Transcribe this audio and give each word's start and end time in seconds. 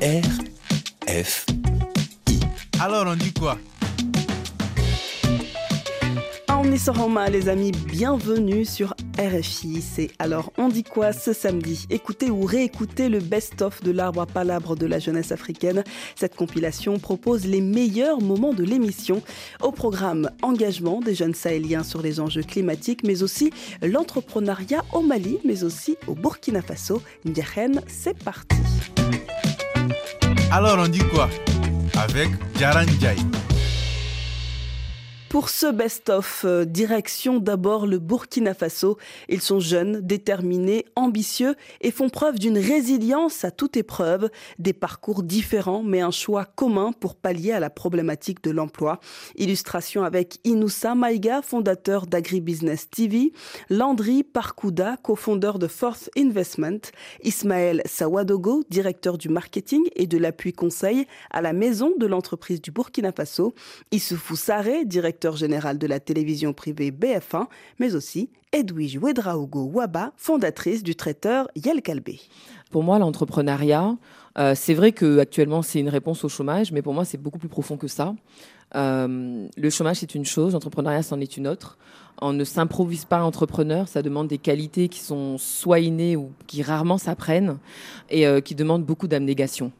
F. 0.00 1.46
Alors 2.80 3.06
on 3.06 3.16
dit 3.16 3.32
quoi? 3.32 3.58
Omnissoroma 6.48 7.28
les 7.30 7.48
amis, 7.48 7.70
bienvenue 7.70 8.64
sur 8.64 8.94
RFI. 9.18 9.80
C'est 9.82 10.10
alors 10.18 10.52
on 10.58 10.68
dit 10.68 10.82
quoi 10.82 11.12
ce 11.12 11.32
samedi? 11.32 11.86
Écoutez 11.90 12.30
ou 12.30 12.44
réécoutez 12.44 13.08
le 13.08 13.20
best-of 13.20 13.82
de 13.82 13.92
l'arbre 13.92 14.22
à 14.22 14.26
palabres 14.26 14.76
de 14.76 14.86
la 14.86 14.98
jeunesse 14.98 15.32
africaine. 15.32 15.84
Cette 16.16 16.34
compilation 16.34 16.98
propose 16.98 17.46
les 17.46 17.60
meilleurs 17.60 18.20
moments 18.20 18.54
de 18.54 18.64
l'émission. 18.64 19.22
Au 19.62 19.70
programme 19.70 20.30
engagement 20.42 21.00
des 21.00 21.14
jeunes 21.14 21.34
sahéliens 21.34 21.84
sur 21.84 22.02
les 22.02 22.20
enjeux 22.20 22.42
climatiques, 22.42 23.04
mais 23.04 23.22
aussi 23.22 23.52
l'entrepreneuriat 23.82 24.84
au 24.92 25.02
Mali, 25.02 25.38
mais 25.44 25.64
aussi 25.64 25.96
au 26.06 26.14
Burkina 26.14 26.62
Faso. 26.62 27.02
Ndiahen, 27.24 27.80
c'est 27.86 28.18
parti. 28.22 28.56
Alors 30.50 30.78
on 30.78 30.88
dit 30.88 30.98
quoi? 31.12 31.28
Avec 31.96 32.28
Jaran 32.58 32.86
Jai. 33.00 33.16
Pour 35.34 35.48
ce 35.48 35.66
best-of, 35.66 36.44
euh, 36.44 36.64
direction 36.64 37.40
d'abord 37.40 37.88
le 37.88 37.98
Burkina 37.98 38.54
Faso. 38.54 38.98
Ils 39.28 39.40
sont 39.40 39.58
jeunes, 39.58 40.00
déterminés, 40.00 40.84
ambitieux 40.94 41.56
et 41.80 41.90
font 41.90 42.08
preuve 42.08 42.38
d'une 42.38 42.56
résilience 42.56 43.44
à 43.44 43.50
toute 43.50 43.76
épreuve. 43.76 44.30
Des 44.60 44.72
parcours 44.72 45.24
différents, 45.24 45.82
mais 45.82 46.02
un 46.02 46.12
choix 46.12 46.44
commun 46.44 46.92
pour 46.92 47.16
pallier 47.16 47.50
à 47.50 47.58
la 47.58 47.68
problématique 47.68 48.44
de 48.44 48.52
l'emploi. 48.52 49.00
Illustration 49.34 50.04
avec 50.04 50.38
Inoussa 50.44 50.94
Maïga, 50.94 51.42
fondateur 51.42 52.06
d'AgriBusiness 52.06 52.88
TV, 52.88 53.32
Landry 53.70 54.22
Parkouda, 54.22 54.98
cofondeur 55.02 55.58
de 55.58 55.66
Fourth 55.66 56.10
Investment, 56.16 56.78
Ismaël 57.24 57.82
Sawadogo, 57.86 58.62
directeur 58.70 59.18
du 59.18 59.28
marketing 59.28 59.82
et 59.96 60.06
de 60.06 60.16
l'appui 60.16 60.52
conseil 60.52 61.08
à 61.32 61.42
la 61.42 61.52
maison 61.52 61.92
de 61.98 62.06
l'entreprise 62.06 62.62
du 62.62 62.70
Burkina 62.70 63.10
Faso, 63.10 63.52
Issoufou 63.90 64.36
Saré, 64.36 64.84
directeur 64.84 65.23
général 65.32 65.78
de 65.78 65.86
la 65.86 66.00
télévision 66.00 66.52
privée 66.52 66.90
BF1, 66.90 67.46
mais 67.78 67.94
aussi 67.94 68.28
Edwige 68.52 68.98
Wedraogo 68.98 69.70
Waba, 69.72 70.12
fondatrice 70.16 70.82
du 70.82 70.94
traiteur 70.94 71.48
Yel 71.56 71.82
Kalbé. 71.82 72.20
Pour 72.70 72.82
moi, 72.82 72.98
l'entrepreneuriat, 72.98 73.96
euh, 74.38 74.54
c'est 74.56 74.74
vrai 74.74 74.92
qu'actuellement 74.92 75.62
c'est 75.62 75.80
une 75.80 75.88
réponse 75.88 76.24
au 76.24 76.28
chômage, 76.28 76.72
mais 76.72 76.82
pour 76.82 76.94
moi 76.94 77.04
c'est 77.04 77.18
beaucoup 77.18 77.38
plus 77.38 77.48
profond 77.48 77.76
que 77.76 77.88
ça. 77.88 78.14
Euh, 78.74 79.46
le 79.56 79.70
chômage 79.70 79.98
c'est 79.98 80.14
une 80.14 80.24
chose, 80.24 80.52
l'entrepreneuriat 80.52 81.02
c'en 81.02 81.20
est 81.20 81.36
une 81.36 81.46
autre. 81.46 81.78
On 82.20 82.32
ne 82.32 82.44
s'improvise 82.44 83.04
pas 83.04 83.22
entrepreneur, 83.22 83.88
ça 83.88 84.02
demande 84.02 84.28
des 84.28 84.38
qualités 84.38 84.88
qui 84.88 85.00
sont 85.00 85.38
soit 85.38 85.80
innées 85.80 86.16
ou 86.16 86.30
qui 86.46 86.62
rarement 86.62 86.98
s'apprennent 86.98 87.58
et 88.10 88.26
euh, 88.26 88.40
qui 88.40 88.54
demandent 88.54 88.84
beaucoup 88.84 89.08
d'abnégation. 89.08 89.72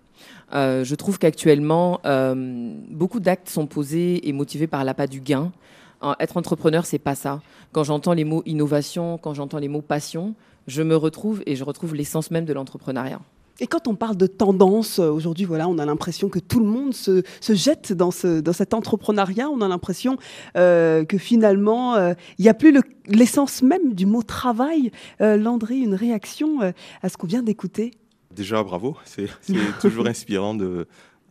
Euh, 0.53 0.85
je 0.85 0.95
trouve 0.95 1.19
qu'actuellement, 1.19 2.01
euh, 2.05 2.75
beaucoup 2.91 3.21
d'actes 3.21 3.49
sont 3.49 3.67
posés 3.67 4.29
et 4.29 4.33
motivés 4.33 4.67
par 4.67 4.85
l'appât 4.85 5.07
du 5.07 5.21
gain. 5.21 5.53
être 6.21 6.37
entrepreneur, 6.37 6.85
c'est 6.85 6.99
pas 6.99 7.15
ça. 7.15 7.41
Quand 7.73 7.85
j'entends 7.85 8.13
les 8.13 8.25
mots 8.25 8.43
innovation, 8.47 9.19
quand 9.19 9.35
j'entends 9.35 9.59
les 9.59 9.69
mots 9.69 9.81
passion, 9.81 10.35
je 10.67 10.83
me 10.83 10.97
retrouve 10.97 11.43
et 11.47 11.57
je 11.57 11.65
retrouve 11.65 11.95
l'essence 11.95 12.31
même 12.31 12.45
de 12.45 12.53
l'entrepreneuriat. 12.53 13.21
Et 13.61 13.69
quand 13.69 13.87
on 13.87 13.95
parle 13.95 14.17
de 14.17 14.27
tendance, 14.27 14.99
euh, 14.99 15.09
aujourd'hui, 15.09 15.45
voilà, 15.45 15.69
on 15.69 15.79
a 15.79 15.87
l'impression 15.87 16.29
que 16.29 16.41
tout 16.41 16.59
le 16.59 16.67
monde 16.67 16.93
se, 16.93 17.23
jette 17.41 17.93
dans, 17.93 18.11
ce, 18.11 18.41
dans 18.41 18.53
cet 18.53 18.75
entrepreneuriat. 18.75 19.49
On 19.49 19.61
a 19.61 19.69
l'impression 19.69 20.19
que 20.55 21.19
finalement, 21.19 21.97
il 21.97 22.43
n'y 22.43 22.49
a 22.49 22.55
plus 22.55 22.77
l'essence 23.07 23.63
même 23.63 23.95
du 23.95 24.07
mot 24.07 24.23
travail. 24.23 24.91
Landry, 25.21 25.79
une 25.81 25.95
réaction 25.95 26.61
à 27.03 27.09
ce 27.09 27.17
qu'on 27.17 27.29
vient 27.29 27.43
d'écouter? 27.43 27.93
Déjà, 28.35 28.63
bravo. 28.63 28.97
C'est 29.05 29.29
toujours 29.81 30.07
inspirant 30.07 30.55
de, 30.55 30.87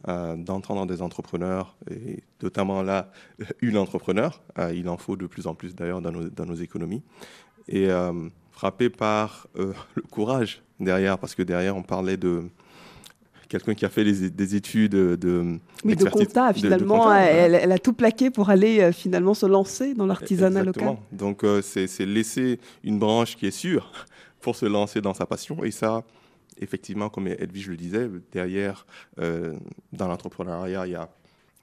euh, 0.10 0.36
d'entendre 0.36 0.86
des 0.86 1.02
entrepreneurs, 1.02 1.78
et 1.90 2.24
notamment 2.42 2.82
là, 2.82 3.10
une 3.62 3.78
entrepreneur. 3.78 4.42
Euh, 4.60 4.74
il 4.76 4.90
en 4.90 4.98
faut 4.98 5.16
de 5.16 5.28
plus 5.28 5.48
en 5.48 5.56
plus 5.56 5.76
d'ailleurs 5.76 6.02
dans 6.02 6.12
nos, 6.12 6.30
dans 6.30 6.46
nos, 6.46 6.56
économies. 6.56 7.02
Et 7.70 7.90
euh, 7.90 8.12
frappé 8.52 8.90
par 8.90 9.48
le 9.56 10.02
courage 10.12 10.62
derrière, 10.78 11.18
parce 11.18 11.36
que 11.36 11.42
derrière, 11.42 11.78
on 11.78 11.84
parlait 11.84 12.18
de 12.18 12.44
quelqu'un 13.48 13.76
qui 13.76 13.86
a 13.86 13.90
fait 13.90 14.04
des 14.04 14.56
études 14.56 14.92
de... 14.92 15.60
Oui, 15.86 15.96
de 15.96 16.06
compta, 16.06 16.52
finalement, 16.52 17.14
elle, 17.14 17.72
a 17.72 17.78
tout 17.78 17.94
plaqué 17.94 18.30
pour 18.30 18.50
aller 18.50 18.92
finalement 18.92 19.34
se 19.34 19.46
lancer 19.46 19.94
dans 19.94 20.06
l'artisanat 20.06 20.64
local. 20.64 20.98
Donc, 21.14 21.46
c'est 21.62 22.06
laisser 22.06 22.60
une 22.84 23.00
branche 23.00 23.38
qui 23.38 23.46
est 23.46 23.52
sûre 23.52 23.90
pour 24.42 24.58
se 24.58 24.66
lancer 24.66 25.00
dans 25.00 25.14
sa 25.14 25.26
passion. 25.26 25.64
Et 25.64 25.72
ça, 25.72 26.04
effectivement, 26.60 27.10
comme 27.10 27.28
Edwige 27.28 27.70
le 27.70 27.78
disait, 27.78 28.10
derrière, 28.32 28.86
euh, 29.20 29.56
dans 29.92 30.08
l'entrepreneuriat, 30.08 30.88
il 30.88 30.92
y 30.92 30.96
a, 30.96 31.10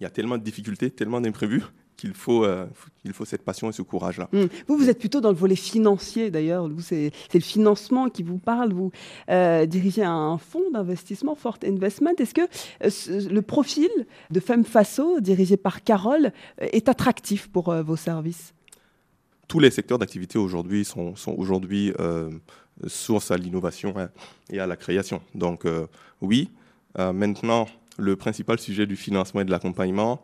y 0.00 0.04
a, 0.04 0.10
tellement 0.10 0.38
de 0.38 0.42
difficultés, 0.42 0.90
tellement 0.90 1.20
d'imprévus 1.20 1.62
qu'il 1.96 2.14
faut, 2.14 2.44
euh, 2.44 2.66
il 3.04 3.12
faut 3.12 3.26
cette 3.26 3.42
passion 3.42 3.68
et 3.68 3.72
ce 3.72 3.82
courage-là. 3.82 4.28
Mmh. 4.32 4.44
Vous, 4.66 4.78
vous 4.78 4.88
êtes 4.88 4.98
plutôt 4.98 5.20
dans 5.20 5.28
le 5.28 5.36
volet 5.36 5.56
financier 5.56 6.30
d'ailleurs. 6.30 6.66
C'est 6.80 7.12
le 7.34 7.40
financement 7.40 8.08
qui 8.08 8.22
vous 8.22 8.38
parle. 8.38 8.72
Vous 8.72 8.90
euh, 9.28 9.66
dirigez 9.66 10.02
un 10.02 10.38
fonds 10.38 10.70
d'investissement, 10.72 11.34
Fort 11.34 11.58
Investment. 11.62 12.14
Est-ce 12.18 12.32
que 12.32 13.28
le 13.28 13.42
profil 13.42 13.90
de 14.30 14.40
Femme 14.40 14.64
Faso, 14.64 15.20
dirigé 15.20 15.58
par 15.58 15.84
Carole, 15.84 16.32
est 16.58 16.88
attractif 16.88 17.48
pour 17.48 17.74
vos 17.82 17.96
services? 17.96 18.54
Tous 19.46 19.58
les 19.58 19.70
secteurs 19.70 19.98
d'activité 19.98 20.38
aujourd'hui 20.38 20.86
sont, 20.86 21.16
sont 21.16 21.34
aujourd'hui 21.36 21.92
source 22.86 23.30
à 23.30 23.36
l'innovation 23.36 23.94
hein, 23.96 24.10
et 24.50 24.60
à 24.60 24.66
la 24.66 24.76
création. 24.76 25.20
Donc 25.34 25.64
euh, 25.64 25.86
oui, 26.20 26.50
euh, 26.98 27.12
maintenant, 27.12 27.66
le 27.98 28.16
principal 28.16 28.58
sujet 28.58 28.86
du 28.86 28.96
financement 28.96 29.40
et 29.40 29.44
de 29.44 29.50
l'accompagnement, 29.50 30.22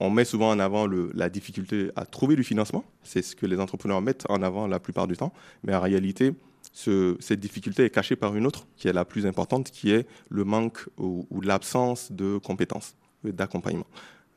on 0.00 0.10
met 0.10 0.24
souvent 0.24 0.50
en 0.50 0.58
avant 0.58 0.86
la 0.86 1.30
difficulté 1.30 1.90
à 1.96 2.04
trouver 2.04 2.36
du 2.36 2.44
financement. 2.44 2.84
C'est 3.02 3.22
ce 3.22 3.34
que 3.34 3.46
les 3.46 3.58
entrepreneurs 3.58 4.02
mettent 4.02 4.26
en 4.28 4.42
avant 4.42 4.66
la 4.66 4.78
plupart 4.78 5.06
du 5.06 5.16
temps. 5.16 5.32
Mais 5.64 5.74
en 5.74 5.80
réalité, 5.80 6.34
cette 6.72 7.40
difficulté 7.40 7.84
est 7.84 7.90
cachée 7.90 8.16
par 8.16 8.36
une 8.36 8.46
autre, 8.46 8.66
qui 8.76 8.88
est 8.88 8.92
la 8.92 9.04
plus 9.04 9.26
importante, 9.26 9.70
qui 9.70 9.90
est 9.90 10.06
le 10.28 10.44
manque 10.44 10.86
ou, 10.98 11.26
l'absence 11.40 12.12
de 12.12 12.38
compétences, 12.38 12.94
d'accompagnement. 13.24 13.86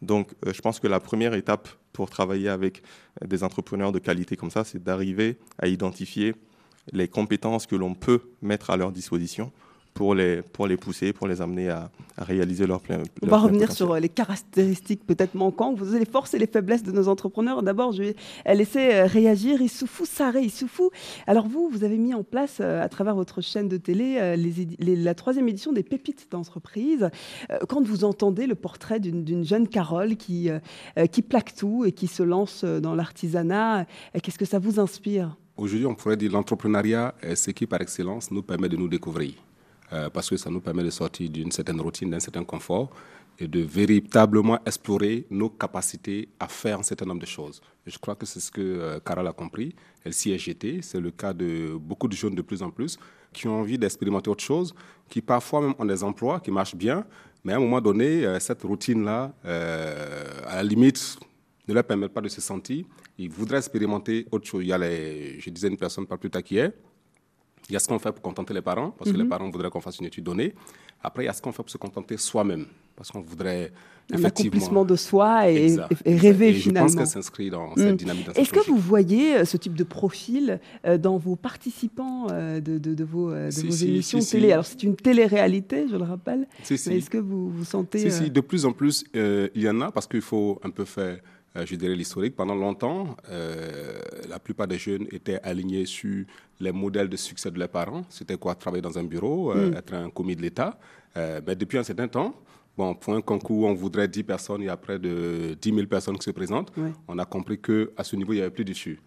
Donc, 0.02 0.34
euh, 0.46 0.54
je 0.54 0.62
pense 0.62 0.80
que 0.80 0.88
la 0.88 1.00
première 1.00 1.34
étape 1.34 1.68
pour 1.94 2.10
travailler 2.10 2.50
avec 2.50 2.84
des 3.24 3.44
entrepreneurs 3.44 3.92
de 3.92 4.00
qualité 4.00 4.36
comme 4.36 4.52
ça, 4.52 4.64
c'est 4.64 4.84
d'arriver 4.84 5.38
à 5.58 5.68
identifier 5.68 6.36
les 6.92 7.08
compétences 7.08 7.66
que 7.66 7.76
l'on 7.76 7.94
peut 7.94 8.22
mettre 8.42 8.70
à 8.70 8.78
leur 8.78 8.92
disposition 8.92 9.52
pour 9.96 10.14
les, 10.14 10.42
pour 10.42 10.68
les 10.68 10.76
pousser, 10.76 11.14
pour 11.14 11.26
les 11.26 11.42
amener 11.42 11.70
à, 11.70 11.90
réaliser 12.18 12.68
leur 12.68 12.80
plein. 12.82 13.00
On 13.22 13.28
va 13.28 13.38
revenir 13.38 13.72
sur 13.74 13.94
euh, 13.94 14.00
les 14.00 14.08
caractéristiques 14.08 15.06
peut-être 15.06 15.36
manquantes, 15.36 15.78
vous 15.78 15.90
avez 15.90 16.00
les 16.00 16.06
forces 16.06 16.34
et 16.34 16.40
les 16.40 16.48
faiblesses 16.48 16.84
de 16.84 16.92
nos 16.92 17.10
entrepreneurs. 17.10 17.64
D'abord, 17.64 17.92
je 17.92 18.04
vais 18.04 18.16
laisser 18.54 18.94
euh, 18.94 19.06
réagir 19.06 19.62
Issoufou 19.62 20.06
Saré. 20.06 20.42
Issoufou, 20.42 20.92
alors 21.28 21.48
vous, 21.48 21.70
vous 21.70 21.84
avez 21.84 21.98
mis 21.98 22.14
en 22.14 22.24
place 22.24 22.58
euh, 22.60 22.82
à 22.82 22.90
travers 22.90 23.16
votre 23.16 23.42
chaîne 23.42 23.68
de 23.68 23.78
télé 23.78 24.36
la 24.80 25.16
troisième 25.16 25.48
édition 25.48 25.72
des 25.72 25.84
pépites 25.84 26.28
d'entreprise. 26.32 27.10
Quand 27.70 27.82
vous 27.82 28.04
entendez 28.04 28.48
le 28.48 28.56
portrait 28.56 29.00
d'une 29.00 29.46
jeune 29.46 29.68
Carole 29.68 30.18
qui, 30.18 30.50
qui 31.12 31.22
plaque 31.22 31.56
tout 31.56 31.86
et 31.86 31.92
qui 31.92 32.08
se 32.08 32.24
lance 32.24 32.64
dans 32.64 32.96
l'artisanat, 32.96 33.86
qu'est-ce 34.22 34.38
que 34.38 34.46
ça 34.46 34.60
vous 34.60 34.80
inspire? 34.80 35.36
Aujourd'hui, 35.58 35.86
on 35.86 35.96
pourrait 35.96 36.18
dire 36.18 36.34
l'entrepreneuriat 36.34 37.16
est 37.22 37.36
ce 37.36 37.52
qui, 37.52 37.66
par 37.66 37.80
excellence, 37.82 38.30
nous 38.30 38.42
permet 38.42 38.68
de 38.68 38.76
nous 38.76 38.90
découvrir. 38.90 39.36
Euh, 39.94 40.10
parce 40.10 40.30
que 40.30 40.36
ça 40.36 40.50
nous 40.50 40.60
permet 40.60 40.84
de 40.84 40.90
sortir 40.90 41.30
d'une 41.30 41.52
certaine 41.52 41.80
routine, 41.80 42.10
d'un 42.10 42.20
certain 42.20 42.44
confort 42.44 42.90
et 43.40 43.48
de 43.48 43.62
véritablement 43.62 44.60
explorer 44.66 45.26
nos 45.30 45.50
capacités 45.50 46.28
à 46.40 46.48
faire 46.50 46.80
un 46.80 46.84
certain 46.84 47.06
nombre 47.06 47.22
de 47.22 47.26
choses. 47.26 47.62
je 47.86 47.98
crois 47.98 48.16
que 48.16 48.26
c'est 48.26 48.40
ce 48.40 48.52
que 48.52 48.62
euh, 48.62 49.00
Carole 49.00 49.28
a 49.28 49.32
compris. 49.32 49.74
Elle 50.04 50.14
s'y 50.14 50.32
est 50.32 50.38
jetée. 50.38 50.82
C'est 50.82 51.00
le 51.00 51.12
cas 51.12 51.32
de 51.34 51.78
beaucoup 51.80 52.10
de 52.10 52.16
jeunes 52.16 52.36
de 52.36 52.42
plus 52.42 52.62
en 52.62 52.70
plus 52.70 52.98
qui 53.32 53.48
ont 53.48 53.60
envie 53.62 53.78
d'expérimenter 53.78 54.30
autre 54.30 54.44
chose, 54.44 54.74
qui 55.10 55.22
parfois 55.22 55.62
même 55.62 55.76
ont 55.80 55.86
des 55.86 56.04
emplois 56.04 56.40
qui 56.42 56.52
marchent 56.52 56.76
bien, 56.76 57.06
mais 57.44 57.54
à 57.54 57.58
un 57.58 57.60
moment 57.60 57.82
donné, 57.82 58.26
euh, 58.26 58.40
cette 58.40 58.64
routine-là, 58.64 59.34
à 59.44 60.56
la 60.56 60.64
limite, 60.64 61.18
ne 61.68 61.74
leur 61.74 61.84
permet 61.84 62.10
pas 62.10 62.22
de 62.22 62.30
se 62.30 62.42
sentir 62.42 62.86
ils 63.18 63.30
voudraient 63.30 63.58
expérimenter 63.58 64.26
autre 64.32 64.46
chose. 64.46 64.64
Il 64.64 64.68
y 64.68 64.74
a 64.74 64.78
les, 64.78 65.40
je 65.40 65.50
disais 65.50 65.68
une 65.68 65.78
personne 65.78 66.06
pas 66.06 66.18
plus 66.18 66.30
tard 66.30 66.44
qui 66.44 66.58
est. 66.58 66.74
Il 67.70 67.74
y 67.74 67.76
a 67.76 67.80
ce 67.80 67.88
qu'on 67.88 67.98
fait 67.98 68.12
pour 68.12 68.22
contenter 68.22 68.54
les 68.54 68.62
parents, 68.62 68.92
parce 68.92 69.12
que 69.12 69.18
les 69.18 69.24
mhm. 69.24 69.30
parents 69.30 69.50
voudraient 69.50 69.72
qu'on 69.72 69.82
fasse 69.82 69.98
une 69.98 70.06
étude 70.06 70.24
donnée. 70.24 70.54
Après, 71.02 71.24
il 71.24 71.26
y 71.26 71.30
a 71.30 71.34
ce 71.34 71.42
qu'on 71.42 71.52
fait 71.52 71.64
pour 71.64 71.70
se 71.70 71.78
contenter 71.78 72.16
soi-même, 72.18 72.68
parce 72.96 73.10
qu'on 73.10 73.22
voudrait 73.22 73.72
un 74.14 74.24
accomplissement 74.24 74.86
de 74.86 74.96
soi 74.96 75.50
et, 75.50 75.76
rêver 76.06 76.54
finalement. 76.54 76.88
Je 76.88 76.94
pense 76.94 76.96
qu'elle 76.96 77.08
s'inscrit 77.08 77.50
dans 77.50 77.76
cette 77.76 77.94
mm. 77.94 77.96
dynamique. 77.96 78.28
Est-ce 78.36 78.52
que 78.52 78.60
vous 78.68 78.78
voyez 78.78 79.38
euh, 79.38 79.46
ce 79.46 79.58
type 79.58 79.74
de 79.74 79.84
profil 79.84 80.60
euh, 80.86 81.00
dans 81.00 81.18
vos 81.18 81.36
participants 81.36 82.28
euh, 82.30 82.60
de, 82.60 82.78
de, 82.78 83.04
vos, 83.04 83.32
de 83.32 83.50
vos 83.50 83.74
émissions 83.74 84.20
télé? 84.20 84.52
Alors 84.52 84.66
c'est 84.66 84.84
une 84.84 84.96
télé-réalité, 84.96 85.88
je 85.90 85.96
le 85.96 86.04
rappelle. 86.04 86.48
Mais 86.70 86.98
est-ce 86.98 87.10
que 87.10 87.18
vous 87.18 87.50
vous 87.50 87.66
sentez 87.66 88.12
Si, 88.12 88.26
si, 88.26 88.30
de 88.30 88.42
plus 88.42 88.66
en 88.66 88.74
plus, 88.74 89.06
il 89.16 89.50
y 89.56 89.68
en 89.68 89.82
a 89.82 89.92
parce 89.92 90.06
qu'il 90.06 90.22
faut 90.22 90.60
un 90.64 90.70
peu 90.70 90.86
faire 90.86 91.18
euh, 91.18 91.18
je 91.64 91.76
dirais 91.76 91.96
l'historique. 91.96 92.36
Pendant 92.36 92.56
longtemps, 92.56 93.16
euh, 93.30 94.00
la 94.28 94.40
plupart 94.40 94.68
des 94.68 94.78
jeunes 94.78 95.08
étaient 95.12 95.40
alignés 95.42 95.86
sur 95.86 96.26
les 96.60 96.72
modèles 96.72 97.08
de 97.08 97.16
succès 97.16 97.50
de 97.52 97.58
leurs 97.60 97.70
parents. 97.70 98.04
C'était 98.10 98.38
quoi? 98.38 98.56
Travailler 98.56 98.82
dans 98.82 98.98
un 98.98 99.04
bureau, 99.04 99.52
euh, 99.54 99.72
Mm. 99.72 99.74
être 99.78 99.94
un 99.94 100.10
commis 100.10 100.36
de 100.36 100.42
l'État. 100.42 100.78
Euh, 101.18 101.40
mais 101.46 101.56
depuis 101.56 101.78
un 101.78 101.84
certain 101.84 102.08
temps, 102.10 102.36
bon, 102.78 102.94
pour 102.96 103.14
un 103.14 103.22
concours, 103.22 103.68
on 103.68 103.74
voudrait 103.74 104.08
10 104.08 104.24
personnes, 104.24 104.62
il 104.62 104.66
y 104.66 104.70
a 104.70 104.76
près 104.78 105.00
de 105.00 105.56
10 105.62 105.74
000 105.74 105.88
personnes 105.88 106.18
qui 106.18 106.26
se 106.26 106.32
présentent. 106.32 106.74
On 107.08 107.18
a 107.20 107.26
compris 107.26 107.58
qu'à 107.60 108.04
ce 108.04 108.16
niveau, 108.18 108.34
il 108.34 108.38
n'y 108.38 108.42
avait 108.42 108.52
plus 108.52 108.66
d'issue. 108.66 109.00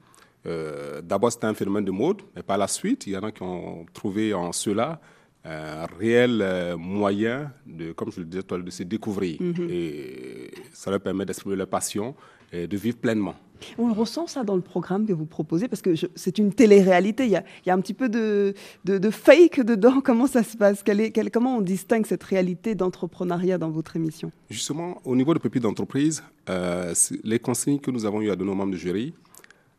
Euh, 0.47 1.03
D'abord, 1.03 1.31
c'était 1.33 1.47
un 1.47 1.55
phénomène 1.55 1.85
de 1.85 1.91
mode, 1.91 2.23
mais 2.35 2.43
par 2.43 2.57
la 2.57 2.69
suite, 2.69 3.07
il 3.07 3.13
y 3.13 3.17
en 3.17 3.25
a 3.25 3.33
qui 3.33 3.43
ont 3.43 3.85
trouvé 3.93 4.33
en 4.33 4.53
cela 4.53 5.01
un 5.45 5.87
réel 5.99 6.41
euh, 6.43 6.77
moyen, 6.77 7.53
de, 7.67 7.93
comme 7.93 8.11
je 8.13 8.21
le 8.21 8.27
disais 8.27 8.43
de 8.43 8.71
se 8.71 8.83
découvrir. 8.83 9.39
Et 9.71 10.51
ça 10.73 10.91
leur 10.91 11.01
permet 11.01 11.25
d'exprimer 11.25 11.57
leur 11.57 11.69
passion 11.69 12.15
de 12.53 12.77
vivre 12.77 12.97
pleinement. 12.99 13.35
On 13.77 13.89
le 13.89 13.93
ressent 13.93 14.29
ça 14.29 14.45
dans 14.45 14.55
le 14.55 14.63
programme 14.63 15.05
que 15.05 15.13
vous 15.13 15.27
proposez 15.27 15.67
parce 15.67 15.83
que 15.83 15.91
c'est 16.15 16.39
une 16.39 16.53
télé-réalité. 16.53 17.25
Il 17.25 17.31
y 17.31 17.37
a, 17.37 17.43
il 17.67 17.69
y 17.69 17.73
a 17.73 17.75
un 17.75 17.81
petit 17.81 17.93
peu 17.93 18.09
de, 18.09 18.55
de, 18.85 18.99
de 18.99 19.11
fake 19.11 19.63
dedans. 19.63 20.01
Comment 20.01 20.29
ça 20.29 20.45
se 20.45 20.57
passe? 20.57 20.85
Quelle 20.85 21.01
est- 21.01 21.11
quelle- 21.11 21.33
Comment 21.33 21.57
on 21.57 21.61
distingue 21.61 22.07
cette 22.07 22.23
réalité 22.23 22.77
d'entrepreneuriat 22.77 23.59
dans 23.59 23.71
votre 23.71 23.97
émission? 23.97 24.31
Justement, 24.49 25.01
au 25.05 25.17
niveau 25.17 25.35
de 25.35 25.41
pépites 25.41 25.65
d'entreprise, 25.65 26.23
euh, 26.49 26.95
les 27.25 27.41
consignes 27.41 27.81
que 27.81 27.91
nous 27.91 28.05
avons 28.07 28.21
eues 28.23 28.31
à 28.31 28.37
donner 28.37 28.53
aux 28.53 28.55
membres 28.55 28.71
de 28.73 28.77
jury, 28.77 29.13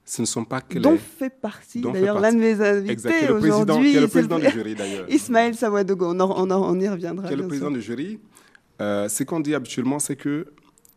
ce 0.04 0.22
ne 0.24 0.28
sont 0.28 0.44
pas 0.44 0.60
que 0.60 0.78
Dont 0.80 0.92
les... 0.92 0.98
fait 0.98 1.30
partie 1.30 1.80
d'ailleurs 1.80 2.20
l'un 2.20 2.34
de 2.34 2.38
mes 2.40 2.60
invités 2.62 3.30
aujourd'hui. 3.32 3.92
qui 3.92 3.98
est 3.98 4.02
le 4.02 4.08
c'est 4.08 4.12
président 4.12 4.38
le- 4.40 4.46
du 4.46 4.52
jury 4.52 4.76
d'ailleurs. 4.76 5.10
Ismaël 5.10 5.56
Sawadogo. 5.56 6.08
On, 6.14 6.20
on, 6.20 6.52
on 6.52 6.80
y 6.82 6.90
reviendra. 6.90 7.28
qui 7.28 7.34
est 7.34 7.38
le 7.38 7.48
président 7.48 7.68
sûr. 7.68 7.76
du 7.78 7.82
jury, 7.82 8.20
euh, 8.82 9.08
ce 9.08 9.24
qu'on 9.24 9.40
dit 9.40 9.56
habituellement, 9.56 10.00
c'est 10.00 10.18
que 10.18 10.48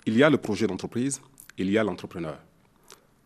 il 0.04 0.16
y 0.16 0.24
a 0.24 0.30
le 0.30 0.36
projet 0.38 0.66
d'entreprise, 0.66 1.20
il 1.58 1.70
y 1.70 1.78
a 1.78 1.84
l'entrepreneur. 1.84 2.38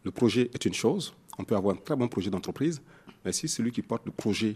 Le 0.04 0.10
projet 0.10 0.50
est 0.54 0.64
une 0.64 0.74
chose, 0.74 1.14
on 1.38 1.44
peut 1.44 1.56
avoir 1.56 1.74
un 1.74 1.78
très 1.78 1.96
bon 1.96 2.08
projet 2.08 2.30
d'entreprise, 2.30 2.80
mais 3.24 3.32
si 3.32 3.48
celui 3.48 3.72
qui 3.72 3.82
porte 3.82 4.06
le 4.06 4.12
projet 4.12 4.54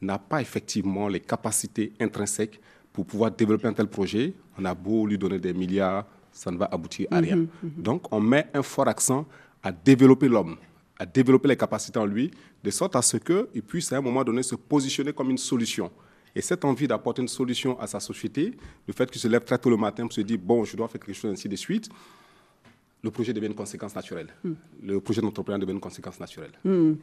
n'a 0.00 0.18
pas 0.18 0.40
effectivement 0.40 1.08
les 1.08 1.20
capacités 1.20 1.92
intrinsèques 2.00 2.60
pour 2.92 3.06
pouvoir 3.06 3.30
développer 3.30 3.68
un 3.68 3.72
tel 3.72 3.86
projet, 3.88 4.34
on 4.58 4.64
a 4.64 4.74
beau 4.74 5.06
lui 5.06 5.18
donner 5.18 5.38
des 5.38 5.52
milliards, 5.52 6.06
ça 6.32 6.50
ne 6.50 6.56
va 6.56 6.66
aboutir 6.66 7.08
à 7.10 7.18
rien. 7.18 7.46
Donc 7.62 8.12
on 8.12 8.20
met 8.20 8.46
un 8.54 8.62
fort 8.62 8.88
accent 8.88 9.26
à 9.62 9.72
développer 9.72 10.28
l'homme, 10.28 10.56
à 10.98 11.06
développer 11.06 11.48
les 11.48 11.56
capacités 11.56 11.98
en 11.98 12.06
lui, 12.06 12.30
de 12.62 12.70
sorte 12.70 12.96
à 12.96 13.02
ce 13.02 13.16
qu'il 13.16 13.62
puisse 13.62 13.92
à 13.92 13.98
un 13.98 14.00
moment 14.00 14.24
donné 14.24 14.42
se 14.42 14.54
positionner 14.54 15.12
comme 15.12 15.30
une 15.30 15.38
solution. 15.38 15.90
Et 16.34 16.40
cette 16.40 16.64
envie 16.64 16.88
d'apporter 16.88 17.20
une 17.22 17.28
solution 17.28 17.78
à 17.78 17.86
sa 17.86 18.00
société, 18.00 18.54
le 18.86 18.94
fait 18.94 19.10
qu'il 19.10 19.20
se 19.20 19.28
lève 19.28 19.44
très 19.44 19.58
tôt 19.58 19.68
le 19.68 19.76
matin 19.76 20.04
pour 20.04 20.12
se 20.12 20.22
dire, 20.22 20.38
bon, 20.38 20.64
je 20.64 20.76
dois 20.76 20.88
faire 20.88 21.00
quelque 21.00 21.14
chose 21.14 21.32
ainsi 21.32 21.48
de 21.48 21.56
suite, 21.56 21.90
le 23.04 23.10
projet 23.10 23.32
devient 23.32 23.48
une 23.48 23.54
conséquence 23.54 23.96
naturelle. 23.96 24.28
Le 24.80 25.00
projet 25.00 25.20
d'entrepreneur 25.20 25.58
devient 25.58 25.72
une 25.72 25.80
conséquence 25.80 26.20
naturelle. 26.20 26.52
Euh, 26.64 26.94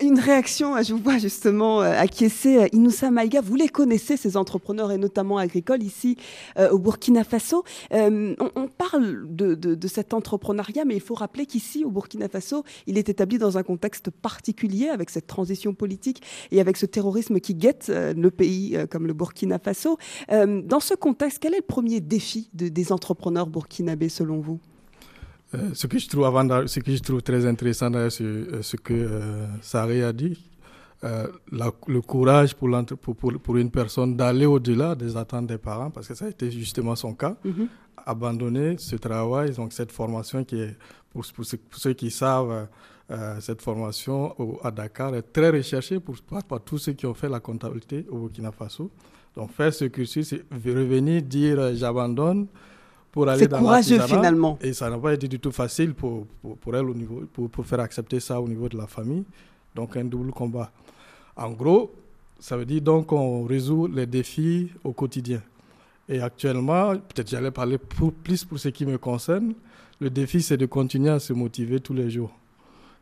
Une 0.00 0.18
réaction, 0.20 0.76
euh, 0.76 0.82
je 0.82 0.92
vous 0.94 1.00
vois 1.02 1.18
justement 1.18 1.82
euh, 1.82 1.92
acquiescer. 1.92 2.58
Euh, 2.58 2.66
Inoussa 2.72 3.10
Maïga, 3.10 3.40
vous 3.40 3.56
les 3.56 3.68
connaissez, 3.68 4.16
ces 4.16 4.36
entrepreneurs 4.36 4.92
et 4.92 4.98
notamment 4.98 5.38
agricoles 5.38 5.82
ici 5.82 6.16
euh, 6.56 6.70
au 6.70 6.78
Burkina 6.78 7.24
Faso. 7.24 7.64
Euh, 7.92 8.36
on, 8.38 8.50
on 8.54 8.68
parle 8.68 9.26
de, 9.28 9.56
de- 9.56 9.74
de 9.74 9.88
cet 9.88 10.14
entrepreneuriat, 10.14 10.84
mais 10.84 10.94
il 10.94 11.00
faut 11.00 11.14
rappeler 11.14 11.46
qu'ici 11.46 11.84
au 11.84 11.90
Burkina 11.90 12.28
Faso, 12.28 12.62
il 12.86 12.96
est 12.96 13.08
établi 13.08 13.38
dans 13.38 13.58
un 13.58 13.64
contexte 13.64 14.10
particulier 14.10 14.88
avec 14.88 15.10
cette 15.10 15.26
transition 15.26 15.74
politique 15.74 16.22
et 16.52 16.60
avec 16.60 16.76
ce 16.76 16.86
terrorisme 16.86 17.40
qui 17.40 17.54
guette 17.56 17.86
euh, 17.90 18.14
le 18.14 18.30
pays 18.30 18.76
comme 18.88 19.06
le 19.08 19.12
Burkina 19.14 19.58
Faso. 19.58 19.98
Dans 20.30 20.80
ce 20.80 20.94
contexte, 20.94 21.38
quel 21.40 21.54
est 21.54 21.58
le 21.58 21.62
premier 21.66 22.00
défi 22.00 22.50
de- 22.54 22.68
des 22.68 22.92
entrepreneurs 22.92 23.48
burkinabés 23.48 24.08
selon 24.08 24.38
vous? 24.40 24.60
Euh, 25.54 25.70
ce, 25.74 25.86
que 25.86 25.98
je 25.98 26.08
trouve 26.08 26.24
avant 26.24 26.44
d'a- 26.44 26.66
ce 26.66 26.80
que 26.80 26.92
je 26.94 27.02
trouve 27.02 27.22
très 27.22 27.46
intéressant 27.46 27.90
d'ailleurs, 27.90 28.12
c'est 28.12 28.24
euh, 28.24 28.62
ce 28.62 28.76
que 28.76 28.92
euh, 28.94 29.46
Saré 29.60 30.02
a 30.02 30.12
dit. 30.12 30.50
Euh, 31.04 31.26
la- 31.52 31.70
le 31.86 32.00
courage 32.00 32.54
pour, 32.54 32.68
l'entre- 32.68 32.96
pour, 32.96 33.14
pour, 33.14 33.32
pour 33.38 33.56
une 33.56 33.70
personne 33.70 34.16
d'aller 34.16 34.46
au-delà 34.46 34.94
des 34.94 35.16
attentes 35.16 35.46
des 35.46 35.58
parents, 35.58 35.90
parce 35.90 36.08
que 36.08 36.14
ça 36.14 36.24
a 36.24 36.28
été 36.30 36.50
justement 36.50 36.96
son 36.96 37.14
cas, 37.14 37.36
Mhm. 37.44 37.68
abandonner 38.06 38.76
ce 38.78 38.96
travail, 38.96 39.52
donc 39.52 39.72
cette 39.72 39.92
formation 39.92 40.44
qui 40.44 40.60
est, 40.60 40.76
pour, 41.12 41.24
ceux, 41.24 41.92
qui 41.92 42.10
savent, 42.10 42.66
cette 43.40 43.60
formation 43.60 44.34
au- 44.40 44.58
à 44.64 44.70
Dakar 44.70 45.14
est 45.14 45.22
très 45.30 45.50
recherchée 45.50 46.00
pour, 46.00 46.16
par, 46.22 46.60
tous 46.62 46.78
ceux 46.78 46.92
qui 46.94 47.04
ont 47.06 47.14
fait 47.14 47.28
la 47.28 47.38
comptabilité 47.40 48.06
au 48.10 48.18
Burkina 48.20 48.50
Faso. 48.50 48.90
Donc 49.36 49.50
faire 49.52 49.74
ce 49.74 49.84
cursus, 49.86 50.28
c'est 50.28 50.42
revenir 50.64 51.20
dire 51.22 51.74
j'abandonne 51.74 52.46
pour 53.14 53.28
aller 53.28 53.38
C'est 53.42 53.48
dans 53.48 53.60
courageux 53.60 54.00
finalement. 54.08 54.58
Et 54.60 54.72
ça 54.72 54.90
n'a 54.90 54.98
pas 54.98 55.14
été 55.14 55.28
du 55.28 55.38
tout 55.38 55.52
facile 55.52 55.94
pour, 55.94 56.26
pour, 56.42 56.56
pour 56.58 56.74
elle 56.74 56.90
au 56.90 56.94
niveau, 56.94 57.22
pour, 57.32 57.48
pour 57.48 57.64
faire 57.64 57.78
accepter 57.78 58.18
ça 58.18 58.40
au 58.40 58.48
niveau 58.48 58.68
de 58.68 58.76
la 58.76 58.88
famille. 58.88 59.22
Donc 59.72 59.96
un 59.96 60.04
double 60.04 60.32
combat. 60.32 60.72
En 61.36 61.52
gros, 61.52 61.94
ça 62.40 62.56
veut 62.56 62.64
dire 62.66 62.82
donc 62.82 63.06
qu'on 63.06 63.44
résout 63.44 63.86
les 63.86 64.06
défis 64.06 64.68
au 64.82 64.92
quotidien. 64.92 65.40
Et 66.08 66.20
actuellement, 66.20 66.90
peut-être 66.96 67.30
j'allais 67.30 67.52
parler 67.52 67.78
pour- 67.78 68.12
plus 68.12 68.44
pour 68.44 68.58
ce 68.58 68.68
qui 68.70 68.84
me 68.84 68.98
concerne, 68.98 69.54
le 70.00 70.10
défi 70.10 70.42
c'est 70.42 70.56
de 70.56 70.66
continuer 70.66 71.10
à 71.10 71.20
se 71.20 71.32
motiver 71.32 71.78
tous 71.78 71.94
les 71.94 72.10
jours. 72.10 72.32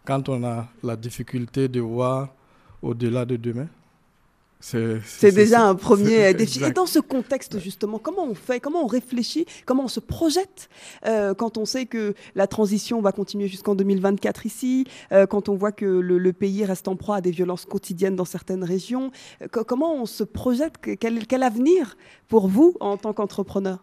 Quand 0.05 0.29
on 0.29 0.45
a 0.45 0.69
la 0.83 0.95
difficulté 0.95 1.69
de 1.69 1.81
voir 1.81 2.29
au-delà 2.83 3.25
de 3.25 3.37
demain, 3.37 3.69
c'est 4.65 5.33
déjà 5.33 5.67
un 5.67 5.75
premier 5.75 6.33
défi. 6.35 6.59
exact. 6.59 6.71
Et 6.71 6.73
dans 6.73 6.87
ce 6.87 7.01
contexte, 7.01 7.59
justement, 7.59 7.99
comment 7.99 8.25
on 8.25 8.35
fait, 8.35 8.61
comment 8.61 8.85
on 8.85 8.87
réfléchit, 8.87 9.45
comment 9.67 9.85
on 9.85 9.89
se 9.89 10.01
projette 10.01 10.69
euh, 11.05 11.35
quand 11.35 11.59
on 11.59 11.65
sait 11.65 11.87
que 11.87 12.15
la 12.37 12.47
transition 12.47 13.01
va 13.03 13.11
continuer 13.13 13.49
jusqu'en 13.49 13.75
2024 13.75 14.47
ici, 14.47 14.87
euh, 15.11 15.27
quand 15.27 15.49
on 15.49 15.57
voit 15.57 15.73
que 15.73 15.85
le, 15.85 16.19
le 16.19 16.33
pays 16.33 16.65
reste 16.65 16.87
en 16.87 16.95
proie 16.97 17.17
à 17.17 17.21
des 17.21 17.33
violences 17.33 17.65
quotidiennes 17.65 18.15
dans 18.17 18.25
certaines 18.25 18.63
régions. 18.65 19.11
Euh, 19.43 19.49
co- 19.51 19.65
comment 19.65 19.95
on 19.95 20.07
se 20.07 20.23
projette 20.25 20.79
Que- 20.79 20.95
quel, 20.95 21.27
quel 21.27 21.43
avenir 21.43 21.97
pour 22.29 22.47
vous 22.49 22.77
en 22.81 22.97
tant 22.97 23.13
qu'entrepreneur? 23.13 23.79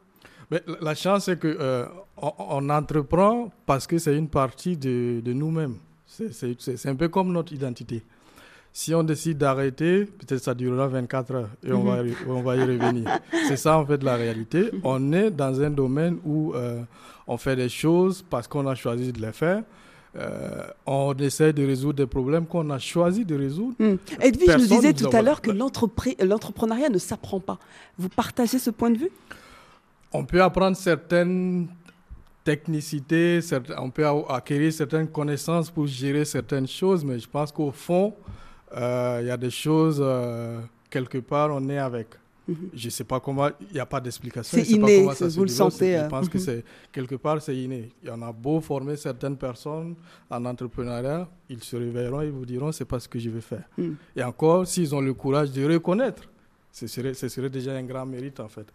La- 0.81 0.95
chance, 0.95 1.25
c'est 1.25 1.43
euh, 1.45 1.85
on, 2.17 2.69
entreprend 2.69 3.51
parce 3.67 3.85
que 3.85 3.97
c'est 3.99 4.17
une 4.17 4.29
partie 4.29 4.77
de, 4.77 5.21
de 5.23 5.33
nous-mêmes. 5.33 5.75
C'est 6.07 6.85
un 6.87 6.95
peu 6.95 7.07
comme 7.09 7.31
notre 7.31 7.53
identité. 7.53 8.01
Si 8.71 8.93
on 8.93 9.03
décide 9.03 9.37
d'arrêter, 9.39 10.05
peut-être 10.05 10.43
ça 10.43 10.53
durera 10.53 10.87
24 10.87 11.31
heures 11.35 11.49
et 11.65 11.73
on, 11.73 11.83
va, 11.83 11.97
on 12.27 12.41
va 12.41 12.55
y 12.55 12.61
revenir. 12.61 13.09
C'est 13.47 13.57
ça 13.57 13.77
en 13.77 13.85
fait 13.85 14.01
la 14.03 14.15
réalité. 14.15 14.69
On 14.83 15.11
est 15.11 15.31
dans 15.31 15.59
un 15.61 15.69
domaine 15.71 16.17
où 16.23 16.53
euh, 16.53 16.81
on 17.27 17.37
fait 17.37 17.55
des 17.55 17.67
choses 17.69 18.23
parce 18.29 18.47
qu'on 18.47 18.67
a 18.67 18.75
choisi 18.75 19.11
de 19.11 19.19
les 19.21 19.31
faire. 19.33 19.63
Euh, 20.15 20.63
on 20.85 21.13
essaie 21.15 21.53
de 21.53 21.65
résoudre 21.65 21.97
des 21.97 22.07
problèmes 22.07 22.45
qu'on 22.45 22.69
a 22.69 22.79
choisi 22.79 23.25
de 23.25 23.35
résoudre. 23.37 23.75
Hmm. 23.79 23.95
Edwige 24.21 24.55
nous 24.57 24.65
disait 24.67 24.93
tout 24.93 25.09
à 25.13 25.21
l'heure 25.21 25.41
que 25.41 25.51
l'entrepreneuriat 25.51 26.89
ne 26.89 26.97
s'apprend 26.97 27.39
pas. 27.39 27.59
Vous 27.97 28.09
partagez 28.09 28.57
ce 28.59 28.69
point 28.71 28.89
de 28.91 28.97
vue? 28.97 29.11
On 30.11 30.25
peut 30.25 30.41
apprendre 30.41 30.75
certaines 30.77 31.67
technicités, 32.43 33.41
certes- 33.41 33.71
on 33.77 33.89
peut 33.91 34.05
acquérir 34.29 34.73
certaines 34.73 35.07
connaissances 35.07 35.69
pour 35.69 35.85
gérer 35.85 36.25
certaines 36.25 36.67
choses, 36.67 37.03
mais 37.05 37.19
je 37.19 37.27
pense 37.29 37.51
qu'au 37.51 37.71
fond, 37.71 38.13
il 38.75 39.27
y 39.27 39.31
a 39.31 39.37
des 39.37 39.49
choses, 39.49 39.99
euh, 40.01 40.59
quelque 40.89 41.19
part, 41.19 41.49
on 41.51 41.67
est 41.69 41.77
avec. 41.77 42.07
Je 42.73 42.87
ne 42.87 42.89
sais 42.89 43.03
pas 43.03 43.19
comment, 43.19 43.47
il 43.69 43.73
n'y 43.73 43.79
a 43.79 43.85
pas 43.85 44.01
d'explication. 44.01 44.57
C'est 44.57 44.65
sais 44.65 44.79
pas 44.79 44.89
inné, 44.89 44.99
comment 45.01 45.13
ça 45.13 45.25
vous 45.25 45.31
se 45.31 45.39
le 45.41 45.47
sentez, 45.47 45.93
Je 45.93 45.99
euh, 45.99 46.07
pense 46.07 46.27
que 46.27 46.37
mhm. 46.39 46.43
c'est 46.43 46.63
quelque 46.91 47.15
part, 47.15 47.41
c'est 47.41 47.55
inné. 47.55 47.89
Il 48.01 48.09
y 48.09 48.11
en 48.11 48.21
a 48.23 48.31
beau 48.31 48.59
former 48.59 48.95
certaines 48.95 49.37
personnes 49.37 49.95
en 50.29 50.45
entrepreneuriat, 50.45 51.29
ils 51.47 51.63
se 51.63 51.75
réveilleront, 51.75 52.21
ils 52.21 52.31
vous 52.31 52.45
diront, 52.45 52.71
c'est 52.71 52.85
pas 52.85 52.99
ce 52.99 53.07
que 53.07 53.19
je 53.19 53.29
vais 53.29 53.41
faire. 53.41 53.65
Mm. 53.77 53.89
Et 54.15 54.23
encore, 54.23 54.65
s'ils 54.65 54.95
ont 54.95 55.01
le 55.01 55.13
courage 55.13 55.51
de 55.51 55.63
reconnaître, 55.71 56.23
ce 56.71 56.87
serait, 56.87 57.13
ce 57.13 57.27
serait 57.27 57.49
déjà 57.49 57.73
un 57.73 57.83
grand 57.83 58.05
mérite 58.05 58.39
en 58.39 58.47
fait. 58.47 58.65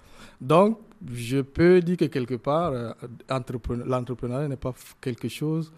Donc, 0.41 0.79
je 1.13 1.41
peux 1.41 1.81
dire 1.81 1.97
que 1.97 2.05
quelque 2.05 2.35
part, 2.35 2.73
euh, 2.73 2.93
entrepreneur- 3.29 3.87
l'entrepreneuriat 3.87 4.49
n'est 4.49 4.57
pas 4.57 4.75
quelque 5.01 5.29
chose 5.29 5.73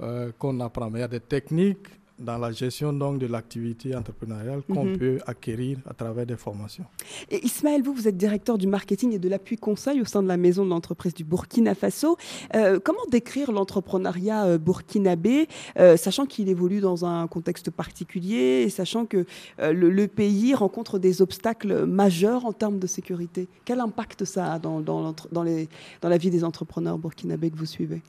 euh, 0.00 0.32
qu'on 0.38 0.58
apprend. 0.60 0.88
Mais 0.90 1.00
il 1.00 1.02
y 1.02 1.04
a 1.04 1.08
des 1.08 1.20
techniques 1.20 1.88
dans 2.18 2.38
la 2.38 2.52
gestion 2.52 2.92
donc, 2.92 3.18
de 3.18 3.26
l'activité 3.26 3.96
entrepreneuriale 3.96 4.62
qu'on 4.72 4.84
Mhm. 4.84 4.98
peut 4.98 5.18
acquérir 5.26 5.78
à 5.88 5.94
travers 5.94 6.26
des 6.26 6.36
formations. 6.36 6.84
Et 7.30 7.44
Ismaël, 7.44 7.82
vous, 7.82 7.92
vous 7.92 8.06
êtes 8.08 8.16
directeur 8.16 8.58
du 8.58 8.66
marketing 8.66 9.12
et 9.12 9.18
de 9.18 9.28
l'appui 9.28 9.56
conseil 9.56 10.00
au 10.00 10.04
sein 10.04 10.22
de 10.22 10.28
la 10.28 10.36
maison 10.36 10.64
de 10.64 10.70
l'entreprise 10.70 11.14
du 11.14 11.24
Burkina 11.24 11.74
Faso. 11.74 12.16
Euh, 12.54 12.78
comment 12.82 13.00
décrire 13.10 13.50
l'entrepreneuriat 13.50 14.44
euh, 14.44 14.58
burkinabé, 14.58 15.48
euh, 15.78 15.96
sachant 15.96 16.26
qu'il 16.26 16.48
évolue 16.48 16.80
dans 16.80 17.04
un 17.04 17.26
contexte 17.26 17.70
particulier 17.70 18.62
et 18.64 18.68
sachant 18.70 19.06
que 19.06 19.24
euh, 19.60 19.72
le, 19.72 19.90
le 19.90 20.06
pays 20.08 20.54
rencontre 20.54 20.98
des 20.98 21.22
obstacles 21.22 21.86
majeurs 21.86 22.44
en 22.44 22.52
termes 22.52 22.78
de 22.78 22.86
sécurité? 22.86 23.48
Quel 23.64 23.80
impact 23.80 24.24
ça 24.24 24.52
a 24.54 24.58
dans, 24.58 24.80
dans, 24.80 25.14
dans 25.32 25.42
les, 25.42 25.68
dans 26.00 26.08
la 26.08 26.18
vie 26.18 26.30
des 26.30 26.44
entrepreneurs 26.44 26.98
burkinabés 26.98 27.50
que 27.50 27.56
vous 27.56 27.66
suivez? 27.66 28.02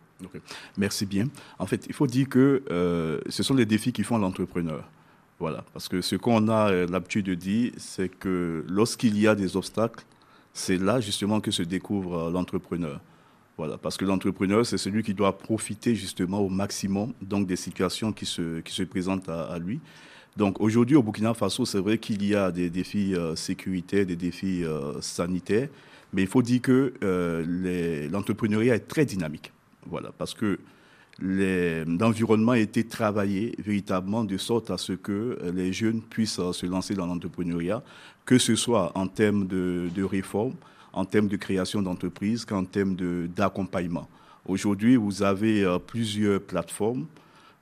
Merci 0.78 1.06
bien. 1.06 1.28
En 1.60 1.66
fait, 1.66 1.86
il 1.88 1.94
faut 1.94 2.08
dire 2.08 2.28
que 2.30 2.64
euh, 2.72 3.20
ce 3.30 3.44
sont 3.44 3.54
les 3.54 3.66
défis 3.66 3.94
qui 3.94 4.04
font 4.04 4.18
l'entrepreneur. 4.18 4.84
Voilà. 5.40 5.64
Parce 5.74 5.88
que 5.88 6.02
ce 6.02 6.16
qu'on 6.16 6.48
a 6.48 6.72
euh, 6.72 6.88
l'habitude 6.88 7.26
de 7.26 7.36
dire, 7.36 7.72
c'est 7.78 8.10
que 8.10 8.66
lorsqu'il 8.70 9.20
y 9.20 9.28
a 9.28 9.36
des 9.36 9.56
obstacles, 9.58 10.06
c'est 10.54 10.78
là 10.78 11.00
justement 11.00 11.42
que 11.42 11.52
se 11.52 11.64
découvre 11.64 12.28
euh, 12.28 12.32
l'entrepreneur. 12.32 13.02
Voilà, 13.56 13.78
parce 13.78 13.98
que 13.98 14.06
l'entrepreneur, 14.06 14.66
c'est 14.66 14.80
celui 14.80 15.04
qui 15.04 15.14
doit 15.14 15.38
profiter 15.38 15.94
justement 15.94 16.40
au 16.40 16.50
maximum 16.50 17.14
donc, 17.22 17.46
des 17.46 17.56
situations 17.56 18.12
qui 18.12 18.26
se, 18.26 18.62
qui 18.62 18.74
se 18.74 18.82
présentent 18.82 19.30
à, 19.30 19.60
lui. 19.60 19.80
Donc 20.38 20.60
aujourd'hui 20.60 20.96
au 20.96 21.04
Burkina 21.04 21.36
Faso, 21.36 21.64
c'est 21.64 21.78
vrai 21.78 22.00
qu'il 22.00 22.26
y 22.26 22.34
a 22.34 22.52
des 22.52 22.72
défis 22.72 23.14
sécuritaires, 23.36 24.08
des 24.08 24.16
défis 24.16 24.64
sanitaires, 25.02 25.70
mais 26.14 26.24
il 26.24 26.28
faut 26.28 26.42
dire 26.42 26.62
que 26.64 26.94
l'entrepreneuriat 28.12 28.74
est 28.74 28.88
très 28.88 29.06
dynamique. 29.06 29.54
Voilà, 29.88 30.12
parce 30.18 30.34
que 30.34 30.60
l'environnement 31.20 32.54
a 32.54 32.60
été 32.60 32.86
travaillé 32.86 33.56
véritablement 33.60 34.24
de 34.24 34.38
sorte 34.38 34.72
à 34.72 34.78
ce 34.78 34.94
que 34.94 35.38
les 35.54 35.72
jeunes 35.72 36.02
puissent 36.02 36.40
se 36.52 36.66
lancer 36.66 36.96
dans 36.96 37.06
l'entrepreneuriat, 37.06 37.84
que 38.26 38.38
ce 38.38 38.56
soit 38.56 38.92
en 38.98 39.08
termes 39.08 39.48
de, 39.48 40.04
réforme, 40.04 40.56
en 40.92 41.06
termes 41.06 41.28
de 41.28 41.38
création 41.38 41.82
d'entreprise 41.82 42.46
qu'en 42.46 42.66
termes 42.66 42.96
d'accompagnement. 43.28 44.08
Aujourd'hui, 44.46 44.98
vous 44.98 45.24
avez 45.24 45.64
euh, 45.64 45.80
plusieurs 45.80 46.42
plateformes, 46.42 47.06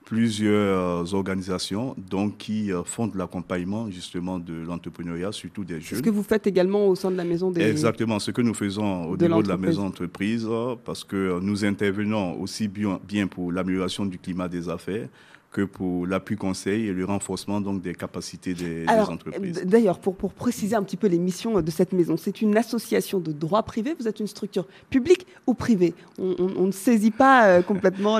plusieurs 0.06 1.06
euh, 1.06 1.16
organisations 1.16 1.96
donc, 1.98 2.38
qui 2.38 2.72
euh, 2.72 2.84
font 2.84 3.08
de 3.08 3.18
l'accompagnement 3.18 3.90
justement 3.90 4.40
de 4.40 4.54
l'entrepreneuriat, 4.54 5.32
surtout 5.32 5.64
des 5.64 5.80
jeunes. 5.80 6.00
Ce 6.00 6.04
que 6.04 6.10
vous 6.10 6.24
faites 6.24 6.48
également 6.48 6.88
au 6.88 6.96
sein 6.96 7.12
de 7.12 7.18
la 7.18 7.24
maison 7.24 7.52
des... 7.52 7.62
Exactement, 7.62 8.20
ce 8.20 8.32
que 8.32 8.42
nous 8.42 8.54
faisons 8.54 9.06
au 9.06 9.18
niveau 9.18 9.44
de 9.44 9.48
la 9.48 9.58
maison 9.58 9.86
entreprise, 9.86 10.48
parce 10.84 11.04
que 11.04 11.40
nous 11.40 11.64
intervenons 11.66 12.40
aussi 12.42 12.68
bien, 12.68 13.00
bien 13.08 13.28
pour 13.28 13.52
l'amélioration 13.52 14.06
du 14.06 14.18
climat 14.18 14.48
des 14.48 14.70
affaires 14.70 15.08
que 15.52 15.62
pour 15.62 16.08
l'appui 16.08 16.38
conseil 16.38 16.88
et 16.88 16.94
le 16.94 17.04
renforcement 17.04 17.60
donc 17.60 17.82
des 17.82 17.94
capacités 17.94 18.54
des, 18.54 18.86
entreprises. 18.88 19.62
D'ailleurs, 19.66 20.00
pour, 20.00 20.16
pour 20.16 20.34
préciser 20.34 20.76
un 20.76 20.84
petit 20.84 20.98
peu 20.98 21.08
les 21.08 21.20
missions 21.20 21.62
de 21.62 21.72
cette 21.72 21.92
maison, 21.92 22.16
c'est 22.16 22.42
une 22.42 22.56
association 22.56 23.20
de 23.20 23.32
droit 23.34 23.62
privé, 23.64 23.94
vous 24.00 24.08
êtes 24.08 24.20
une 24.20 24.28
structure 24.28 24.66
publique 24.90 25.28
ou 25.48 25.54
privée? 25.54 25.94
On, 26.18 26.66
ne 26.68 26.72
saisit 26.72 27.12
pas 27.12 27.48
euh, 27.48 27.62
complètement 27.72 28.20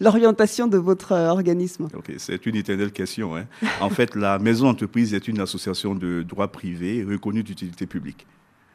l'orientation 0.00 0.66
de 0.66 0.78
votre 0.78 1.12
euh, 1.12 1.28
organisme. 1.28 1.88
C'est 2.18 2.44
une 2.46 2.56
éternelle 2.56 2.92
question. 2.92 3.36
Hein. 3.36 3.46
en 3.80 3.90
fait, 3.90 4.16
la 4.16 4.38
maison 4.38 4.68
entreprise 4.68 5.14
est 5.14 5.28
une 5.28 5.40
association 5.40 5.94
de 5.94 6.22
droit 6.22 6.48
privé 6.48 7.04
reconnue 7.08 7.44
d'utilité 7.44 7.86
publique. 7.86 8.26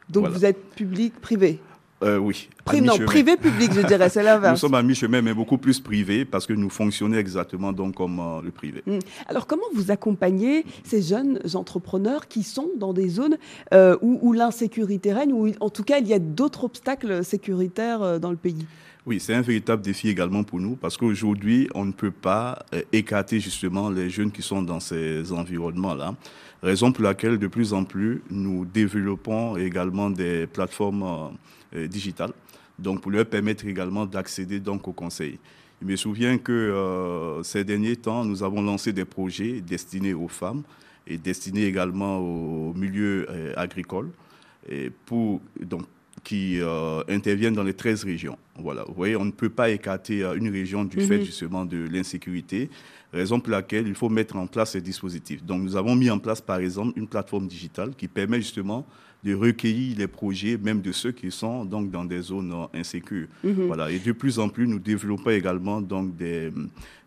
Donc 0.08 0.28
vous 0.28 0.44
êtes 0.44 0.70
public, 0.74 1.14
privé? 1.20 1.60
Euh, 2.02 2.16
oui. 2.16 2.48
non, 2.82 2.98
privé 2.98 3.36
public, 3.36 3.72
je 3.74 3.82
dirais, 3.82 4.08
c'est 4.08 4.22
l'inverse. 4.22 4.52
Nous 4.52 4.68
sommes 4.68 4.74
à 4.74 4.82
mi-chemin, 4.82 5.20
mais 5.20 5.34
beaucoup 5.34 5.58
plus 5.58 5.80
privé, 5.80 6.24
parce 6.24 6.46
que 6.46 6.54
nous 6.54 6.70
fonctionnons 6.70 7.16
exactement 7.16 7.72
donc 7.72 7.96
comme 7.96 8.18
euh, 8.18 8.42
le 8.42 8.50
privé. 8.50 8.82
Hmm. 8.86 8.98
Alors, 9.26 9.46
comment 9.46 9.66
vous 9.74 9.90
accompagnez 9.90 10.64
ces 10.82 11.02
jeunes 11.02 11.38
entrepreneurs 11.54 12.28
qui 12.28 12.42
sont 12.42 12.70
dans 12.78 12.94
des 12.94 13.08
zones 13.08 13.36
euh, 13.74 13.96
où, 14.00 14.32
l'insécurité 14.32 15.12
règne, 15.12 15.32
ou 15.32 15.50
en 15.60 15.68
tout 15.68 15.84
cas, 15.84 15.98
il 15.98 16.08
y 16.08 16.14
a 16.14 16.18
d'autres 16.18 16.64
obstacles 16.64 17.22
sécuritaires 17.22 18.18
dans 18.18 18.30
le 18.30 18.36
pays? 18.36 18.66
Oui, 19.04 19.18
c'est 19.20 19.34
un 19.34 19.40
véritable 19.40 19.82
défi 19.82 20.08
également 20.08 20.44
pour 20.44 20.60
nous 20.60 20.76
parce 20.76 20.96
qu'aujourd'hui, 20.96 21.68
on 21.74 21.84
ne 21.84 21.92
peut 21.92 22.10
pas 22.10 22.64
écarter 22.92 23.40
justement 23.40 23.90
les 23.90 24.10
jeunes 24.10 24.30
qui 24.30 24.42
sont 24.42 24.62
dans 24.62 24.78
ces 24.78 25.32
environnements-là. 25.32 26.14
Raison 26.62 26.92
pour 26.92 27.04
laquelle, 27.04 27.38
de 27.38 27.46
plus 27.46 27.72
en 27.72 27.84
plus, 27.84 28.22
nous 28.30 28.66
développons 28.66 29.56
également 29.56 30.10
des 30.10 30.46
plateformes 30.46 31.30
euh, 31.74 31.86
digital, 31.86 32.32
donc 32.78 33.00
pour 33.00 33.10
leur 33.10 33.26
permettre 33.26 33.66
également 33.66 34.06
d'accéder 34.06 34.60
donc 34.60 34.88
au 34.88 34.92
conseil. 34.92 35.38
Je 35.80 35.86
me 35.86 35.96
souviens 35.96 36.36
que 36.38 36.52
euh, 36.52 37.42
ces 37.42 37.64
derniers 37.64 37.96
temps, 37.96 38.24
nous 38.24 38.42
avons 38.42 38.60
lancé 38.60 38.92
des 38.92 39.04
projets 39.04 39.60
destinés 39.60 40.12
aux 40.12 40.28
femmes 40.28 40.62
et 41.06 41.16
destinés 41.16 41.64
également 41.64 42.18
au 42.18 42.74
milieu 42.74 43.26
euh, 43.30 43.52
agricole, 43.56 44.10
et 44.68 44.90
pour 45.06 45.40
donc 45.60 45.82
qui 46.22 46.58
interviennent 47.08 47.54
dans 47.54 47.62
les 47.62 47.72
13 47.72 48.04
régions. 48.04 48.36
Voilà. 48.56 48.84
Vous 48.86 48.92
voyez, 48.92 49.16
on 49.16 49.24
ne 49.24 49.30
peut 49.30 49.48
pas 49.48 49.70
écarter 49.70 50.22
une 50.36 50.50
région 50.50 50.84
du 50.84 51.00
fait 51.00 51.16
mhm. 51.16 51.24
justement 51.24 51.64
de 51.64 51.88
l'insécurité, 51.90 52.68
raison 53.10 53.40
pour 53.40 53.52
laquelle 53.52 53.88
il 53.88 53.94
faut 53.94 54.10
mettre 54.10 54.36
en 54.36 54.46
place 54.46 54.72
ces 54.72 54.82
dispositifs. 54.82 55.42
Donc 55.42 55.62
nous 55.62 55.76
avons 55.76 55.96
mis 55.96 56.10
en 56.10 56.18
place 56.18 56.42
par 56.42 56.58
exemple 56.58 56.92
une 56.98 57.08
plateforme 57.08 57.48
digitale 57.48 57.94
qui 57.96 58.06
permet 58.06 58.36
justement 58.36 58.86
de 59.24 59.34
recueillir 59.34 59.98
les 59.98 60.06
projets, 60.06 60.56
même 60.56 60.80
de 60.80 60.92
ceux 60.92 61.12
qui 61.12 61.30
sont 61.30 61.64
donc 61.64 61.90
dans 61.90 62.04
des 62.04 62.20
zones 62.20 62.54
insécures. 62.74 63.28
Mhm. 63.44 63.66
Voilà. 63.66 63.90
Et 63.90 63.98
de 63.98 64.12
plus 64.12 64.38
en 64.38 64.48
plus, 64.48 64.66
nous 64.66 64.78
développons 64.78 65.30
également 65.30 65.80
donc 65.80 66.16
des, 66.16 66.50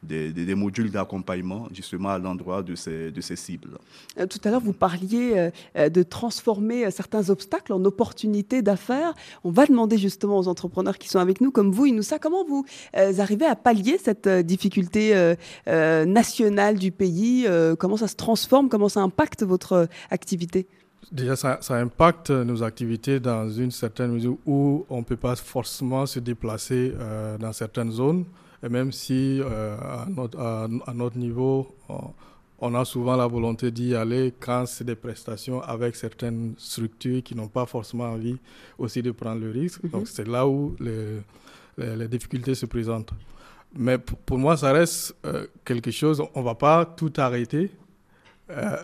des, 0.03 0.55
modules 0.55 0.91
d'accompagnement 0.91 1.67
justement 1.73 2.09
à 2.09 2.19
l'endroit 2.19 2.61
de 2.61 2.75
ces, 2.75 3.11
de 3.11 3.21
ces 3.21 3.35
cibles. 3.35 3.77
Euh, 4.19 4.27
tout 4.27 4.39
à 4.43 4.51
l'heure, 4.51 4.61
vous 4.61 4.73
parliez 4.73 5.33
euh, 5.35 5.49
euh, 5.77 5.89
de 5.89 6.03
transformer 6.03 6.89
certains 6.91 7.29
obstacles 7.29 7.73
en 7.73 7.83
opportunités 7.85 8.61
d'affaires. 8.61 9.13
On 9.43 9.51
va 9.51 9.65
demander 9.65 9.97
justement 9.97 10.37
aux 10.37 10.47
entrepreneurs 10.47 10.97
qui 10.97 11.09
sont 11.09 11.19
avec 11.19 11.41
nous, 11.41 11.51
comme 11.51 11.71
vous, 11.71 11.85
Inoussa, 11.85 12.19
comment 12.19 12.45
vous 12.45 12.65
arrivez 12.93 13.45
à 13.45 13.55
pallier 13.55 13.97
cette 14.03 14.27
difficulté 14.27 15.33
nationale 15.67 16.77
du 16.77 16.91
pays 16.91 17.47
Comment 17.79 17.97
ça 17.97 18.07
se 18.07 18.15
transforme 18.15 18.69
Comment 18.69 18.89
ça 18.89 19.01
impacte 19.01 19.43
votre 19.43 19.87
activité? 20.09 20.67
Déjà, 21.11 21.35
ça, 21.35 21.59
impacte 21.75 22.29
nos 22.29 22.63
activités 22.63 23.19
dans 23.19 23.49
une 23.49 23.71
certaine 23.71 24.13
mesure 24.13 24.37
où 24.45 24.85
on 24.89 24.99
ne 24.99 25.03
peut 25.03 25.17
pas 25.17 25.35
forcément 25.35 26.05
se 26.05 26.19
déplacer 26.19 26.93
euh, 26.97 27.37
dans 27.37 27.53
certaines 27.53 27.91
zones. 27.91 28.25
Et 28.63 28.69
même 28.69 28.91
si 28.91 29.41
euh, 29.41 29.75
à, 29.77 30.07
notre, 30.93 31.17
niveau, 31.17 31.75
on, 32.59 32.75
a 32.75 32.85
souvent 32.85 33.15
la 33.17 33.27
volonté 33.27 33.71
d'y 33.71 33.93
aller 33.93 34.33
quand 34.39 34.65
c'est 34.65 34.85
des 34.85 34.95
prestations 34.95 35.61
avec 35.61 35.95
certaines 35.95 36.53
structures 36.57 37.21
qui 37.21 37.35
n'ont 37.35 37.49
pas 37.49 37.65
forcément 37.65 38.05
envie 38.05 38.37
aussi 38.77 39.01
de 39.01 39.11
prendre 39.11 39.41
le 39.41 39.51
risque. 39.51 39.83
Mhm. 39.83 39.89
Donc 39.89 40.07
c'est 40.07 40.27
là 40.27 40.47
où 40.47 40.75
les, 40.79 41.19
les, 41.77 42.07
difficultés 42.07 42.55
se 42.55 42.65
présentent. 42.65 43.11
Mais 43.75 43.97
pour, 43.97 44.37
moi, 44.37 44.55
ça 44.55 44.71
reste 44.71 45.15
euh, 45.25 45.47
quelque 45.65 45.91
chose, 45.91 46.23
on 46.33 46.39
ne 46.39 46.45
va 46.45 46.55
pas 46.55 46.85
tout 46.85 47.11
arrêter 47.17 47.69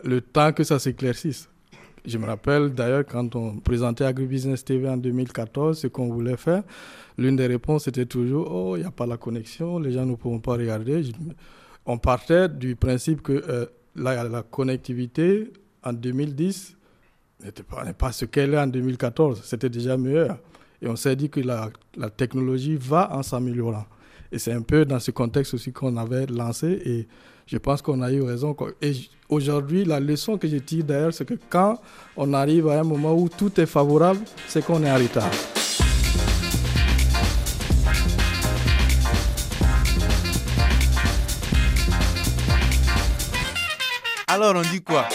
le 0.03 0.19
temps 0.19 0.51
que 0.51 0.63
ça 0.63 0.79
s'éclaircisse. 0.79 1.48
Je 2.05 2.17
me 2.17 2.25
rappelle 2.25 2.73
d'ailleurs 2.73 3.05
quand 3.05 3.35
on 3.35 3.57
présentait 3.57 4.05
Agribusiness 4.05 4.63
TV 4.63 4.87
en 4.87 4.97
2014, 4.97 5.79
ce 5.79 5.87
qu'on 5.87 6.09
voulait 6.09 6.37
faire, 6.37 6.63
l'une 7.17 7.35
des 7.35 7.47
réponses 7.47 7.87
était 7.87 8.05
toujours 8.05 8.49
Oh, 8.51 8.75
il 8.77 8.81
n'y 8.81 8.85
a 8.85 8.91
pas 8.91 9.05
la 9.05 9.17
connexion, 9.17 9.79
les 9.79 9.91
gens 9.91 10.05
ne 10.05 10.15
pourront 10.15 10.39
pas 10.39 10.53
regarder. 10.53 11.03
On 11.85 11.97
partait 11.97 12.49
du 12.49 12.75
principe 12.75 13.21
que 13.21 13.33
euh, 13.33 13.65
la, 13.95 14.43
connectivité 14.43 15.51
en 15.83 15.93
2010 15.93 16.77
n'était 17.43 17.63
pas, 17.63 17.83
pas 17.93 18.11
ce 18.11 18.25
qu'elle 18.25 18.53
est 18.53 18.59
en 18.59 18.67
2014, 18.67 19.41
c'était 19.43 19.69
déjà 19.69 19.97
meilleur. 19.97 20.37
Et 20.81 20.87
on 20.87 20.95
s'est 20.95 21.15
dit 21.15 21.29
que 21.29 21.41
la, 21.41 21.69
la 21.97 22.09
technologie 22.09 22.77
va 22.77 23.13
en 23.13 23.23
s'améliorant. 23.23 23.85
Et 24.31 24.39
c'est 24.39 24.53
un 24.53 24.61
peu 24.61 24.85
dans 24.85 24.99
ce 24.99 25.11
contexte 25.11 25.53
aussi 25.53 25.71
qu'on 25.73 25.97
avait 25.97 26.25
lancé. 26.27 26.81
Et 26.85 27.07
je 27.51 27.57
pense 27.57 27.81
qu'on 27.81 28.01
a 28.01 28.11
eu 28.11 28.21
raison. 28.21 28.55
Et 28.81 28.93
aujourd'hui, 29.27 29.83
la 29.83 29.99
leçon 29.99 30.37
que 30.37 30.47
je 30.47 30.57
tire 30.57 30.83
d'ailleurs, 30.83 31.13
c'est 31.13 31.25
que 31.25 31.33
quand 31.49 31.81
on 32.15 32.33
arrive 32.33 32.67
à 32.67 32.79
un 32.79 32.83
moment 32.83 33.15
où 33.15 33.27
tout 33.27 33.59
est 33.59 33.65
favorable, 33.65 34.19
c'est 34.47 34.63
qu'on 34.63 34.83
est 34.83 34.91
en 34.91 34.97
retard. 34.97 35.31
Alors 44.27 44.55
on 44.55 44.61
dit 44.61 44.83
quoi? 44.83 45.07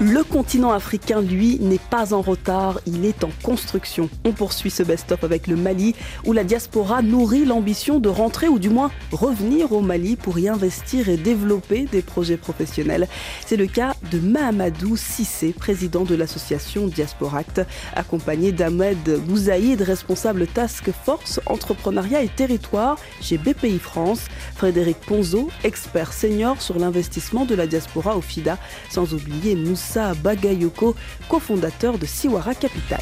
Le 0.00 0.24
continent 0.24 0.72
africain, 0.72 1.20
lui, 1.20 1.58
n'est 1.60 1.78
pas 1.78 2.14
en 2.14 2.20
retard, 2.20 2.80
il 2.84 3.04
est 3.04 3.22
en 3.22 3.30
construction. 3.44 4.10
On 4.24 4.32
poursuit 4.32 4.70
ce 4.70 4.82
best-of 4.82 5.22
avec 5.22 5.46
le 5.46 5.54
Mali, 5.54 5.94
où 6.24 6.32
la 6.32 6.42
diaspora 6.42 7.00
nourrit 7.00 7.44
l'ambition 7.44 8.00
de 8.00 8.08
rentrer 8.08 8.48
ou 8.48 8.58
du 8.58 8.70
moins 8.70 8.90
revenir 9.12 9.70
au 9.72 9.82
Mali 9.82 10.16
pour 10.16 10.36
y 10.40 10.48
investir 10.48 11.08
et 11.08 11.16
développer 11.16 11.84
des 11.84 12.02
projets 12.02 12.36
professionnels. 12.36 13.06
C'est 13.46 13.56
le 13.56 13.66
cas 13.66 13.94
de 14.10 14.18
Mahamadou 14.18 14.96
Sissé, 14.96 15.52
président 15.52 16.02
de 16.02 16.16
l'association 16.16 16.88
Diasporact, 16.88 17.60
accompagné 17.94 18.50
d'Ahmed 18.50 19.20
Bouzaïd, 19.24 19.80
responsable 19.80 20.48
Task 20.48 20.90
Force 21.04 21.40
Entrepreneuriat 21.46 22.22
et 22.22 22.28
Territoire 22.28 22.98
chez 23.20 23.38
BPI 23.38 23.78
France, 23.78 24.26
Frédéric 24.56 24.98
Ponzo, 25.06 25.50
expert 25.62 26.12
senior 26.12 26.60
sur 26.60 26.80
l'investissement 26.80 27.44
de 27.44 27.54
la 27.54 27.68
diaspora 27.68 28.16
au 28.16 28.20
FIDA, 28.20 28.58
sans 28.90 29.14
oublier 29.14 29.54
Moussa 29.54 29.83
Moussa 29.84 30.14
Bagayoko, 30.14 30.94
cofondateur 31.28 31.98
de 31.98 32.06
Siwara 32.06 32.54
Capital. 32.54 33.00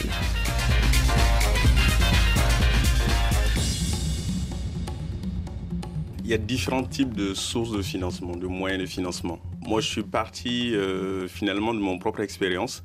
Il 6.24 6.30
y 6.30 6.34
a 6.34 6.38
différents 6.38 6.82
types 6.82 7.14
de 7.14 7.34
sources 7.34 7.70
de 7.70 7.82
financement, 7.82 8.34
de 8.36 8.46
moyens 8.48 8.80
de 8.80 8.86
financement. 8.86 9.38
Moi, 9.60 9.80
je 9.80 9.88
suis 9.88 10.02
parti 10.02 10.74
euh, 10.74 11.28
finalement 11.28 11.72
de 11.72 11.78
mon 11.78 11.98
propre 11.98 12.20
expérience, 12.20 12.82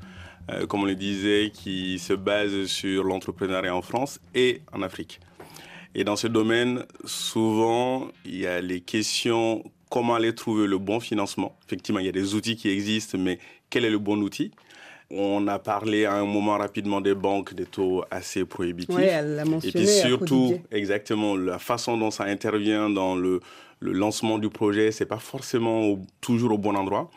euh, 0.51 0.67
comme 0.67 0.83
on 0.83 0.85
le 0.85 0.95
disait, 0.95 1.51
qui 1.51 1.97
se 1.97 2.13
base 2.13 2.65
sur 2.65 3.03
l'entrepreneuriat 3.03 3.75
en 3.75 3.81
France 3.81 4.19
et 4.35 4.61
en 4.73 4.83
Afrique. 4.83 5.19
Et 5.95 6.03
dans 6.03 6.15
ce 6.15 6.27
domaine, 6.27 6.85
souvent, 7.05 8.09
il 8.25 8.37
y 8.37 8.45
a 8.45 8.61
les 8.61 8.81
questions 8.81 9.63
comment 9.89 10.15
aller 10.15 10.35
trouver 10.35 10.67
le 10.67 10.77
bon 10.77 10.99
financement. 10.99 11.57
Effectivement, 11.65 11.99
il 11.99 12.05
y 12.05 12.09
a 12.09 12.13
des 12.13 12.35
outils 12.35 12.55
qui 12.55 12.69
existent, 12.69 13.17
mais 13.17 13.39
quel 13.69 13.85
est 13.85 13.89
le 13.89 13.99
bon 13.99 14.21
outil 14.21 14.51
On 15.11 15.47
a 15.47 15.59
parlé 15.59 16.05
à 16.05 16.13
un 16.13 16.25
moment 16.25 16.57
rapidement 16.57 17.01
des 17.01 17.15
banques, 17.15 17.53
des 17.53 17.65
taux 17.65 18.03
assez 18.11 18.45
prohibitifs. 18.45 18.95
Oui, 18.95 19.03
elle 19.03 19.35
l'a 19.35 19.45
mentionné. 19.45 19.81
Et 19.81 19.85
puis 19.85 19.87
surtout, 19.87 20.59
exactement, 20.71 21.35
la 21.35 21.59
façon 21.59 21.97
dont 21.97 22.11
ça 22.11 22.25
intervient 22.25 22.89
dans 22.89 23.15
le, 23.15 23.39
le 23.79 23.91
lancement 23.91 24.37
du 24.39 24.49
projet, 24.49 24.91
c'est 24.91 25.05
pas 25.05 25.19
forcément 25.19 25.99
toujours 26.21 26.53
au 26.53 26.57
bon 26.57 26.75
endroit. 26.75 27.09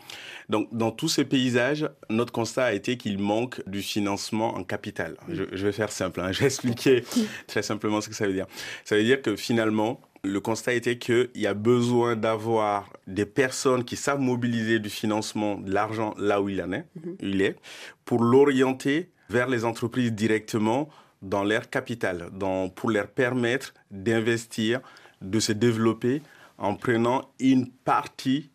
Donc, 0.49 0.69
dans 0.73 0.91
tous 0.91 1.09
ces 1.09 1.25
paysages, 1.25 1.89
notre 2.09 2.33
constat 2.33 2.65
a 2.65 2.73
été 2.73 2.97
qu'il 2.97 3.19
manque 3.19 3.63
du 3.69 3.83
financement 3.83 4.57
en 4.57 4.65
capital. 4.65 5.17
Je, 5.29 5.45
vais 5.45 5.73
faire 5.73 5.93
simple, 5.93 6.21
hein. 6.21 6.33
je 6.33 6.41
vais 6.41 6.47
expliquer 6.47 7.05
très 7.47 7.63
simplement 7.63 8.01
ce 8.01 8.09
que 8.09 8.17
ça 8.17 8.27
veut 8.27 8.33
dire. 8.33 8.47
Ça 8.85 8.97
veut 8.97 9.05
dire 9.05 9.23
que 9.23 9.37
finalement, 9.37 10.01
le 10.23 10.41
constat 10.41 10.75
était 10.75 10.99
qu'il 10.99 11.31
y 11.35 11.47
a 11.47 11.55
besoin 11.55 12.17
d'avoir 12.17 12.93
des 13.07 13.27
personnes 13.27 13.85
qui 13.85 13.97
savent 13.97 14.21
mobiliser 14.21 14.79
du 14.79 14.91
financement, 14.91 15.57
de 15.57 15.73
l'argent 15.73 16.15
là 16.19 16.43
où 16.43 16.49
il 16.49 16.63
en 16.63 16.73
est, 16.73 16.85
mhm. 16.97 17.17
il 17.21 17.43
est, 17.43 17.57
pour 18.05 18.23
l'orienter 18.23 19.11
vers 19.29 19.49
les 19.49 19.65
entreprises 19.65 20.13
directement 20.13 20.89
dans 21.23 21.45
leur 21.45 21.71
capital, 21.71 22.31
pour 22.75 22.91
leur 22.91 23.09
permettre 23.09 23.75
d'investir, 23.91 24.81
de 25.21 25.39
se 25.39 25.53
développer 25.53 26.23
en 26.59 26.75
prenant 26.75 27.31
une 27.39 27.69
partie 27.71 28.51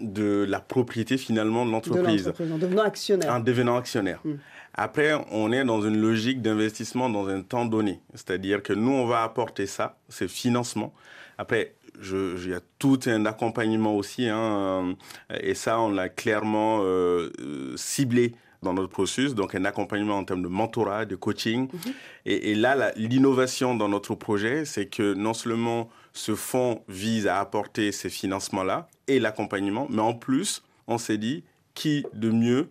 de 0.00 0.46
la 0.48 0.60
propriété 0.60 1.18
finalement 1.18 1.66
de 1.66 1.70
l'entreprise. 1.70 2.32
En 2.38 2.58
devenant 2.58 2.82
actionnaire. 2.82 3.34
En 3.34 3.40
devenant 3.40 3.76
actionnaire. 3.76 4.20
Hmm. 4.24 4.36
Après, 4.74 5.12
on 5.30 5.52
est 5.52 5.64
dans 5.64 5.82
une 5.82 6.00
logique 6.00 6.42
d'investissement 6.42 7.10
dans 7.10 7.28
un 7.28 7.42
temps 7.42 7.64
donné. 7.64 8.00
C'est-à-dire 8.14 8.62
que 8.62 8.72
nous, 8.72 8.92
on 8.92 9.06
va 9.06 9.22
apporter 9.22 9.66
ça, 9.66 9.98
c'est 10.08 10.28
financement. 10.28 10.92
Après, 11.38 11.74
il 12.02 12.48
y 12.48 12.54
a 12.54 12.60
tout 12.78 13.00
un 13.06 13.26
accompagnement 13.26 13.94
aussi, 13.96 14.28
hein, 14.28 14.96
et 15.40 15.54
ça, 15.54 15.80
on 15.80 15.90
l'a 15.90 16.08
clairement 16.08 16.80
euh, 16.82 17.30
ciblé 17.76 18.34
dans 18.62 18.74
notre 18.74 18.90
processus, 18.90 19.34
donc 19.34 19.54
un 19.54 19.64
accompagnement 19.64 20.18
en 20.18 20.24
termes 20.24 20.42
de 20.42 20.48
mentorat, 20.48 21.06
de 21.06 21.16
coaching. 21.16 21.68
Mhm. 21.72 21.92
Et, 22.26 22.50
et, 22.50 22.54
là, 22.54 22.92
l'innovation 22.96 23.74
dans 23.74 23.88
notre 23.88 24.14
projet, 24.14 24.64
c'est 24.64 24.86
que 24.86 25.14
non 25.14 25.32
seulement 25.34 25.88
ce 26.12 26.34
fonds 26.34 26.82
vise 26.88 27.26
à 27.26 27.40
apporter 27.40 27.90
ces 27.92 28.10
financements-là 28.10 28.88
et 29.08 29.18
l'accompagnement, 29.18 29.86
mais 29.90 30.02
en 30.02 30.14
plus, 30.14 30.62
on 30.86 30.98
s'est 30.98 31.18
dit, 31.18 31.44
qui 31.74 32.04
de 32.12 32.30
mieux 32.30 32.68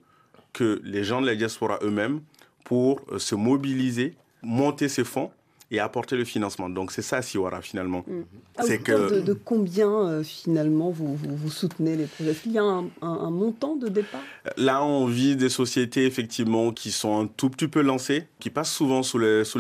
que 0.60 0.82
les 0.84 1.06
gens 1.06 1.22
de 1.22 1.26
la 1.26 1.36
diaspora 1.36 1.80
eux-mêmes 1.84 2.20
pour 2.66 3.00
euh, 3.14 3.18
se 3.18 3.34
mobiliser, 3.34 4.16
monter 4.42 4.90
ces 4.90 5.06
fonds 5.06 5.32
et 5.72 5.80
apporter 5.80 6.16
le 6.16 6.26
financement. 6.26 6.70
Donc 6.70 6.92
c'est 6.92 7.02
ça 7.02 7.22
Siwara 7.22 7.62
finalement. 7.62 8.04
Mm. 8.08 8.22
C'est 8.62 8.80
que 8.80 9.22
de, 9.22 9.34
combien 9.34 9.90
euh, 9.90 10.24
finalement 10.24 10.90
vous, 10.90 11.16
vous, 11.16 11.52
soutenez 11.52 11.96
les 11.96 12.06
projets? 12.06 12.34
Qu'il 12.34 12.54
y 12.54 12.58
a 12.58 12.64
un, 12.64 13.30
montant 13.30 13.76
de 13.76 13.88
départ? 13.88 14.22
Là, 14.58 14.84
on 14.84 15.06
vit 15.06 15.36
des 15.36 15.50
sociétés 15.50 16.06
effectivement 16.06 16.72
qui 16.72 16.92
sont 16.92 17.22
un 17.22 17.28
tout 17.28 17.50
petit 17.50 17.68
peu 17.68 17.82
lancées, 17.82 18.26
qui 18.40 18.50
passent 18.50 18.72
souvent 18.72 19.04
sous 19.04 19.18
le 19.18 19.44
sous. 19.44 19.60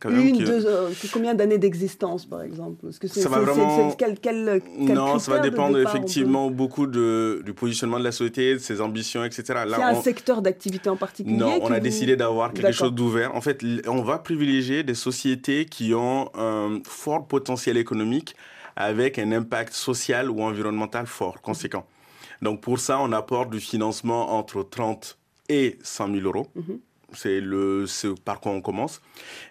Quand 0.00 0.10
même, 0.10 0.28
Une, 0.28 0.38
deux, 0.38 0.66
euh, 0.66 0.90
combien 1.12 1.34
d'années 1.34 1.58
d'existence 1.58 2.24
par 2.24 2.42
exemple? 2.42 2.86
Est-ce 2.88 3.00
que 3.00 3.08
ça 3.08 3.28
va 3.28 3.40
vraiment... 3.40 3.90
quel, 3.98 4.18
quel, 4.18 4.62
non, 4.78 5.18
ça 5.18 5.32
va 5.32 5.40
dépendre 5.40 5.78
effectivement 5.78 6.50
beaucoup 6.50 6.86
de, 6.86 7.42
du 7.44 7.52
positionnement 7.52 7.98
de 7.98 8.04
la 8.04 8.12
société, 8.12 8.54
de 8.54 8.58
ses 8.58 8.80
ambitions, 8.80 9.24
etc. 9.24 9.42
Là, 9.48 9.64
il 9.66 9.70
y 9.70 9.74
a 9.74 9.88
un 9.88 10.02
secteur 10.02 10.40
d'activité 10.40 10.88
en 10.88 10.96
particulier 10.96 11.36
Non, 11.36 11.58
on 11.62 11.72
a 11.72 11.80
décidé 11.80 12.16
d'avoir 12.16 12.52
quelque 12.52 12.72
chose 12.72 12.92
d'ouvert. 12.92 13.34
En 13.34 13.40
fait, 13.40 13.62
on 13.86 14.02
va 14.02 14.18
privilégier 14.18 14.82
des 14.82 14.94
sociétés 14.94 15.49
qui 15.70 15.94
ont 15.94 16.30
un 16.34 16.80
fort 16.84 17.26
potentiel 17.26 17.76
économique 17.76 18.34
avec 18.76 19.18
un 19.18 19.32
impact 19.32 19.72
social 19.72 20.30
ou 20.30 20.42
environnemental 20.42 21.06
fort, 21.06 21.40
conséquent. 21.42 21.86
Donc 22.42 22.60
pour 22.60 22.78
ça, 22.78 22.98
on 23.00 23.12
apporte 23.12 23.50
du 23.50 23.60
financement 23.60 24.32
entre 24.38 24.62
30 24.62 25.18
et 25.48 25.78
100 25.82 26.12
000 26.14 26.26
euros. 26.26 26.46
Mhm. 26.54 26.80
C'est 27.14 27.40
le 27.40 27.86
ce 27.86 28.08
par 28.08 28.40
quoi 28.40 28.52
on 28.52 28.60
commence. 28.60 29.00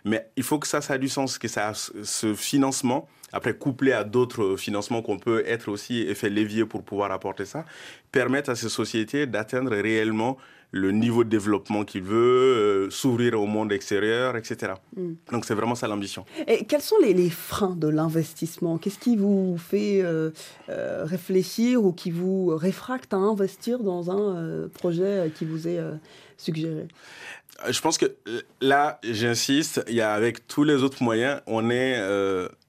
Mais 0.06 0.30
il 0.36 0.44
faut 0.44 0.60
que 0.60 0.68
ça, 0.68 0.82
ça 0.82 0.94
a 0.94 0.98
du 0.98 1.10
sens, 1.10 1.38
que 1.38 1.48
ça, 1.48 1.74
ce 1.74 2.34
financement, 2.34 3.08
après 3.32 3.54
couplé 3.56 3.92
à 3.92 4.04
d'autres 4.04 4.56
financements 4.58 5.01
qu'on 5.01 5.20
peut 5.20 5.44
être 5.46 5.70
aussi 5.70 6.01
effet 6.01 6.30
levier 6.30 6.66
pour 6.66 6.84
pouvoir 6.84 7.12
apporter 7.12 7.46
ça, 7.46 7.66
permettent 8.12 8.50
à 8.50 8.56
ces 8.56 8.70
sociétés 8.70 9.28
d'atteindre 9.28 9.75
réellement 9.75 10.38
le 10.72 10.92
niveau 10.92 11.24
de 11.24 11.30
développement 11.30 11.84
qu'il 11.84 12.04
veut, 12.04 12.16
euh, 12.16 12.89
s'ouvrir 12.92 13.39
au 13.42 13.48
monde 13.48 13.72
extérieur, 13.72 14.36
etc. 14.36 14.74
Mm. 14.96 15.13
Donc 15.32 15.46
c'est 15.46 15.56
vraiment 15.56 15.74
ça 15.74 15.88
l'ambition. 15.88 16.25
Et 16.48 16.66
quels 16.66 16.82
sont 16.82 16.98
les, 17.01 17.30
freins 17.30 17.76
de 17.76 17.88
l'investissement? 17.88 18.78
Qu'est-ce 18.78 19.00
qui 19.00 19.15
vous 19.15 19.58
fait 19.58 20.02
euh, 20.04 20.30
euh, 20.69 21.06
réfléchir 21.06 21.84
ou 21.84 21.91
qui 21.91 22.12
vous 22.12 22.56
réfracte 22.56 23.13
à 23.13 23.17
investir 23.17 23.80
dans 23.80 24.12
un 24.12 24.67
projet 24.69 25.32
qui 25.36 25.45
vous 25.45 25.67
est 25.67 25.80
suggéré? 26.38 26.88
Je 27.67 27.82
pense 27.82 27.98
que 27.98 28.15
là, 28.62 29.00
j'insiste, 29.04 29.84
il 29.88 29.95
y 29.95 30.02
a 30.02 30.13
avec 30.13 30.48
tous 30.48 30.63
les 30.63 30.84
autres 30.84 31.04
moyens, 31.04 31.41
on 31.48 31.69
est 31.69 32.00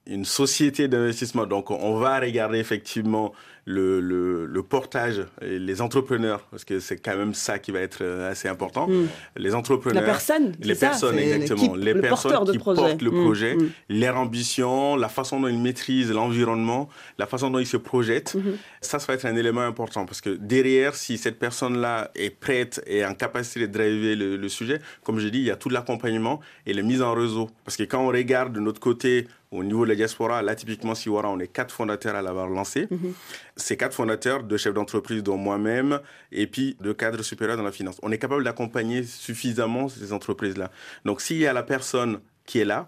une 0.07 0.25
société 0.25 0.87
d'investissement. 0.87 1.45
Donc 1.45 1.71
on 1.71 1.97
va 1.97 2.19
regarder 2.19 2.59
effectivement 2.59 3.33
le, 3.65 3.99
le, 3.99 4.45
le, 4.45 4.63
portage, 4.63 5.25
et 5.41 5.59
les 5.59 5.81
entrepreneurs, 5.81 6.41
parce 6.49 6.65
que 6.65 6.79
c'est 6.79 6.97
quand 6.97 7.15
même 7.15 7.33
ça 7.33 7.59
qui 7.59 7.71
va 7.71 7.79
être 7.79 7.99
euh, 8.01 8.31
assez 8.31 8.47
important. 8.47 8.87
Hmm. 8.87 9.07
Les 9.37 9.53
entrepreneurs, 9.53 10.01
la 10.01 10.07
personne, 10.07 10.53
les 10.59 10.75
personnes 10.75 11.19
exactement, 11.19 11.75
les 11.75 11.93
personnes 11.95 12.51
qui 12.51 12.57
portent 12.57 13.01
le 13.01 13.11
hmm. 13.11 13.23
projet, 13.23 13.55
hmm. 13.55 13.69
leur 13.89 14.17
ambition, 14.17 14.95
la 14.95 15.09
façon 15.09 15.39
dont 15.39 15.47
ils 15.47 15.59
maîtrisent 15.59 16.11
l'environnement, 16.11 16.89
la 17.19 17.27
façon 17.27 17.51
dont 17.51 17.59
ils 17.59 17.67
se 17.67 17.77
projettent. 17.77 18.35
Ça, 18.81 18.99
ça 18.99 19.07
va 19.07 19.13
être 19.13 19.25
un 19.25 19.35
élément 19.35 19.61
important 19.61 20.05
parce 20.05 20.21
que 20.21 20.31
derrière, 20.31 20.95
si 20.95 21.17
cette 21.17 21.37
personne-là 21.37 22.11
est 22.15 22.31
prête 22.31 22.81
et 22.87 23.05
en 23.05 23.13
capacité 23.13 23.67
de 23.67 23.71
driver 23.71 24.15
le, 24.15 24.37
le 24.37 24.49
sujet, 24.49 24.79
comme 25.03 25.19
je 25.19 25.27
dis, 25.27 25.39
il 25.39 25.45
y 25.45 25.51
a 25.51 25.55
tout 25.55 25.69
l'accompagnement 25.69 26.39
et 26.65 26.73
la 26.73 26.81
mise 26.81 27.01
en 27.01 27.13
réseau. 27.13 27.49
Parce 27.63 27.77
que 27.77 27.83
quand 27.83 27.99
on 27.99 28.07
regarde 28.07 28.53
de 28.53 28.59
notre 28.59 28.79
côté 28.79 29.27
au 29.51 29.63
niveau 29.65 29.83
de 29.83 29.89
la 29.89 29.95
diaspora, 29.95 30.41
là, 30.41 30.55
typiquement, 30.55 30.95
Siwara, 30.95 31.29
on 31.29 31.39
est 31.39 31.47
quatre 31.47 31.73
fondateurs 31.73 32.15
à 32.15 32.21
l'avoir 32.21 32.47
lancé. 32.47 32.87
Mhm. 32.89 33.13
Ces 33.57 33.75
quatre 33.75 33.93
fondateurs, 33.93 34.43
deux 34.43 34.55
chefs 34.55 34.73
d'entreprise, 34.73 35.23
dont 35.23 35.35
moi-même, 35.35 35.99
et 36.31 36.47
puis 36.47 36.77
deux 36.79 36.93
cadres 36.93 37.21
supérieurs 37.21 37.57
dans 37.57 37.63
la 37.63 37.73
finance. 37.73 37.99
On 38.01 38.11
est 38.11 38.17
capable 38.17 38.45
d'accompagner 38.45 39.03
suffisamment 39.03 39.89
ces 39.89 40.13
entreprises-là. 40.13 40.71
Donc, 41.03 41.19
s'il 41.19 41.37
y 41.37 41.47
a 41.47 41.53
la 41.53 41.63
personne 41.63 42.21
qui 42.45 42.59
est 42.59 42.65
là, 42.65 42.87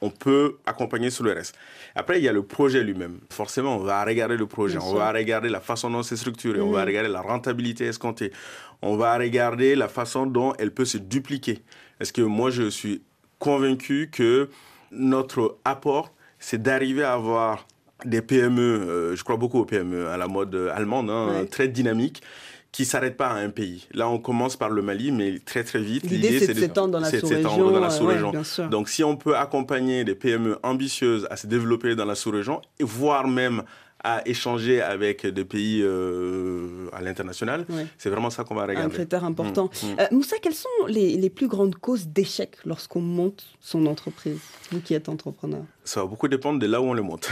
on 0.00 0.10
peut 0.10 0.56
accompagner 0.64 1.10
sur 1.10 1.24
le 1.24 1.32
reste. 1.32 1.56
Après, 1.94 2.18
il 2.18 2.24
y 2.24 2.28
a 2.28 2.32
le 2.32 2.42
projet 2.42 2.82
lui-même. 2.82 3.18
Forcément, 3.30 3.76
on 3.76 3.80
va 3.80 4.02
regarder 4.04 4.36
le 4.36 4.46
projet, 4.46 4.78
on 4.78 4.94
va 4.94 5.12
regarder 5.12 5.48
la 5.48 5.60
façon 5.60 5.90
dont 5.90 6.02
c'est 6.02 6.16
structuré, 6.16 6.60
on 6.60 6.70
va 6.70 6.82
mhm. 6.82 6.86
regarder 6.86 7.10
la 7.10 7.20
rentabilité 7.20 7.84
escomptée, 7.84 8.32
on 8.80 8.96
va 8.96 9.18
regarder 9.18 9.74
la 9.74 9.88
façon 9.88 10.24
dont 10.24 10.54
elle 10.58 10.72
peut 10.72 10.84
se 10.84 10.98
dupliquer. 10.98 11.58
Est-ce 12.00 12.12
que 12.12 12.22
moi, 12.22 12.50
je 12.50 12.70
suis 12.70 13.02
convaincu 13.40 14.08
que 14.10 14.48
notre 14.90 15.58
apport, 15.64 16.12
c'est 16.38 16.62
d'arriver 16.62 17.02
à 17.02 17.14
avoir 17.14 17.66
des 18.04 18.22
PME, 18.22 18.60
euh, 18.60 19.16
je 19.16 19.24
crois 19.24 19.36
beaucoup 19.36 19.58
aux 19.58 19.64
PME 19.64 20.08
à 20.08 20.16
la 20.16 20.28
mode 20.28 20.54
allemande, 20.74 21.10
hein, 21.10 21.44
très 21.50 21.68
dynamiques, 21.68 22.22
qui 22.70 22.84
s'arrêtent 22.84 23.16
pas 23.16 23.28
à 23.28 23.34
un 23.34 23.50
pays. 23.50 23.86
Là, 23.92 24.08
on 24.08 24.18
commence 24.18 24.56
par 24.56 24.70
le 24.70 24.82
Mali, 24.82 25.10
mais 25.10 25.38
très 25.44 25.64
très 25.64 25.80
vite. 25.80 26.04
L'idée, 26.04 26.38
c'est 26.38 26.54
de 26.54 26.60
s'étendre 26.60 26.92
dans 26.92 27.80
la 27.80 27.90
sous-région. 27.90 28.32
Donc, 28.70 28.88
si 28.88 29.02
on 29.02 29.16
peut 29.16 29.36
accompagner 29.36 30.04
des 30.04 30.14
PME 30.14 30.58
ambitieuses 30.62 31.26
à 31.30 31.36
se 31.36 31.46
développer 31.46 31.96
dans 31.96 32.04
la 32.04 32.14
sous-région, 32.14 32.60
voire 32.80 33.26
même 33.26 33.62
à 34.04 34.22
échanger 34.26 34.80
avec 34.80 35.26
des 35.26 35.44
pays 35.44 35.80
euh, 35.82 36.88
à 36.92 37.02
l'international. 37.02 37.66
C'est 37.96 38.10
vraiment 38.10 38.30
ça 38.30 38.44
qu'on 38.44 38.54
va 38.54 38.62
regarder. 38.62 38.86
Un 38.86 38.90
critère 38.90 39.24
important. 39.24 39.66
Mmh, 39.66 39.86
mmh. 39.86 39.96
Euh, 40.00 40.06
Moussa, 40.12 40.36
quelles 40.40 40.54
sont 40.54 40.68
les, 40.86 41.16
les 41.16 41.30
plus 41.30 41.48
grandes 41.48 41.74
causes 41.74 42.06
d'échec 42.06 42.56
lorsqu'on 42.64 43.00
monte 43.00 43.44
son 43.60 43.86
entreprise 43.86 44.38
Vous 44.70 44.80
qui 44.80 44.94
êtes 44.94 45.08
entrepreneur? 45.08 45.62
Ça 45.88 46.00
va 46.02 46.06
beaucoup 46.06 46.28
dépendre 46.28 46.58
de 46.58 46.66
là 46.66 46.82
où 46.82 46.84
on 46.84 46.92
le 46.92 47.00
monte. 47.00 47.30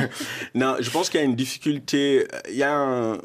non, 0.56 0.74
je 0.80 0.90
pense 0.90 1.08
qu'il 1.08 1.20
y 1.20 1.22
a 1.22 1.26
une 1.26 1.36
difficulté. 1.36 2.26
Il 2.48 2.56
y 2.56 2.64
a 2.64 2.74
un, 2.74 3.18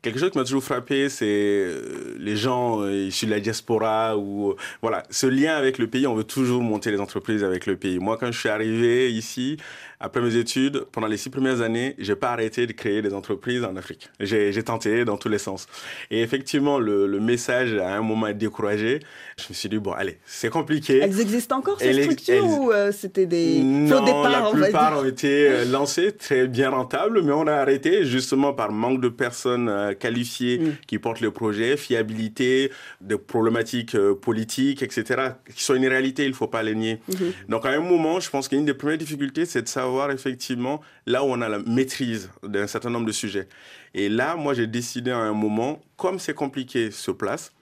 quelque 0.00 0.18
chose 0.18 0.30
qui 0.30 0.38
m'a 0.38 0.44
toujours 0.44 0.64
frappé, 0.64 1.10
c'est 1.10 1.26
euh, 1.26 2.16
les 2.18 2.34
gens 2.34 2.88
issus 2.88 3.26
de 3.26 3.30
la 3.30 3.40
diaspora 3.40 4.16
ou 4.16 4.54
voilà, 4.80 5.02
ce 5.10 5.26
lien 5.26 5.54
avec 5.54 5.76
le 5.76 5.86
pays. 5.86 6.06
On 6.06 6.14
veut 6.14 6.24
toujours 6.24 6.62
monter 6.62 6.90
les 6.90 7.00
entreprises 7.00 7.44
avec 7.44 7.66
le 7.66 7.76
pays. 7.76 7.98
Moi, 7.98 8.16
quand 8.16 8.32
je 8.32 8.38
suis 8.38 8.48
arrivé 8.48 9.12
ici, 9.12 9.58
après 10.02 10.22
mes 10.22 10.36
études, 10.36 10.86
pendant 10.92 11.06
les 11.06 11.18
six 11.18 11.28
premières 11.28 11.60
années, 11.60 11.94
j'ai 11.98 12.16
pas 12.16 12.30
arrêté 12.30 12.66
de 12.66 12.72
créer 12.72 13.02
des 13.02 13.12
entreprises 13.12 13.62
en 13.64 13.76
Afrique. 13.76 14.08
J'ai 14.18 14.62
tenté 14.62 15.04
dans 15.04 15.18
tous 15.18 15.28
les 15.28 15.38
sens. 15.38 15.66
Et 16.10 16.22
effectivement, 16.22 16.78
le, 16.78 17.06
le 17.06 17.20
message 17.20 17.74
à 17.74 17.96
un 17.96 18.00
moment 18.00 18.30
découragé. 18.32 19.00
Je 19.36 19.44
me 19.50 19.54
suis 19.54 19.68
dit 19.68 19.78
bon, 19.78 19.92
allez, 19.92 20.18
c'est 20.24 20.48
compliqué. 20.48 21.00
Elles 21.02 21.20
existent 21.20 21.58
encore 21.58 21.78
ces 21.78 22.02
structures 22.02 22.46
ou 22.46 22.72
euh, 22.72 22.92
c'était 22.92 23.26
des 23.26 23.60
non, 23.90 24.28
La 24.28 24.50
plupart 24.50 24.98
ont 24.98 25.04
été 25.04 25.48
euh, 25.48 25.64
lancées 25.64 26.12
très 26.12 26.46
bien 26.46 26.70
rentables, 26.70 27.22
mais 27.22 27.32
on 27.32 27.46
a 27.46 27.54
arrêté 27.54 28.04
justement 28.04 28.52
par 28.52 28.72
manque 28.72 29.00
de 29.00 29.08
personnes 29.08 29.68
euh, 29.68 29.94
qualifiées 29.94 30.58
mm. 30.58 30.72
qui 30.86 30.98
portent 30.98 31.20
le 31.20 31.30
projet, 31.30 31.76
fiabilité, 31.76 32.70
des 33.00 33.18
problématiques 33.18 33.96
politiques, 34.22 34.82
etc., 34.82 35.32
qui 35.54 35.64
sont 35.64 35.74
une 35.74 35.86
réalité. 35.86 36.24
Il 36.24 36.34
faut 36.34 36.46
pas 36.46 36.62
les 36.62 36.74
nier. 36.74 37.00
Mm-hmm. 37.10 37.48
Donc 37.48 37.66
à 37.66 37.70
un 37.70 37.80
moment, 37.80 38.20
je 38.20 38.30
pense 38.30 38.48
qu'une 38.48 38.64
des 38.64 38.74
premières 38.74 38.98
difficultés, 38.98 39.44
c'est 39.46 39.62
de 39.62 39.68
savoir 39.68 40.10
effectivement 40.10 40.80
là 41.06 41.24
où 41.24 41.26
on 41.28 41.40
a 41.40 41.48
la 41.48 41.58
maîtrise 41.58 42.30
d'un 42.42 42.66
certain 42.66 42.90
nombre 42.90 43.06
de 43.06 43.12
sujets. 43.12 43.48
Et 43.94 44.08
là, 44.08 44.36
moi, 44.36 44.54
j'ai 44.54 44.66
décidé 44.66 45.10
à 45.10 45.18
un 45.18 45.32
moment, 45.32 45.82
comme 45.96 46.18
c'est 46.18 46.34
compliqué 46.34 46.90
sur 46.90 47.16
place, 47.16 47.52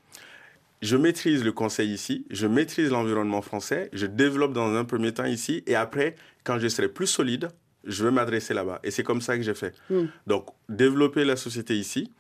je 0.82 0.96
maîtrise 0.96 1.44
le 1.44 1.52
conseil 1.52 1.90
ici, 1.90 2.26
je 2.30 2.46
maîtrise 2.46 2.90
l'environnement 2.90 3.42
français, 3.42 3.90
je 3.92 4.06
développe 4.06 4.52
dans 4.52 4.74
un 4.74 4.84
premier 4.84 5.12
temps 5.12 5.24
ici, 5.24 5.62
et 5.66 5.74
après, 5.74 6.14
quand 6.44 6.58
je 6.58 6.68
serai 6.68 6.88
plus 6.88 7.06
solide, 7.06 7.48
je 7.84 8.04
vais 8.04 8.10
m'adresser 8.10 8.54
là-bas. 8.54 8.80
Et 8.84 8.90
c'est 8.90 9.02
comme 9.02 9.20
ça 9.20 9.36
que 9.36 9.42
j'ai 9.42 9.54
fait. 9.54 9.74
Hmm. 9.90 10.06
Donc, 10.26 10.46
développer 10.68 11.24
la 11.24 11.36
société 11.36 11.76
ici, 11.76 12.12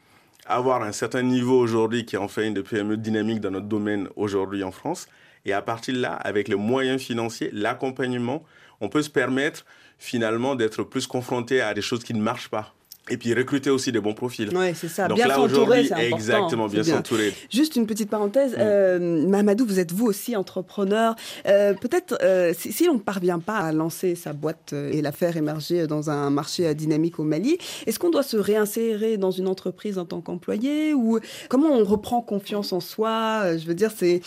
avoir 0.46 0.82
un 0.82 0.92
certain 0.92 1.22
niveau 1.22 1.58
aujourd'hui 1.58 2.04
qui 2.04 2.16
en 2.16 2.26
fait 2.26 2.46
une 2.46 2.54
des 2.54 2.62
PME 2.62 2.96
dynamiques 2.96 3.40
dans 3.40 3.50
notre 3.50 3.66
domaine 3.66 4.08
aujourd'hui 4.16 4.64
en 4.64 4.70
France. 4.70 5.06
Et 5.44 5.52
à 5.52 5.62
partir 5.62 5.94
de 5.94 6.00
là, 6.00 6.14
avec 6.14 6.48
les 6.48 6.56
moyens 6.56 7.00
financiers, 7.00 7.50
l'accompagnement, 7.52 8.44
on 8.80 8.88
peut 8.88 9.02
se 9.02 9.10
permettre 9.10 9.64
finalement 9.98 10.54
d'être 10.54 10.84
plus 10.84 11.06
confronté 11.06 11.60
à 11.60 11.74
des 11.74 11.82
choses 11.82 12.02
qui 12.02 12.14
ne 12.14 12.22
marchent 12.22 12.48
pas. 12.48 12.74
Et 13.10 13.16
puis 13.16 13.34
recruter 13.34 13.70
aussi 13.70 13.92
des 13.92 14.00
bons 14.00 14.14
profils. 14.14 14.50
Oui, 14.54 14.72
c'est 14.74 14.88
ça. 14.88 15.08
bien 15.08 15.28
s'entourer, 15.28 15.84
c'est 15.84 15.94
important. 15.94 16.16
Exactement, 16.16 16.66
bien, 16.66 16.82
s'entourer. 16.82 17.34
Juste 17.50 17.76
une 17.76 17.86
petite 17.86 18.10
parenthèse. 18.10 18.52
Mm. 18.52 18.58
Euh, 18.58 19.26
Mamadou, 19.28 19.66
vous 19.66 19.78
êtes 19.78 19.92
vous 19.92 20.06
aussi 20.06 20.36
entrepreneur. 20.36 21.14
Euh, 21.46 21.74
peut-être, 21.74 22.18
euh, 22.22 22.52
si, 22.56 22.88
on 22.88 22.94
ne 22.94 22.98
parvient 22.98 23.38
pas 23.38 23.58
à 23.58 23.72
lancer 23.72 24.14
sa 24.14 24.32
boîte 24.32 24.72
et 24.72 25.02
la 25.02 25.12
faire 25.12 25.36
émerger 25.36 25.86
dans 25.86 26.10
un 26.10 26.30
marché 26.30 26.74
dynamique 26.74 27.18
au 27.18 27.24
Mali, 27.24 27.58
est-ce 27.86 27.98
qu'on 27.98 28.10
doit 28.10 28.22
se 28.22 28.36
réinsérer 28.36 29.16
dans 29.16 29.30
une 29.30 29.48
entreprise 29.48 29.98
en 29.98 30.04
tant 30.04 30.20
qu'employé 30.20 30.94
ou 30.94 31.18
comment 31.48 31.72
on 31.72 31.84
reprend 31.84 32.20
confiance 32.20 32.72
en 32.72 32.80
soi? 32.80 33.56
Je 33.56 33.66
veux 33.66 33.74
dire, 33.74 33.90
c'est 33.94 34.20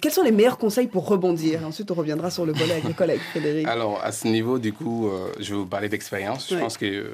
quels 0.00 0.12
sont 0.12 0.22
les 0.22 0.32
meilleurs 0.32 0.58
conseils 0.58 0.86
pour 0.86 1.06
rebondir? 1.06 1.60
Ensuite, 1.66 1.90
on 1.90 1.94
reviendra 1.94 2.30
sur 2.30 2.46
le 2.46 2.52
volet 2.52 2.72
avec 2.72 2.84
le 2.84 2.92
collègue 2.92 3.20
Frédéric. 3.30 3.66
Alors, 3.66 4.00
à 4.02 4.12
ce 4.12 4.26
niveau, 4.28 4.58
du 4.58 4.72
coup, 4.72 5.10
je 5.38 5.50
vais 5.50 5.58
vous 5.58 5.66
parler 5.66 5.88
d'expérience. 5.88 6.48
Je 6.50 6.56
pense 6.56 6.76
que 6.78 7.06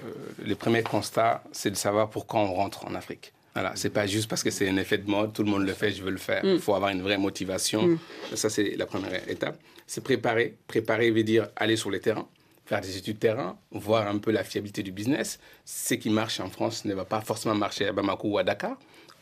les 0.45 0.55
premiers 0.55 0.83
conseils 0.83 1.00
constat, 1.01 1.43
c'est 1.53 1.71
de 1.71 1.77
savoir 1.77 2.11
pourquoi 2.11 2.41
on 2.41 2.53
rentre 2.53 2.85
en 2.87 2.95
Afrique. 2.95 3.33
Voilà, 3.55 3.73
c'est 3.75 3.91
pas 3.91 4.07
juste 4.07 4.29
parce 4.29 4.43
que 4.43 4.51
c'est 4.51 4.69
un 4.69 4.77
effet 4.77 4.99
de 4.99 5.11
mode, 5.11 5.33
tout 5.33 5.43
le 5.43 5.51
monde 5.51 5.67
le 5.67 5.73
fait, 5.73 5.91
je 5.93 6.03
veux 6.03 6.11
le 6.11 6.19
faire. 6.19 6.45
Mm. 6.45 6.49
Il 6.49 6.61
faut 6.61 6.75
avoir 6.75 6.91
une 6.91 7.03
vraie 7.03 7.17
motivation. 7.19 7.83
Mm. 7.87 7.99
Ça, 8.35 8.51
c'est 8.51 8.77
la 8.77 8.87
première 8.87 9.29
étape. 9.29 9.59
C'est 9.87 10.05
préparer. 10.05 10.57
Préparer 10.69 11.11
veut 11.11 11.25
dire 11.25 11.49
aller 11.57 11.77
sur 11.77 11.91
le 11.91 11.99
terrain, 12.01 12.29
faire 12.67 12.83
des 12.83 12.97
études 12.99 13.17
de 13.17 13.21
terrain, 13.21 13.59
voir 13.73 14.07
un 14.07 14.19
peu 14.19 14.31
la 14.31 14.45
fiabilité 14.45 14.83
du 14.83 14.93
business. 14.93 15.41
Ce 15.65 15.95
qui 15.95 16.11
marche 16.11 16.39
en 16.39 16.51
France 16.51 16.85
ne 16.85 16.95
va 16.95 17.07
pas 17.07 17.23
forcément 17.23 17.55
marcher 17.55 17.89
à 17.89 17.93
Bamako 17.93 18.29
ou 18.29 18.39
à 18.39 18.45
Dakar 18.45 18.77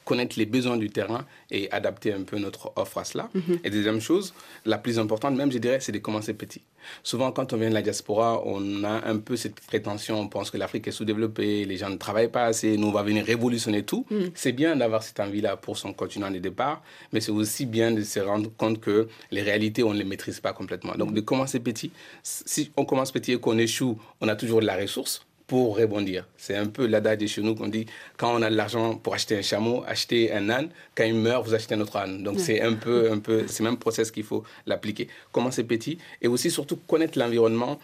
connaître 0.09 0.39
les 0.39 0.47
besoins 0.47 0.79
du 0.79 0.89
terrain 0.89 1.27
et 1.51 1.71
adapter 1.71 2.15
un 2.15 2.23
peu 2.23 2.39
notre 2.39 2.73
offre 2.77 2.97
à 2.97 3.05
cela. 3.05 3.29
Mhm. 3.35 3.59
Et 3.63 3.69
deuxième 3.69 4.01
chose, 4.01 4.33
la 4.65 4.79
plus 4.79 4.99
importante 4.99 5.37
même, 5.37 5.53
je 5.53 5.59
dirais, 5.59 5.81
c'est 5.81 5.93
de 5.93 5.99
commencer 5.99 6.33
petit. 6.33 6.63
Souvent, 7.03 7.33
quand 7.33 7.53
on 7.53 7.57
vient 7.57 7.69
de 7.69 7.75
la 7.75 7.83
diaspora, 7.83 8.43
on 8.45 8.85
a 8.85 9.09
un 9.09 9.19
peu 9.19 9.37
cette 9.37 9.61
prétention, 9.61 10.21
on 10.21 10.29
pense 10.29 10.51
que 10.51 10.57
l'Afrique 10.57 10.89
est 10.89 10.93
sous-développée, 10.93 11.65
les 11.65 11.77
gens 11.77 11.91
ne 11.91 11.97
travaillent 11.97 12.31
pas 12.31 12.45
assez, 12.45 12.77
nous, 12.77 12.89
on 12.89 12.93
va 12.93 13.03
venir 13.03 13.25
révolutionner 13.25 13.83
tout. 13.83 14.07
Mhm. 14.11 14.31
C'est 14.35 14.53
bien 14.53 14.77
d'avoir 14.77 15.03
cette 15.03 15.21
envie-là 15.21 15.57
pour 15.57 15.79
son 15.79 15.93
continent 15.93 16.31
de 16.31 16.39
départ, 16.39 16.83
mais 17.13 17.21
c'est 17.21 17.33
aussi 17.33 17.67
bien 17.67 17.91
de 17.93 18.03
se 18.03 18.21
rendre 18.21 18.51
compte 18.57 18.81
que 18.81 19.09
les 19.31 19.43
réalités, 19.43 19.83
on 19.83 19.93
ne 19.93 19.99
les 19.99 20.05
maîtrise 20.05 20.41
pas 20.41 20.53
complètement. 20.53 20.95
Donc, 20.95 21.13
de 21.13 21.21
commencer 21.21 21.61
petit. 21.61 21.91
Si 22.23 22.71
on 22.77 22.85
commence 22.85 23.13
petit 23.13 23.33
et 23.33 23.39
qu'on 23.39 23.59
échoue, 23.59 23.99
on 24.21 24.29
a 24.29 24.37
toujours 24.37 24.61
de 24.61 24.67
la 24.67 24.77
ressource 24.77 25.28
pour 25.49 25.79
rebondir. 25.79 26.29
C'est 26.37 26.55
un 26.55 26.67
peu 26.67 26.87
l'adage 26.87 27.19
de 27.19 27.27
chez 27.27 27.41
nous 27.41 27.55
qu'on 27.55 27.69
dit 27.69 27.87
quand 28.19 28.39
on 28.39 28.43
a 28.43 28.51
de 28.51 28.55
l'argent 28.55 28.97
pour 28.97 29.15
acheter 29.15 29.37
un 29.39 29.43
chameau, 29.43 29.83
acheter 29.89 30.31
un 30.31 30.49
âne, 30.51 30.69
quand 30.95 31.05
il 31.05 31.15
meurt, 31.15 31.45
vous 31.47 31.55
achetez 31.55 31.75
un 31.75 31.81
autre 31.81 31.97
âne. 31.97 32.23
Donc 32.23 32.39
c'est 32.39 32.61
un 32.61 32.75
peu, 32.75 33.11
un 33.11 33.19
peu, 33.19 33.47
c'est 33.49 33.65
même 33.65 33.79
process 33.79 34.11
qu'il 34.11 34.25
faut 34.25 34.45
l'appliquer. 34.67 35.09
Commencer 35.33 35.65
petit? 35.65 35.99
Et 36.21 36.29
aussi 36.29 36.51
surtout 36.51 36.77
connaître 36.77 37.19
l'environnement, 37.19 37.79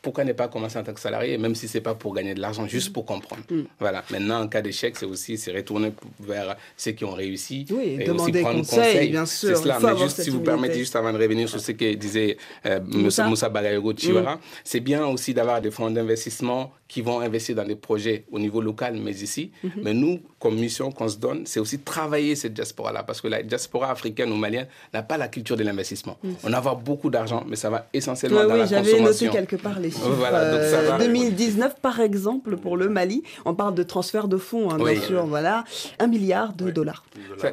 pourquoi 0.00 0.24
ne 0.24 0.32
pas 0.32 0.46
commencer 0.46 0.78
en 0.78 0.84
tant 0.84 0.94
que 0.94 1.00
salarié, 1.00 1.38
même 1.38 1.56
si 1.56 1.66
c'est 1.66 1.80
pas 1.80 1.96
pour 1.96 2.14
gagner 2.14 2.34
de 2.34 2.40
l'argent, 2.40 2.68
juste 2.68 2.92
pour 2.92 3.04
comprendre? 3.04 3.42
Mm. 3.50 3.62
Voilà. 3.80 4.04
Maintenant, 4.10 4.42
en 4.42 4.46
cas 4.46 4.62
d'échec, 4.62 4.96
c'est 4.96 5.06
aussi 5.06 5.36
c'est 5.36 5.52
retourner 5.52 5.92
vers 6.20 6.56
ceux 6.76 6.92
qui 6.92 7.04
ont 7.04 7.12
réussi 7.12 7.66
oui, 7.70 7.96
et 7.98 8.04
demander 8.04 8.30
aussi 8.30 8.42
prendre 8.42 8.58
conseil, 8.58 9.10
bien 9.10 9.26
sûr. 9.26 9.56
C'est 9.56 9.62
cela. 9.62 9.78
Mais 9.80 9.98
juste 9.98 10.22
si 10.22 10.30
vous 10.30 10.40
permettez, 10.40 10.78
juste 10.78 10.94
avant 10.94 11.12
de 11.12 11.18
revenir 11.18 11.48
sur 11.48 11.58
ce 11.58 11.72
que 11.72 11.94
disait 11.94 12.36
euh, 12.66 12.78
Moussa, 12.86 13.26
Moussa 13.26 13.48
Bagayoko 13.48 13.92
Chiwara, 13.96 14.36
mm. 14.36 14.40
c'est 14.62 14.80
bien 14.80 15.04
aussi 15.04 15.34
d'avoir 15.34 15.60
des 15.60 15.72
fonds 15.72 15.90
d'investissement 15.90 16.72
qui 16.88 17.02
vont 17.02 17.20
investir 17.20 17.54
dans 17.54 17.64
des 17.66 17.76
projets 17.76 18.24
au 18.32 18.38
niveau 18.38 18.60
local, 18.60 18.96
mais 18.96 19.12
ici. 19.12 19.50
Mm-hmm. 19.62 19.70
Mais 19.82 19.94
nous, 19.94 20.20
comme 20.38 20.56
mission 20.56 20.90
qu'on 20.90 21.08
se 21.08 21.18
donne, 21.18 21.42
c'est 21.44 21.60
aussi 21.60 21.78
travailler 21.80 22.34
cette 22.34 22.54
diaspora-là, 22.54 23.02
parce 23.02 23.20
que 23.20 23.28
la 23.28 23.42
diaspora 23.42 23.90
africaine 23.90 24.32
ou 24.32 24.36
malienne 24.36 24.66
n'a 24.94 25.02
pas 25.02 25.16
la 25.18 25.28
culture 25.28 25.56
de 25.56 25.64
l'investissement. 25.64 26.16
Mm. 26.22 26.30
On 26.44 26.52
a 26.52 26.60
beaucoup 26.74 27.10
d'argent, 27.10 27.44
mais 27.46 27.56
ça 27.56 27.70
va 27.70 27.86
essentiellement 27.92 28.44
dans 28.44 28.54
la 28.54 28.62
consommation. 28.64 28.82
Oui, 28.82 28.90
j'avais 28.90 29.02
noté 29.02 29.28
quelque 29.28 29.56
part 29.56 29.80
les 29.80 29.90
chiffres. 29.90 30.98
2019, 30.98 31.72
euh, 31.72 31.74
par 31.80 32.00
exemple, 32.00 32.56
pour 32.56 32.76
le 32.76 32.88
Mali, 32.88 33.22
on 33.44 33.54
parle 33.54 33.74
de 33.74 33.82
transfert 33.82 34.28
de 34.28 34.36
fonds, 34.36 34.70
hein, 34.70 34.78
bien 34.78 35.00
sûr, 35.00 35.26
voilà, 35.26 35.64
un 35.98 36.06
milliard 36.06 36.54
de 36.54 36.70
dollars. 36.70 37.04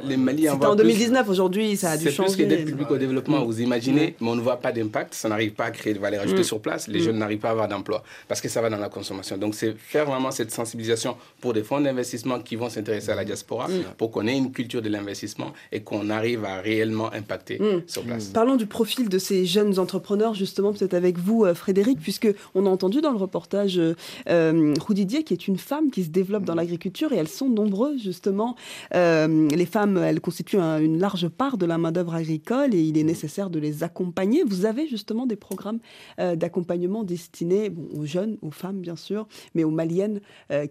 les 0.04 0.18
Mali 0.18 0.48
C'était 0.50 0.66
en 0.66 0.76
2019, 0.76 1.30
aujourd'hui, 1.30 1.76
ça 1.78 1.92
a 1.92 1.98
dû 1.98 2.10
changer. 2.10 2.30
C'est 2.30 2.36
plus 2.36 2.44
que 2.44 2.50
d'aide 2.50 2.66
publique 2.66 2.92
au 2.92 2.98
développement, 2.98 3.44
vous 3.44 3.62
imaginez, 3.62 4.16
mais 4.22 4.30
on 4.30 4.36
ne 4.36 4.42
voit 4.42 4.58
pas 4.58 4.72
d'impact, 4.72 5.14
ça 5.14 5.30
n'arrive 5.30 5.54
pas 5.54 5.66
à 5.66 5.72
créer 5.72 5.94
de 5.94 6.00
valeur 6.00 6.24
ajoutée 6.24 6.42
mm. 6.42 6.44
sur 6.44 6.62
place, 6.62 6.88
les 6.88 7.00
mm. 7.00 7.04
jeunes 7.04 7.18
n'arrivent 7.18 7.40
pas 7.40 7.50
à 7.50 7.52
avoir 7.52 7.68
d'emploi, 7.68 8.04
parce 8.28 8.42
que 8.42 8.50
ça 8.50 8.62
va 8.62 8.70
dans 8.70 8.78
la 8.78 8.90
consommation. 8.90 9.25
Donc, 9.34 9.56
c'est 9.56 9.78
faire 9.78 10.06
vraiment 10.06 10.32
cette 10.32 10.52
sensibilisation 10.52 11.18
pour 11.42 11.54
des 11.54 11.64
fonds 11.64 11.82
d'investissement 11.82 12.40
qui 12.40 12.56
vont 12.56 12.70
s'intéresser 12.70 13.12
à 13.12 13.16
la 13.16 13.26
diaspora, 13.26 13.68
pour 13.98 14.12
qu'on 14.12 14.28
ait 14.28 14.38
une 14.38 14.52
culture 14.52 14.82
de 14.82 14.90
l'investissement 14.90 15.54
et 15.72 15.82
qu'on 15.82 16.10
arrive 16.10 16.46
à 16.46 16.62
réellement 16.62 17.12
impacter 17.14 17.60
sur 17.88 18.04
place. 18.04 18.26
Parlons 18.28 18.56
du 18.56 18.66
profil 18.66 19.10
de 19.10 19.18
ces 19.18 19.46
jeunes 19.46 19.80
entrepreneurs, 19.80 20.34
justement, 20.34 20.74
peut-être 20.74 20.94
avec 20.94 21.18
vous, 21.18 21.46
euh, 21.46 21.54
Frédéric, 21.54 22.00
puisque 22.00 22.28
on 22.54 22.66
a 22.66 22.70
entendu 22.70 23.02
dans 23.02 23.12
le 23.12 23.18
reportage 23.18 23.78
euh, 23.78 23.96
euh 24.30 24.74
Didier, 24.96 25.24
qui 25.24 25.34
est 25.34 25.50
une 25.50 25.58
femme 25.58 25.92
qui 25.92 26.06
se 26.06 26.10
développe 26.10 26.46
dans 26.46 26.56
l'agriculture, 26.56 27.12
et 27.12 27.18
elles 27.18 27.28
sont 27.28 27.50
nombreuses, 27.50 28.02
justement. 28.02 28.56
Euh, 28.94 29.48
les 29.50 29.66
femmes, 29.66 29.98
elles 29.98 30.22
constituent 30.22 30.60
une 30.60 31.00
large 31.00 31.28
part 31.28 31.58
de 31.58 31.66
la 31.66 31.78
main-d'œuvre 31.78 32.16
agricole 32.16 32.74
et 32.74 32.82
il 32.82 32.98
est 32.98 33.04
nécessaire 33.04 33.50
de 33.50 33.60
les 33.60 33.84
accompagner. 33.84 34.44
Vous 34.44 34.66
avez 34.66 34.88
justement 34.88 35.26
des 35.26 35.36
programmes 35.36 35.80
euh, 36.20 36.36
d'accompagnement 36.36 37.04
destinés 37.04 37.72
aux 37.94 38.06
jeunes, 38.06 38.38
aux 38.42 38.52
femmes, 38.52 38.80
bien 38.80 38.96
sûr, 38.96 39.15
mais 39.54 39.64
aux 39.64 39.72
maliennes 39.72 40.22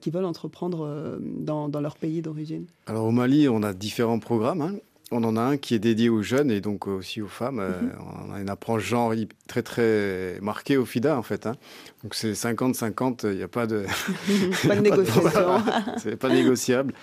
qui 0.01 0.11
veulent 0.11 0.25
entreprendre 0.25 1.19
dans, 1.21 1.69
dans, 1.69 1.81
leur 1.81 1.97
pays 1.97 2.23
d'origine 2.23 2.67
Alors, 2.87 3.07
au 3.07 3.11
Mali, 3.11 3.49
on 3.49 3.63
a 3.63 3.73
différents 3.73 4.19
programmes. 4.19 4.63
Hein. 4.63 4.75
On 5.11 5.23
en 5.23 5.37
a 5.37 5.43
un 5.43 5.57
qui 5.59 5.75
est 5.75 5.79
dédié 5.79 6.09
aux 6.09 6.23
jeunes 6.23 6.51
et 6.51 6.61
donc 6.61 6.87
aussi 6.87 7.21
aux 7.21 7.29
femmes. 7.29 7.61
Euh, 7.61 7.81
mhm. 7.81 7.93
On 8.29 8.35
a 8.35 8.41
une 8.41 8.49
approche 8.49 8.85
genre 8.85 9.13
très 9.47 9.63
très 9.63 10.39
marquée 10.41 10.77
au 10.77 10.85
FIDA 10.85 11.19
en 11.19 11.23
fait. 11.23 11.47
Hein. 11.47 11.55
Donc 12.03 12.15
c'est 12.15 12.33
50-50, 12.33 13.31
il 13.31 13.37
n'y 13.37 13.43
a 13.43 13.49
pas 13.49 13.67
de... 13.67 13.85
pas 14.67 14.77
de 14.77 14.81
négociation. 14.81 15.63
c'est 15.99 16.17
pas 16.17 16.31
négociable. 16.31 16.95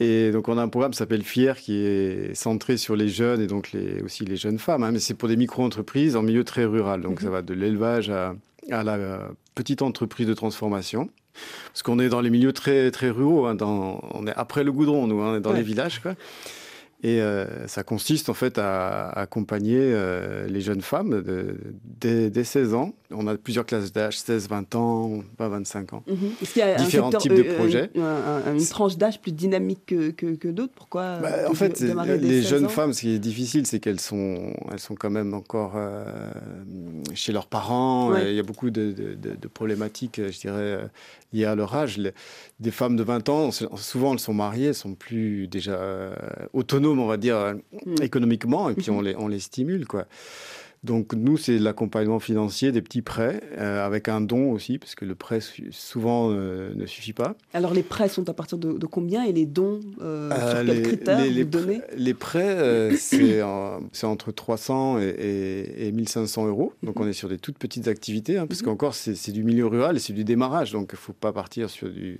Et 0.00 0.30
donc 0.30 0.48
on 0.48 0.58
a 0.58 0.62
un 0.62 0.68
programme 0.68 0.92
qui 0.92 0.98
s'appelle 0.98 1.22
Fier 1.22 1.56
qui 1.56 1.76
est 1.76 2.34
centré 2.34 2.78
sur 2.78 2.96
les 2.96 3.08
jeunes 3.08 3.40
et 3.40 3.46
donc 3.46 3.72
les, 3.72 4.02
aussi 4.02 4.24
les 4.24 4.36
jeunes 4.36 4.58
femmes. 4.58 4.82
Hein. 4.82 4.92
mais 4.92 4.98
c'est 4.98 5.14
pour 5.14 5.28
des 5.28 5.36
micro-entreprises 5.36 6.16
en 6.16 6.22
milieu 6.22 6.42
très 6.42 6.64
rural. 6.64 7.02
Donc 7.02 7.20
ça 7.20 7.26
mhm. 7.26 7.32
va 7.32 7.42
de 7.42 7.54
l'élevage 7.54 8.08
à, 8.10 8.34
à, 8.70 8.84
la 8.84 9.28
petite 9.54 9.82
entreprise 9.82 10.26
de 10.26 10.34
transformation. 10.34 11.08
Parce 11.66 11.82
qu'on 11.82 11.98
est 11.98 12.08
dans 12.08 12.20
les 12.20 12.30
milieux 12.30 12.52
très, 12.52 12.90
très 12.90 13.10
ruraux. 13.10 13.46
Hein, 13.46 13.54
dans, 13.54 14.00
on 14.12 14.26
est 14.26 14.34
après 14.36 14.64
le 14.64 14.72
goudron, 14.72 15.06
nous, 15.06 15.20
hein, 15.20 15.40
dans 15.40 15.52
les 15.52 15.62
villages. 15.62 16.00
Quoi. 16.00 16.14
Et 17.02 17.20
euh, 17.20 17.66
ça 17.68 17.82
consiste 17.82 18.30
en 18.30 18.34
fait 18.34 18.58
à, 18.58 19.08
accompagner 19.10 19.78
euh, 19.78 20.46
les 20.48 20.62
jeunes 20.62 20.80
femmes 20.80 21.22
dès, 22.00 22.44
16 22.44 22.72
ans. 22.72 22.94
On 23.10 23.26
a 23.26 23.36
plusieurs 23.36 23.66
classes 23.66 23.92
d'âge, 23.92 24.18
16, 24.18 24.48
20 24.48 24.74
ans, 24.76 25.20
pas 25.36 25.48
25 25.48 25.92
ans. 25.92 26.02
Mhm. 26.06 26.16
Est-ce 26.40 26.52
qu'il 26.54 26.60
y 26.60 26.62
a 26.62 26.76
Différents 26.76 27.10
types 27.10 27.34
de 27.34 27.42
euh, 27.42 27.56
projets. 27.56 27.90
une 27.94 28.66
tranche 28.66 28.96
d'âge 28.96 29.20
plus 29.20 29.32
dynamique 29.32 29.84
que, 29.86 30.10
que, 30.10 30.48
d'autres? 30.48 30.72
Pourquoi 30.74 31.18
bah, 31.18 31.50
En 31.50 31.54
fait, 31.54 31.80
les 31.80 32.42
jeunes 32.42 32.68
femmes, 32.68 32.94
ce 32.94 33.02
qui 33.02 33.10
est 33.14 33.18
difficile, 33.18 33.66
c'est 33.66 33.78
qu'elles 33.78 34.00
sont, 34.00 34.54
elles 34.72 34.80
sont 34.80 34.94
quand 34.94 35.10
même 35.10 35.34
encore 35.34 35.74
chez 37.14 37.32
leurs 37.32 37.46
parents. 37.46 38.16
Il 38.16 38.34
y 38.34 38.40
a 38.40 38.42
beaucoup 38.42 38.70
de, 38.70 38.92
de, 38.92 39.48
problématiques, 39.48 40.20
je 40.30 40.40
dirais, 40.40 40.88
liées 41.32 41.44
à 41.44 41.54
leur 41.54 41.74
âge. 41.74 42.00
des 42.58 42.70
femmes 42.70 42.96
de 42.96 43.02
20 43.02 43.28
ans, 43.28 43.50
souvent 43.50 44.14
elles 44.14 44.18
sont 44.18 44.34
mariées, 44.34 44.68
elles 44.68 44.74
sont 44.74 44.94
plus 44.94 45.46
déjà 45.46 45.78
autonomes 46.54 46.85
on 46.92 47.06
va 47.06 47.16
dire, 47.16 47.54
mm. 47.86 48.02
économiquement, 48.02 48.70
et 48.70 48.74
puis 48.74 48.90
on, 48.90 49.00
mm-hmm. 49.00 49.04
les, 49.04 49.16
on 49.16 49.28
les 49.28 49.40
stimule, 49.40 49.86
quoi. 49.86 50.06
Donc 50.86 51.14
nous, 51.14 51.36
c'est 51.36 51.58
l'accompagnement 51.58 52.20
financier, 52.20 52.70
des 52.70 52.80
petits 52.80 53.02
prêts, 53.02 53.40
euh, 53.58 53.84
avec 53.84 54.08
un 54.08 54.20
don 54.20 54.52
aussi, 54.52 54.78
parce 54.78 54.94
que 54.94 55.04
le 55.04 55.16
prêt 55.16 55.40
souvent 55.72 56.30
euh, 56.30 56.72
ne 56.76 56.86
suffit 56.86 57.12
pas. 57.12 57.34
Alors 57.52 57.74
les 57.74 57.82
prêts 57.82 58.08
sont 58.08 58.28
à 58.28 58.32
partir 58.32 58.56
de, 58.56 58.86
combien 58.86 59.24
et 59.24 59.32
les 59.32 59.46
dons, 59.46 59.80
euh, 60.00 60.30
sur 60.30 60.64
quels 60.64 60.82
critères 60.82 61.20
les, 61.20 61.42
vous 61.42 61.50
donnez 61.50 61.80
Les 61.96 62.14
prêts, 62.14 62.90
c'est 62.96 63.42
entre 63.42 64.30
300 64.30 65.00
et, 65.00 65.88
et, 65.88 65.92
1500 65.92 66.46
euros. 66.46 66.72
Donc 66.84 67.00
on 67.00 67.08
est 67.08 67.12
sur 67.12 67.28
des 67.28 67.38
toutes 67.38 67.58
petites 67.58 67.88
activités, 67.88 68.38
hein, 68.38 68.46
parce 68.46 68.60
mm-hmm. 68.60 68.64
qu'encore 68.64 68.94
c'est 68.94 69.32
du 69.32 69.42
milieu 69.42 69.66
rural 69.66 69.96
et 69.96 69.98
c'est 69.98 70.12
du 70.12 70.22
démarrage, 70.22 70.70
donc 70.70 70.90
il 70.92 70.94
ne 70.94 71.00
faut 71.00 71.12
pas 71.12 71.32
partir 71.32 71.68
sur 71.68 71.90
du 71.90 72.16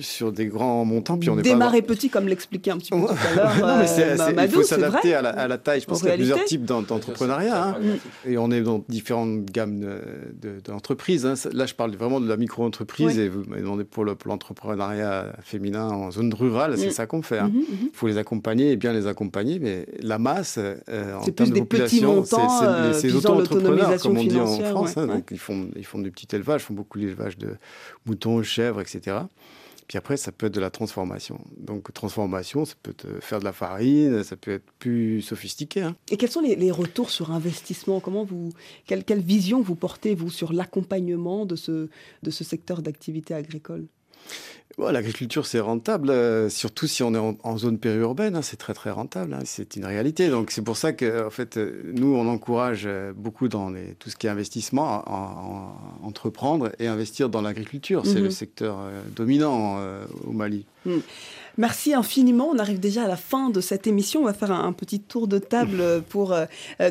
sur 0.00 0.32
des 0.32 0.46
grands 0.46 0.84
montants. 0.84 1.18
Puis 1.18 1.28
on 1.28 1.36
Démarrer 1.36 1.82
petit, 1.82 2.08
comme 2.08 2.26
l'expliquait 2.26 2.70
un 2.70 2.78
petit 2.78 2.90
peu 2.90 2.96
tout 3.06 3.12
à 3.12 3.34
l'heure. 3.34 4.42
il 4.42 4.48
faut 4.48 4.62
s'adapter 4.62 5.14
à, 5.14 5.20
à, 5.20 5.48
la 5.48 5.58
taille. 5.58 5.80
Je 5.80 5.86
pense 5.86 6.00
qu'il 6.00 6.08
y 6.08 6.12
a 6.12 6.16
plusieurs 6.16 6.44
types 6.44 6.64
d'entrepreneuriat. 6.64 7.68
Hein. 7.68 7.76
Mm. 7.92 8.30
Et 8.30 8.38
on 8.38 8.50
est 8.50 8.62
dans 8.62 8.84
différentes 8.88 9.44
gammes 9.46 9.84
d'entreprises. 10.64 11.26
Hein. 11.26 11.34
Là, 11.52 11.66
je 11.66 11.74
parle 11.74 11.94
vraiment 11.94 12.20
de 12.20 12.28
la 12.28 12.36
micro-entreprise 12.36 13.18
et 13.18 13.28
vous 13.28 13.44
m'avez 13.48 13.62
demandé 13.62 13.84
pour 13.84 14.04
l'entrepreneuriat 14.04 15.32
féminin 15.42 15.88
en 15.88 16.10
zone 16.10 16.32
rurale, 16.34 16.78
c'est 16.78 16.90
ça 16.90 17.06
qu'on 17.06 17.22
fait. 17.22 17.38
Hein. 17.38 17.52
Il 17.54 17.90
faut 17.92 18.06
les 18.06 18.18
accompagner 18.18 18.72
et 18.72 18.76
bien 18.76 18.92
les 18.92 19.06
accompagner, 19.06 19.58
mais 19.58 19.86
la 20.00 20.18
masse, 20.18 20.58
euh, 20.58 21.16
en 21.16 21.24
termes 21.24 21.50
de 21.50 21.60
population, 21.60 22.24
c'est 22.24 23.08
les 23.08 23.14
auto-entrepreneurs, 23.14 24.00
comme 24.00 24.18
on 24.18 24.24
dit 24.24 24.40
en 24.40 24.46
France. 24.46 24.96
Hein. 24.96 25.06
donc, 25.06 25.28
ils 25.30 25.38
font, 25.38 25.68
ils 25.76 25.84
font 25.84 25.98
du 25.98 26.10
petit 26.10 26.34
élevage, 26.34 26.62
ils 26.62 26.64
font 26.66 26.74
beaucoup 26.74 26.98
d'élevage 26.98 27.38
de 27.38 27.56
moutons, 28.06 28.42
chèvres, 28.42 28.80
etc. 28.80 29.16
Puis 29.88 29.98
après, 29.98 30.16
ça 30.16 30.32
peut 30.32 30.46
être 30.46 30.54
de 30.54 30.60
la 30.60 30.70
transformation. 30.70 31.40
Donc, 31.56 31.92
transformation, 31.92 32.64
ça 32.64 32.74
peut 32.82 32.94
faire 33.20 33.40
de 33.40 33.44
la 33.44 33.52
farine, 33.52 34.22
ça 34.22 34.36
peut 34.36 34.52
être 34.52 34.70
plus 34.78 35.22
sophistiqué. 35.22 35.82
Hein. 35.82 35.96
Et 36.10 36.16
quels 36.16 36.30
sont 36.30 36.40
les, 36.40 36.70
retours 36.70 37.10
sur 37.10 37.30
investissement? 37.32 38.00
Comment 38.00 38.24
vous, 38.24 38.52
quelle, 38.86 39.04
quelle 39.04 39.20
vision 39.20 39.60
vous 39.60 39.74
portez, 39.74 40.14
vous, 40.14 40.30
sur 40.30 40.52
l'accompagnement 40.52 41.46
de 41.46 41.56
ce, 41.56 41.88
de 42.22 42.30
ce 42.30 42.44
secteur 42.44 42.82
d'activité 42.82 43.34
agricole? 43.34 43.86
L'agriculture, 44.78 45.44
c'est 45.46 45.60
rentable, 45.60 46.10
euh, 46.10 46.48
surtout 46.48 46.86
si 46.86 47.02
on 47.02 47.14
est 47.14 47.36
en, 47.42 47.58
zone 47.58 47.78
périurbaine, 47.78 48.36
hein, 48.36 48.42
c'est 48.42 48.56
très 48.56 48.72
très 48.72 48.90
rentable, 48.90 49.34
hein, 49.34 49.40
c'est 49.44 49.76
une 49.76 49.84
réalité. 49.84 50.28
Donc 50.28 50.50
c'est 50.50 50.62
pour 50.62 50.76
ça 50.76 50.92
que, 50.92 51.26
en 51.26 51.30
fait, 51.30 51.56
euh, 51.56 51.92
nous, 51.94 52.14
on 52.14 52.26
encourage 52.26 52.84
euh, 52.86 53.12
beaucoup 53.14 53.48
dans 53.48 53.68
les, 53.68 53.94
tout 53.98 54.08
ce 54.08 54.16
qui 54.16 54.26
est 54.26 54.30
investissement, 54.30 55.02
à, 55.06 55.76
entreprendre 56.02 56.72
et 56.78 56.86
investir 56.86 57.28
dans 57.28 57.42
l'agriculture. 57.42 58.02
C'est 58.06 58.14
le 58.14 58.24
mhm. 58.24 58.30
secteur 58.30 58.78
dominant 59.14 59.78
au 60.26 60.32
Mali. 60.32 60.66
Mm. 60.84 60.98
Merci 61.58 61.94
infiniment. 61.94 62.48
On 62.50 62.58
arrive 62.58 62.80
déjà 62.80 63.04
à 63.04 63.08
la 63.08 63.16
fin 63.16 63.50
de 63.50 63.60
cette 63.60 63.86
émission. 63.86 64.22
On 64.22 64.24
va 64.24 64.32
faire 64.32 64.52
un, 64.52 64.72
petit 64.72 65.00
tour 65.00 65.28
de 65.28 65.38
table 65.38 66.02
pour 66.08 66.34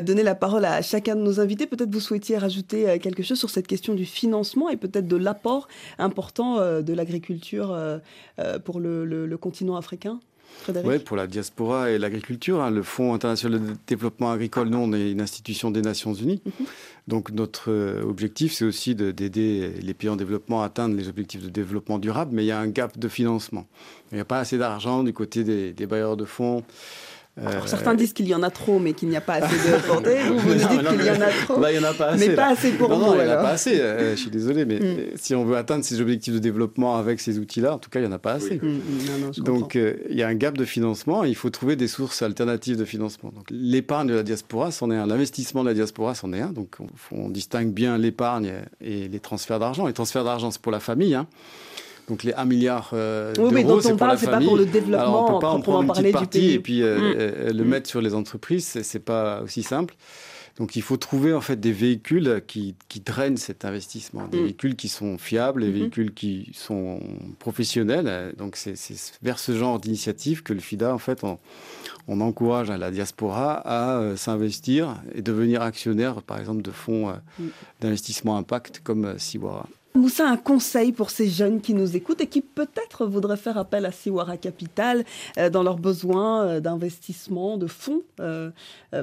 donner 0.02 0.22
la 0.22 0.34
parole 0.34 0.64
à 0.64 0.82
chacun 0.82 1.16
de 1.16 1.20
nos 1.20 1.40
invités. 1.40 1.66
Peut-être 1.66 1.92
vous 1.92 2.00
souhaitiez 2.00 2.38
rajouter 2.38 2.98
quelque 3.00 3.22
chose 3.22 3.38
sur 3.38 3.50
cette 3.50 3.66
question 3.66 3.94
du 3.94 4.04
financement 4.04 4.68
et 4.70 4.76
peut-être 4.76 5.08
de 5.08 5.16
l'apport 5.16 5.68
important 5.98 6.58
de 6.80 6.92
l'agriculture 6.92 7.76
pour 8.64 8.80
le 8.80 9.36
continent 9.36 9.76
africain 9.76 10.20
oui, 10.84 10.98
pour 10.98 11.16
la 11.16 11.26
diaspora 11.26 11.90
et 11.90 11.98
l'agriculture, 11.98 12.60
hein, 12.60 12.70
le 12.70 12.82
Fonds 12.82 13.14
international 13.14 13.60
de 13.60 13.74
développement 13.86 14.30
agricole, 14.30 14.68
nous, 14.68 14.78
on 14.78 14.92
est 14.92 15.10
une 15.10 15.20
institution 15.20 15.70
des 15.70 15.82
Nations 15.82 16.14
Unies. 16.14 16.40
Mhm. 16.44 16.66
Donc 17.08 17.30
notre 17.32 17.70
euh, 17.72 18.02
objectif, 18.02 18.52
c'est 18.52 18.64
aussi 18.64 18.94
d'aider 18.94 19.72
les 19.82 19.94
pays 19.94 20.08
en 20.08 20.16
développement 20.16 20.62
à 20.62 20.66
atteindre 20.66 20.96
les 20.96 21.08
objectifs 21.08 21.42
de 21.42 21.48
développement 21.48 21.98
durable, 21.98 22.30
mais 22.34 22.44
il 22.44 22.48
y 22.48 22.52
a 22.52 22.60
un 22.60 22.68
gap 22.68 22.96
de 22.96 23.08
financement. 23.08 23.66
Il 24.12 24.16
n'y 24.16 24.20
a 24.20 24.24
pas 24.24 24.38
assez 24.38 24.56
d'argent 24.56 25.02
du 25.02 25.12
côté 25.12 25.42
des, 25.42 25.72
des 25.72 25.86
bailleurs 25.86 26.16
de 26.16 26.24
fonds. 26.24 26.62
Alors, 27.40 27.66
certains 27.66 27.94
disent 27.94 28.12
qu'il 28.12 28.28
y 28.28 28.34
en 28.34 28.42
a 28.42 28.50
trop, 28.50 28.78
mais 28.78 28.92
qu'il 28.92 29.08
n'y 29.08 29.16
a 29.16 29.22
pas 29.22 29.34
assez 29.34 29.56
de 29.56 29.86
portée. 29.86 30.18
Vous, 30.22 30.52
dites 30.52 30.68
qu'il 30.68 31.04
y 31.06 31.10
en 31.10 31.20
a 31.20 31.28
trop. 31.46 31.58
Là, 31.58 31.72
il 31.72 31.78
n'y 31.78 31.84
en 31.84 31.88
a 31.88 31.94
pas 31.94 32.08
assez. 32.08 32.28
Mais 32.28 32.34
pas 32.34 32.48
assez 32.48 32.72
pour 32.72 32.90
non, 32.90 32.98
vous. 32.98 33.04
Non, 33.06 33.14
il 33.14 33.24
n'y 33.24 33.30
en 33.30 33.32
a 33.32 33.42
pas 33.42 33.50
assez. 33.52 33.80
Euh, 33.80 34.10
je 34.10 34.20
suis 34.20 34.30
désolé, 34.30 34.66
mais 34.66 34.78
mm. 34.78 34.96
si 35.16 35.34
on 35.34 35.46
veut 35.46 35.56
atteindre 35.56 35.82
ces 35.82 36.02
objectifs 36.02 36.34
de 36.34 36.38
développement 36.38 36.98
avec 36.98 37.20
ces 37.20 37.38
outils-là, 37.38 37.74
en 37.74 37.78
tout 37.78 37.88
cas, 37.88 38.00
il 38.00 38.02
n'y 38.02 38.08
en 38.08 38.12
a 38.12 38.18
pas 38.18 38.32
assez. 38.32 38.56
Mm, 38.56 38.68
mm, 38.68 39.44
Donc, 39.44 39.76
euh, 39.76 39.94
il 40.10 40.16
y 40.16 40.22
a 40.22 40.28
un 40.28 40.34
gap 40.34 40.58
de 40.58 40.66
financement. 40.66 41.24
il 41.24 41.34
faut 41.34 41.48
trouver 41.48 41.74
des 41.74 41.88
sources 41.88 42.20
alternatives 42.20 42.76
de 42.76 42.84
financement. 42.84 43.32
Donc, 43.34 43.46
l'épargne 43.50 44.08
de 44.08 44.14
la 44.14 44.22
diaspora, 44.24 44.70
c'en 44.70 44.90
est 44.90 44.96
un. 44.96 45.06
L'investissement 45.06 45.62
de 45.62 45.68
la 45.68 45.74
diaspora, 45.74 46.14
c'en 46.14 46.34
est 46.34 46.40
un. 46.42 46.52
Donc, 46.52 46.76
on, 47.12 47.30
distingue 47.30 47.72
bien 47.72 47.96
l'épargne 47.96 48.52
et 48.82 49.08
les 49.08 49.20
transferts 49.20 49.58
d'argent. 49.58 49.86
Les 49.86 49.94
transferts 49.94 50.24
d'argent, 50.24 50.50
c'est 50.50 50.60
pour 50.60 50.72
la 50.72 50.80
famille. 50.80 51.14
Hein. 51.14 51.26
Donc 52.12 52.24
les 52.24 52.34
1 52.34 52.44
milliard 52.44 52.90
euh, 52.92 53.32
d'euros, 53.32 53.80
c'est 53.80 53.96
pour 53.96 54.06
la 54.06 54.18
famille. 54.18 54.40
Pas 54.40 54.44
pour 54.44 54.58
le 54.58 54.66
développement, 54.66 54.98
Alors, 54.98 55.30
on 55.30 55.32
peut 55.32 55.40
pas 55.40 55.50
en 55.50 55.62
prendre 55.62 55.80
une 55.80 56.02
petite 56.02 56.12
partie 56.12 56.50
et 56.50 56.60
puis 56.60 56.82
euh, 56.82 56.98
mm. 56.98 57.14
euh, 57.16 57.52
le 57.54 57.64
mm. 57.64 57.66
mettre 57.66 57.88
sur 57.88 58.02
les 58.02 58.12
entreprises, 58.12 58.82
c'est 58.82 58.98
pas 59.02 59.40
aussi 59.40 59.62
simple. 59.62 59.94
Donc 60.58 60.76
il 60.76 60.82
faut 60.82 60.98
trouver 60.98 61.32
en 61.32 61.40
fait 61.40 61.56
des 61.56 61.72
véhicules 61.72 62.42
qui, 62.46 62.74
qui 62.90 63.00
drainent 63.00 63.38
cet 63.38 63.64
investissement, 63.64 64.28
des 64.28 64.40
mm. 64.40 64.42
véhicules 64.42 64.76
qui 64.76 64.88
sont 64.88 65.16
fiables, 65.16 65.62
des 65.62 65.68
mm-hmm. 65.68 65.72
véhicules 65.72 66.12
qui 66.12 66.50
sont 66.52 67.00
professionnels. 67.38 68.34
Donc 68.36 68.56
c'est 68.56 68.74
vers 69.22 69.38
ce 69.38 69.56
genre 69.56 69.80
d'initiative 69.80 70.42
que 70.42 70.52
le 70.52 70.60
FIDA 70.60 70.92
en 70.92 70.98
fait 70.98 71.24
on, 71.24 71.38
on 72.08 72.20
encourage 72.20 72.68
la 72.70 72.90
diaspora 72.90 73.62
à 73.64 74.16
s'investir 74.18 74.96
et 75.14 75.22
devenir 75.22 75.62
actionnaire 75.62 76.20
par 76.20 76.38
exemple 76.38 76.60
de 76.60 76.72
fonds 76.72 77.14
d'investissement 77.80 78.36
impact 78.36 78.82
comme 78.84 79.18
Siwara. 79.18 79.66
Moussa, 79.94 80.26
un 80.26 80.38
conseil 80.38 80.92
pour 80.92 81.10
ces 81.10 81.28
jeunes 81.28 81.60
qui 81.60 81.74
nous 81.74 81.96
écoutent 81.96 82.22
et 82.22 82.26
qui 82.26 82.40
peut-être 82.40 83.04
voudraient 83.04 83.36
faire 83.36 83.58
appel 83.58 83.84
à 83.84 83.92
Siwara 83.92 84.38
Capital 84.38 85.04
euh, 85.36 85.50
dans 85.50 85.62
leurs 85.62 85.76
besoins 85.76 86.44
euh, 86.44 86.60
d'investissement, 86.60 87.58
de 87.58 87.66
fonds 87.66 88.02
euh, 88.20 88.50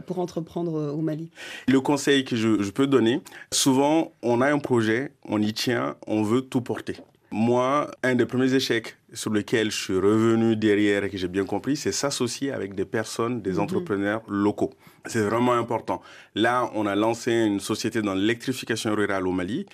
pour 0.08 0.18
entreprendre 0.18 0.92
au 0.94 1.02
Mali 1.02 1.30
Le 1.68 1.80
conseil 1.80 2.26
que 2.26 2.36
je, 2.36 2.72
peux 2.72 2.88
donner, 2.88 3.22
souvent 3.52 4.14
on 4.24 4.42
a 4.42 4.52
un 4.52 4.58
projet, 4.58 5.12
on 5.26 5.42
y 5.42 5.54
tient, 5.54 5.96
on 6.08 6.24
veut 6.24 6.42
tout 6.42 6.62
porter. 6.62 6.98
Moi, 7.32 7.92
un 8.02 8.16
des 8.16 8.26
premiers 8.26 8.56
échecs 8.56 8.98
sur 9.14 9.32
lesquels 9.32 9.70
je 9.70 9.78
suis 9.78 9.96
revenu 9.96 10.56
derrière 10.56 11.04
et 11.04 11.10
que 11.12 11.18
j'ai 11.18 11.28
bien 11.28 11.46
compris, 11.46 11.76
c'est 11.76 11.92
s'associer 11.92 12.52
avec 12.52 12.74
des 12.74 12.86
personnes, 12.86 13.42
des 13.42 13.54
mhm. 13.54 13.60
entrepreneurs 13.60 14.24
locaux. 14.28 14.74
C'est 15.06 15.22
vraiment 15.22 15.54
important. 15.54 16.02
Là, 16.34 16.72
on 16.74 16.88
a 16.88 16.96
lancé 16.96 17.32
une 17.32 17.60
société 17.60 18.02
dans 18.02 18.16
l'électrification 18.16 18.96
rurale 18.96 19.28
au 19.28 19.32
Mali. 19.32 19.68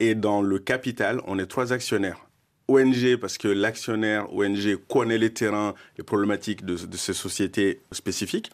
Et 0.00 0.14
dans 0.14 0.40
le 0.40 0.58
capital, 0.58 1.20
on 1.26 1.38
est 1.38 1.46
trois 1.46 1.72
actionnaires. 1.72 2.26
ONG, 2.68 3.16
parce 3.16 3.36
que 3.36 3.48
l'actionnaire 3.48 4.32
ONG 4.32 4.76
connaît 4.88 5.18
les 5.18 5.32
terrains, 5.32 5.74
les 5.98 6.04
problématiques 6.04 6.64
de, 6.64 6.76
ces 6.96 7.12
sociétés 7.12 7.80
spécifiques. 7.92 8.50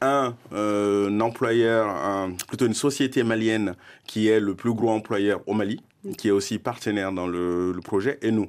Un, 0.00 0.36
euh, 0.52 1.20
employeur, 1.20 2.28
plutôt 2.46 2.66
une 2.66 2.74
société 2.74 3.24
malienne 3.24 3.74
qui 4.06 4.28
est 4.28 4.38
le 4.38 4.54
plus 4.54 4.72
gros 4.72 4.90
employeur 4.90 5.40
au 5.46 5.54
Mali, 5.54 5.80
qui 6.16 6.28
est 6.28 6.30
aussi 6.30 6.58
partenaire 6.58 7.12
dans 7.12 7.26
le, 7.26 7.74
projet, 7.84 8.18
et 8.22 8.30
nous. 8.30 8.48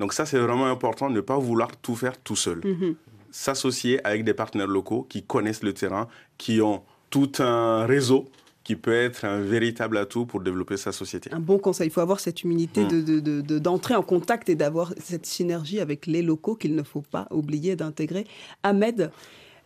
Donc 0.00 0.12
ça, 0.12 0.26
c'est 0.26 0.38
vraiment 0.38 0.66
important, 0.66 1.08
ne 1.08 1.20
pas 1.20 1.38
vouloir 1.38 1.76
tout 1.76 1.94
faire 1.94 2.18
tout 2.18 2.36
seul. 2.36 2.58
Mm-hmm. 2.60 2.94
S'associer 3.30 4.04
avec 4.04 4.24
des 4.24 4.34
partenaires 4.34 4.66
locaux 4.66 5.06
qui 5.08 5.22
connaissent 5.22 5.62
le 5.62 5.72
terrain, 5.72 6.08
qui 6.36 6.60
ont 6.60 6.82
tout 7.10 7.32
un 7.38 7.86
réseau 7.86 8.28
qui 8.68 8.76
peut 8.76 8.94
être 8.94 9.24
un 9.24 9.40
véritable 9.40 9.96
atout 9.96 10.26
pour 10.26 10.42
développer 10.42 10.76
sa 10.76 10.92
société. 10.92 11.30
Un 11.32 11.40
bon 11.40 11.58
conseil, 11.58 11.86
il 11.86 11.90
faut 11.90 12.02
avoir 12.02 12.20
cette 12.20 12.42
humilité 12.44 12.82
mmh. 12.82 13.60
d'entrer 13.60 13.94
de, 13.94 13.98
en 13.98 14.02
contact 14.02 14.50
et 14.50 14.56
d'avoir 14.56 14.92
cette 15.00 15.24
synergie 15.24 15.80
avec 15.80 16.06
les 16.06 16.20
locaux 16.20 16.54
qu'il 16.54 16.74
ne 16.74 16.82
faut 16.82 17.00
pas 17.00 17.28
oublier 17.30 17.76
d'intégrer. 17.76 18.26
Ahmed, 18.62 19.10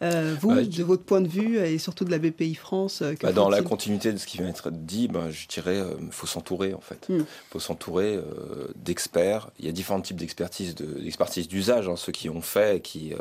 euh, 0.03 0.35
vous, 0.41 0.49
bah, 0.49 0.65
de 0.65 0.83
votre 0.83 1.05
point 1.05 1.21
de 1.21 1.29
vue 1.29 1.59
et 1.59 1.79
surtout 1.79 2.05
de 2.05 2.11
la 2.11 2.19
BPI 2.19 2.55
France 2.55 3.03
euh, 3.03 3.15
bah, 3.23 3.33
Dans 3.33 3.49
la 3.49 3.62
continuité 3.62 4.12
de 4.12 4.19
ce 4.19 4.27
qui 4.27 4.38
vient 4.38 4.47
d'être 4.47 4.71
dit, 4.73 5.07
bah, 5.07 5.31
je 5.31 5.47
dirais 5.47 5.75
qu'il 5.75 6.07
euh, 6.07 6.11
faut 6.11 6.27
s'entourer 6.27 6.75
en 6.75 6.81
fait. 6.81 7.07
Il 7.09 7.17
hmm. 7.17 7.25
faut 7.51 7.61
s'entourer 7.61 8.19
d'experts. 8.77 9.51
Il 9.61 9.67
y 9.67 9.69
a 9.69 9.73
différents 9.73 10.01
types 10.01 10.17
d'expertise, 10.17 10.75
d'expertise 10.75 11.47
d'usage, 11.47 11.88
hein, 11.88 11.95
ceux 11.97 12.11
qui 12.11 12.29
ont 12.29 12.41
fait, 12.41 12.83
qui 12.83 13.12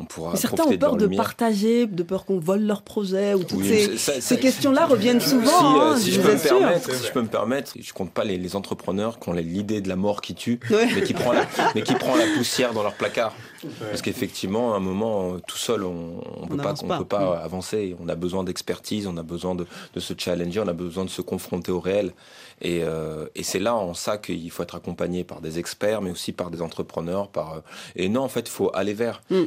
on 0.00 0.04
pourra. 0.04 0.32
Mais 0.32 0.38
certains 0.38 0.64
ont 0.64 0.76
peur 0.76 0.96
de, 0.96 1.06
partager, 1.06 1.86
de 1.86 2.02
peur 2.02 2.24
qu'on 2.24 2.40
vole 2.40 2.62
leur 2.62 2.82
projet 2.82 3.34
ou 3.34 3.44
toutes 3.44 3.64
ces, 3.64 4.36
questions-là 4.38 4.86
reviennent 4.86 5.20
souvent. 5.20 5.96
Si, 5.96 6.10
hein, 6.10 6.12
je, 6.16 6.20
peux 6.20 6.32
me 6.32 6.38
permettre, 6.38 6.94
si 6.94 7.06
je 7.06 7.12
peux 7.12 7.22
me 7.22 7.28
permettre, 7.28 7.72
je 7.80 7.92
compte 7.92 8.10
pas 8.10 8.24
les, 8.24 8.56
entrepreneurs 8.56 9.18
qui 9.18 9.28
ont 9.28 9.32
l'idée 9.32 9.80
de 9.80 9.88
la 9.88 9.96
mort 9.96 10.20
qui 10.20 10.34
tue, 10.34 10.60
mais 10.70 11.02
qui 11.02 11.14
prend 11.14 11.32
la, 11.32 11.46
mais 11.74 11.82
qui 11.82 11.94
prend 11.94 12.16
la 12.16 12.26
poussière 12.36 12.72
dans 12.72 12.82
leur 12.82 12.94
placard. 12.94 13.34
Parce 13.80 14.02
qu'effectivement, 14.02 14.74
à 14.74 14.76
un 14.76 14.80
moment, 14.80 15.38
tout 15.46 15.56
seul, 15.56 15.84
on 15.84 16.23
ne 16.42 16.48
peut, 16.48 16.56
pas, 16.56 16.74
peut 16.74 17.04
pas 17.04 17.36
mm. 17.36 17.44
avancer. 17.44 17.96
On 18.00 18.08
a 18.08 18.14
besoin 18.14 18.44
d'expertise, 18.44 19.06
on 19.06 19.16
a 19.16 19.22
besoin 19.22 19.54
de, 19.54 19.66
de, 19.94 20.00
se 20.00 20.14
challenger, 20.16 20.60
on 20.60 20.68
a 20.68 20.72
besoin 20.72 21.04
de 21.04 21.10
se 21.10 21.22
confronter 21.22 21.72
au 21.72 21.80
réel. 21.80 22.12
Et, 22.64 22.80
euh, 22.82 23.26
et 23.34 23.42
c'est 23.42 23.58
là 23.58 23.76
en 23.76 23.92
ça 23.92 24.16
qu'il 24.16 24.50
faut 24.50 24.62
être 24.62 24.74
accompagné 24.74 25.22
par 25.22 25.42
des 25.42 25.58
experts, 25.58 26.00
mais 26.00 26.10
aussi 26.10 26.32
par 26.32 26.50
des 26.50 26.62
entrepreneurs. 26.62 27.28
Par, 27.28 27.52
euh, 27.52 27.60
et 27.94 28.08
non, 28.08 28.22
en 28.22 28.28
fait, 28.28 28.48
il 28.48 28.50
faut 28.50 28.70
aller 28.74 28.94
vers. 28.94 29.22
Mm. 29.30 29.42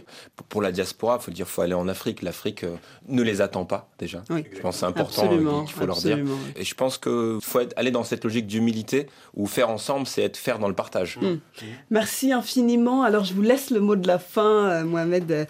Pour, 0.50 0.62
la 0.62 0.72
diaspora, 0.72 1.18
il 1.20 1.24
faut 1.24 1.32
dire, 1.32 1.48
faut 1.48 1.64
aller 1.64 1.74
en 1.74 1.88
Afrique. 1.88 2.22
L'Afrique 2.22 2.64
euh, 2.64 2.76
ne 3.08 3.24
les 3.24 3.42
attend 3.42 3.66
pas 3.66 3.90
déjà. 3.98 4.24
Je 4.30 4.62
pense 4.62 4.76
que 4.76 4.80
c'est 4.82 4.86
important 4.86 5.28
qu'il 5.30 5.74
faut 5.74 5.86
leur 5.88 5.98
dire. 5.98 6.20
Et 6.56 6.64
je 6.64 6.76
pense 6.76 7.00
qu'il 7.00 7.40
faut 7.42 7.60
aller 7.76 7.90
dans 7.90 8.04
cette 8.04 8.24
logique 8.24 8.46
d'humilité 8.46 9.08
où 9.34 9.48
faire 9.48 9.70
ensemble, 9.70 10.06
c'est 10.06 10.22
être 10.22 10.38
faire 10.38 10.60
dans 10.60 10.68
le 10.68 10.76
partage. 10.76 11.18
Mm. 11.18 11.40
Merci 11.90 12.32
infiniment. 12.32 13.02
Alors, 13.02 13.24
je 13.24 13.34
vous 13.34 13.42
laisse 13.42 13.72
le 13.72 13.80
mot 13.80 13.96
de 13.96 14.06
la 14.06 14.20
fin, 14.20 14.84
Mohamed 14.84 15.48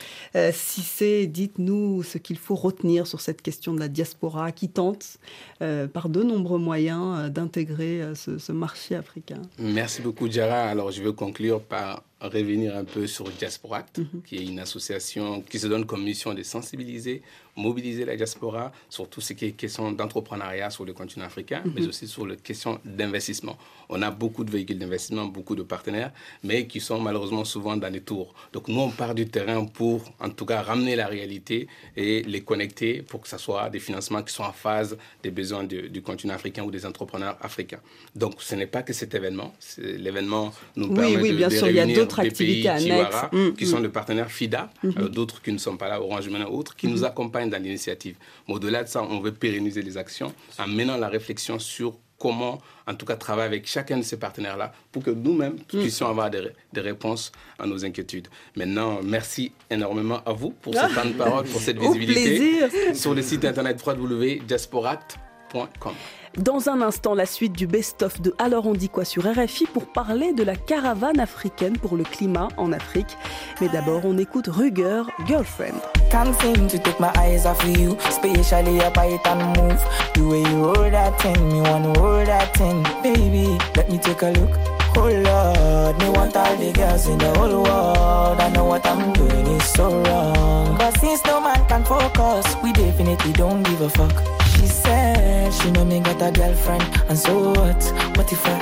Sissé. 0.54 1.28
Dites-nous 1.28 2.04
ce 2.04 2.18
qu'il 2.18 2.38
faut 2.38 2.56
retenir 2.56 3.08
sur 3.08 3.20
cette 3.20 3.42
question 3.42 3.74
de 3.74 3.80
la 3.82 3.90
diaspora 3.90 4.54
qui 4.54 4.70
tente, 4.70 5.18
par 5.60 6.08
de 6.08 6.24
nombreux 6.24 6.60
moyens, 6.60 7.30
d'intégrer 7.30 7.57
intégrer 7.58 8.02
euh, 8.02 8.16
ce, 8.16 8.52
marché 8.52 8.96
africain. 8.96 9.42
Merci 9.58 10.02
beaucoup, 10.02 10.30
Jara. 10.30 10.70
Alors, 10.70 10.92
je 10.92 11.02
veux 11.02 11.12
conclure 11.12 11.62
par 11.62 12.04
revenir 12.22 12.76
un 12.76 12.84
peu 12.84 13.06
sur 13.08 13.30
Diaspora, 13.30 13.86
mhm. 13.98 14.22
qui 14.26 14.38
est 14.38 14.46
une 14.46 14.60
association 14.60 15.42
qui 15.42 15.60
se 15.60 15.68
donne 15.68 15.86
comme 15.86 16.04
mission 16.04 16.34
de 16.34 16.44
sensibiliser, 16.44 17.22
mobiliser 17.56 18.06
la 18.06 18.16
diaspora 18.16 18.72
sur 18.90 19.10
tout 19.10 19.20
ce 19.22 19.34
qui 19.34 19.46
est 19.46 19.52
question 19.52 19.92
d'entrepreneuriat 19.92 20.70
sur 20.70 20.86
le 20.86 20.94
continent 20.94 21.26
africain, 21.26 21.64
mais 21.74 21.82
mhm. 21.82 21.90
aussi 21.90 22.08
sur 22.08 22.26
les 22.26 22.38
questions 22.38 22.80
d'investissement. 22.86 23.58
On 23.90 24.02
a 24.02 24.12
beaucoup 24.12 24.44
de 24.44 24.52
véhicules 24.52 24.78
d'investissement, 24.78 25.26
beaucoup 25.26 25.56
de 25.56 25.64
partenaires, 25.64 26.12
mais 26.44 26.68
qui 26.68 26.80
sont 26.80 27.00
malheureusement 27.00 27.46
souvent 27.46 27.76
dans 27.78 27.92
les 27.92 28.02
tours. 28.02 28.34
Donc 28.54 28.68
nous, 28.68 28.80
on 28.80 28.90
part 28.90 29.16
du 29.16 29.28
terrain 29.28 29.66
pour, 29.66 30.04
en 30.20 30.30
tout 30.30 30.46
cas, 30.46 30.62
ramener 30.62 30.96
la 30.96 31.08
réalité 31.08 31.68
et 31.96 32.22
les 32.24 32.42
connecter 32.42 33.02
pour 33.02 33.22
que 33.22 33.28
ce 33.28 33.38
soit 33.38 33.70
des 33.70 33.80
financements 33.80 34.22
qui 34.24 34.34
sont 34.34 34.44
en 34.44 34.52
phase 34.54 34.98
des 35.24 35.32
besoins 35.32 35.64
du, 35.64 36.02
continent 36.02 36.34
africain 36.36 36.64
ou 36.64 36.72
des 36.72 36.86
entrepreneurs 36.86 37.38
africains. 37.42 37.80
Donc 38.16 38.36
ce 38.42 38.56
n'est 38.56 38.68
pas 38.68 38.84
que 38.84 38.94
cet 38.94 39.14
événement. 39.16 39.54
L'événement 39.78 40.54
nous 40.76 40.94
permet 40.94 41.18
oui, 41.18 41.32
de, 41.32 41.36
bien 41.38 41.50
sûr, 41.50 41.68
il 41.68 41.76
d'autres 42.08 42.68
annexes. 42.68 43.16
Mm, 43.32 43.52
qui 43.52 43.66
sont 43.66 43.80
des 43.80 43.90
partenaires 43.90 44.32
FIDA, 44.32 44.70
mm-hmm. 44.84 45.00
euh, 45.00 45.10
d'autres 45.10 45.42
qui 45.42 45.52
ne 45.52 45.58
sont 45.58 45.78
pas 45.78 45.90
là, 45.90 46.02
Orange 46.02 46.28
ou 46.28 46.58
autres, 46.58 46.76
qui 46.76 46.88
nous 46.88 47.02
mm-hmm. 47.02 47.06
accompagnent 47.06 47.50
dans 47.50 47.62
l'initiative. 47.62 48.16
Mais 48.48 48.56
au-delà 48.56 48.84
de 48.84 48.90
ça, 48.90 49.04
on 49.04 49.20
veut 49.20 49.34
pérenniser 49.34 49.82
les 49.82 49.98
actions 49.98 50.34
en 50.60 50.68
menant 50.68 50.98
la 50.98 51.10
réflexion 51.10 51.60
sur 51.60 51.98
comment, 52.20 52.60
en 52.88 52.96
tout 52.96 53.06
cas, 53.06 53.16
travailler 53.16 53.48
avec 53.48 53.68
chacun 53.68 53.98
de 53.98 54.02
ces 54.02 54.18
partenaires-là 54.18 54.74
pour 54.92 55.04
que 55.04 55.12
nous-mêmes 55.12 55.54
mm. 55.54 55.80
puissions 55.80 56.08
avoir 56.08 56.30
des, 56.30 56.52
réponses 56.76 57.32
à 57.60 57.68
nos 57.68 57.86
inquiétudes. 57.86 58.28
Maintenant, 58.56 59.00
merci 59.04 59.52
énormément 59.70 60.22
à 60.26 60.34
vous 60.34 60.52
pour 60.52 60.74
ce 60.74 60.80
temps 60.96 61.06
de 61.06 61.14
parole, 61.14 61.46
pour 61.46 61.62
cette 61.62 61.80
visibilité. 61.80 62.94
Sur 62.94 63.14
le 63.14 63.22
site 63.22 63.46
internet 63.46 63.82
www.diasporat.com. 63.86 65.94
Dans 66.38 66.70
un 66.70 66.84
instant, 66.84 67.16
la 67.16 67.26
suite 67.26 67.54
du 67.54 67.66
best-of 67.66 68.22
de 68.22 68.36
Alors 68.38 68.68
on 68.68 68.74
dit 68.74 68.90
quoi 68.90 69.06
sur 69.06 69.24
RFI 69.24 69.66
pour 69.66 69.88
parler 69.88 70.34
de 70.34 70.44
la 70.44 70.56
caravane 70.56 71.20
africaine 71.20 71.80
pour 71.80 71.98
le 71.98 72.04
climat 72.04 72.50
en 72.58 72.72
Afrique. 72.74 73.18
Mais 73.60 73.70
d'abord, 73.70 74.02
on 74.06 74.20
écoute 74.20 74.48
Ruger, 74.48 75.02
Girlfriend. 75.26 75.82
Can't 76.12 76.40
seem 76.40 76.68
to 76.68 76.78
take 76.78 77.00
my 77.00 77.10
eyes 77.18 77.48
off 77.48 77.60
you, 77.66 77.98
especially 78.08 78.80
up 78.82 78.98
I 78.98 79.20
and 79.26 79.58
move. 79.58 79.82
The 80.14 80.22
way 80.22 80.42
you 80.42 80.64
hold 80.64 80.94
that 80.94 81.20
thing, 81.20 81.48
me 81.48 81.62
want 81.62 81.98
hold 81.98 82.28
that 82.28 82.56
thing. 82.56 82.84
Baby, 83.02 83.58
let 83.76 83.90
me 83.90 83.98
take 83.98 84.22
a 84.22 84.30
look. 84.30 84.52
Oh 84.96 85.10
Lord, 85.10 85.98
me 86.00 86.10
want 86.10 86.38
all 86.38 86.56
the 86.56 86.72
girls 86.72 87.08
in 87.08 87.18
the 87.18 87.34
whole 87.40 87.64
world. 87.64 88.40
I 88.40 88.50
know 88.52 88.66
what 88.66 88.86
I'm 88.86 89.12
doing 89.14 89.48
is 89.48 89.64
so 89.64 89.90
wrong. 90.04 90.78
But 90.78 91.00
since 91.00 91.26
no 91.26 91.42
man 91.42 91.68
can 91.68 91.84
focus, 91.84 92.46
we 92.64 92.74
definitely 92.74 93.34
don't 93.34 93.64
give 93.64 93.82
a 93.82 93.90
fuck. 93.90 94.14
She 94.56 94.68
said 94.68 95.17
she 95.54 95.72
know 95.72 95.86
me 95.86 96.00
got 96.00 96.22
a 96.22 96.32
girlfriend, 96.32 96.84
and 97.10 97.18
so 97.18 97.52
what? 97.52 97.84
What 98.18 98.32
if 98.32 98.46
I? 98.46 98.60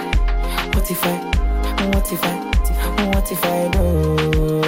What 0.73 0.89
if 0.91 1.03
I? 1.03 1.35
What 1.93 2.11
if 2.11 2.23
I? 2.23 2.55
What 3.07 3.31
if 3.31 3.43
I 3.45 3.67
do? 3.69 4.63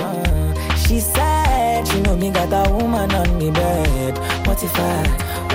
She 0.88 1.00
said 1.00 1.88
she 1.88 2.02
know 2.02 2.16
me 2.16 2.32
got 2.32 2.52
a 2.52 2.72
woman 2.74 3.14
on 3.14 3.38
me 3.38 3.52
bed. 3.52 4.18
What 4.48 4.64
if 4.64 4.76
I? 4.80 5.08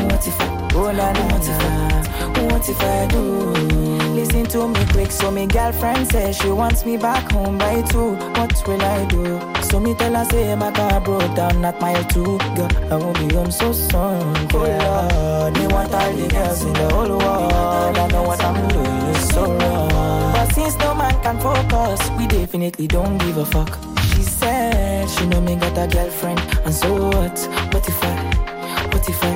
What 0.05 0.27
if 0.27 0.41
I? 0.41 0.63
Oh 0.75 0.93
what 0.93 1.49
if 1.49 1.61
I? 1.61 2.43
What 2.43 2.69
if 2.69 2.81
I 2.81 3.07
do? 3.09 4.02
Listen 4.15 4.45
to 4.47 4.69
me 4.69 4.85
quick, 4.93 5.11
so 5.11 5.31
me 5.31 5.47
girlfriend 5.47 6.07
says 6.11 6.37
she 6.37 6.51
wants 6.51 6.85
me 6.85 6.97
back 6.99 7.33
home 7.33 7.57
by 7.57 7.81
two. 7.83 8.15
What 8.37 8.53
will 8.67 8.83
I 8.83 9.07
do? 9.07 9.41
So 9.71 9.81
me 9.81 9.95
tell 9.95 10.15
her 10.15 10.25
say 10.27 10.55
my 10.55 10.71
car 10.71 11.01
broke 11.01 11.35
down 11.35 11.65
at 11.65 11.81
mile 11.81 12.05
two. 12.05 12.39
Girl, 12.55 12.69
I 12.91 12.97
won't 12.97 13.19
be 13.19 13.35
home 13.35 13.51
so 13.51 13.73
soon. 13.73 14.37
Oh 14.53 14.59
Lord, 14.59 15.59
me 15.59 15.67
want 15.67 15.95
all 15.95 16.13
the 16.13 16.29
girls 16.29 16.63
in 16.63 16.73
the 16.75 16.89
whole 16.91 17.09
world. 17.09 17.99
I 17.99 18.07
know 18.09 18.23
what 18.25 18.45
I'm 18.45 18.69
doing 18.69 19.03
is 19.15 19.29
so 19.31 19.45
wrong. 19.45 20.33
But 20.35 20.53
since 20.53 20.77
no 20.77 20.95
man 20.95 21.15
can 21.23 21.41
focus, 21.41 22.11
we 22.19 22.27
definitely 22.27 22.87
don't 22.89 23.17
give 23.19 23.39
a 23.39 23.47
fuck. 23.47 23.79
She 24.15 24.23
said 24.23 25.09
she 25.09 25.27
know 25.27 25.41
me 25.41 25.57
got 25.57 25.79
a 25.79 25.89
girlfriend, 25.89 26.39
and 26.65 26.75
so 26.75 27.09
what? 27.09 27.39
What 27.73 27.89
if 27.89 28.05
I? 28.05 28.89
What 28.93 29.09
if 29.09 29.25
I? 29.25 29.35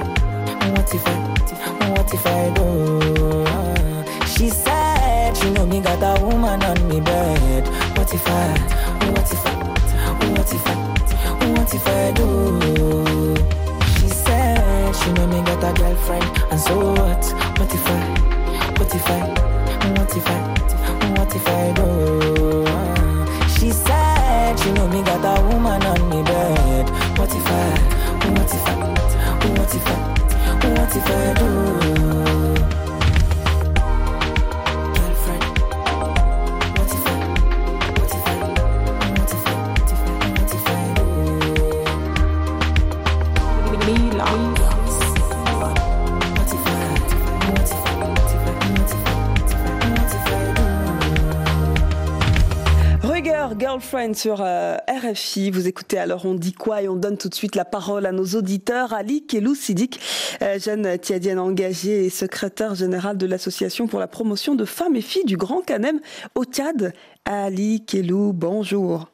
What 0.71 0.95
if 0.95 1.07
I? 1.07 1.91
What 1.91 2.13
if 2.13 2.27
I 2.27 2.51
do? 2.55 3.36
She 4.37 4.51
said 4.51 5.35
she 5.35 5.49
know 5.49 5.65
me 5.65 5.81
got 5.81 6.03
a 6.03 6.23
woman 6.23 6.63
on 6.63 6.89
me 6.89 7.01
bed. 7.01 7.67
What 7.97 8.13
if 8.13 8.29
I? 8.29 8.49
What 9.11 9.33
if 9.33 9.47
I? 9.47 9.55
What 10.31 10.53
if 10.53 10.67
I? 10.67 10.75
What 11.57 11.75
if 11.75 11.87
I 11.89 12.13
do? 12.13 13.35
She 13.97 14.09
said 14.11 14.95
she 14.95 15.11
know 15.15 15.27
me 15.27 15.41
got 15.41 15.65
a 15.65 15.73
girlfriend, 15.81 16.25
and 16.51 16.61
so 16.61 16.77
what? 16.93 17.25
What 17.59 17.73
if 17.73 17.87
I? 17.87 18.01
What 18.77 18.95
if 18.95 19.09
I? 19.09 19.21
What 19.97 20.15
if 20.15 20.27
I? 20.29 20.39
What 21.17 21.35
if 21.35 21.49
I 21.49 21.73
do? 21.73 21.89
She 23.59 23.71
said 23.71 24.59
she 24.61 24.71
know 24.73 24.87
me 24.89 25.03
got 25.03 25.25
a 25.25 25.43
woman 25.47 25.83
on 25.83 26.11
me 26.11 26.23
bed. 26.23 26.91
What 27.17 27.35
if 27.35 27.47
I? 27.47 27.71
What 28.37 28.53
if 28.53 28.69
I? 28.69 28.75
What 29.57 29.75
if 29.75 29.87
I? 29.87 29.97
What 30.79 30.95
if 30.95 31.07
I 31.09 31.35
do? 31.39 32.36
Sur 54.13 54.43
euh, 54.43 54.77
RFI. 54.89 55.51
Vous 55.51 55.69
écoutez 55.69 55.97
alors 55.97 56.27
on 56.27 56.35
dit 56.35 56.53
quoi 56.53 56.83
et 56.83 56.89
on 56.89 56.97
donne 56.97 57.17
tout 57.17 57.31
de 57.31 57.35
suite 57.35 57.57
la 57.57 57.65
parole 57.65 58.05
à 58.05 58.13
nos 58.13 58.27
auditeurs. 58.27 58.93
Ali 58.93 59.25
Kelou 59.25 59.55
Sidik, 59.55 59.99
euh, 60.43 60.59
jeune 60.59 60.99
tiadienne 60.99 61.39
engagée 61.39 62.05
et 62.05 62.11
secrétaire 62.11 62.75
général 62.75 63.17
de 63.17 63.27
l'association 63.27 63.87
pour 63.87 63.99
la 63.99 64.07
promotion 64.07 64.55
de 64.55 64.67
femmes 64.67 64.97
et 64.97 65.01
filles 65.01 65.25
du 65.25 65.39
Grand 65.39 65.63
Canem 65.63 65.99
au 66.35 66.45
Tchad. 66.45 66.93
Ali 67.25 67.87
Kelou, 67.87 68.35
bonjour. 68.35 69.09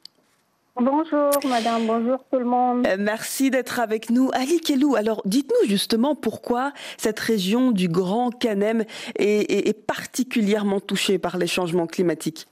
Bonjour 0.74 1.30
madame, 1.48 1.86
bonjour 1.86 2.18
tout 2.28 2.40
le 2.40 2.44
monde. 2.44 2.84
Euh, 2.84 2.96
merci 2.98 3.50
d'être 3.50 3.78
avec 3.78 4.10
nous. 4.10 4.30
Ali 4.32 4.60
Kelou, 4.60 4.96
alors 4.96 5.22
dites-nous 5.24 5.68
justement 5.68 6.16
pourquoi 6.16 6.72
cette 6.98 7.20
région 7.20 7.70
du 7.70 7.86
Grand 7.86 8.30
Canem 8.36 8.84
est 9.14 9.86
particulièrement 9.86 10.80
touchée 10.80 11.18
par 11.20 11.38
les 11.38 11.46
changements 11.46 11.86
climatiques. 11.86 12.48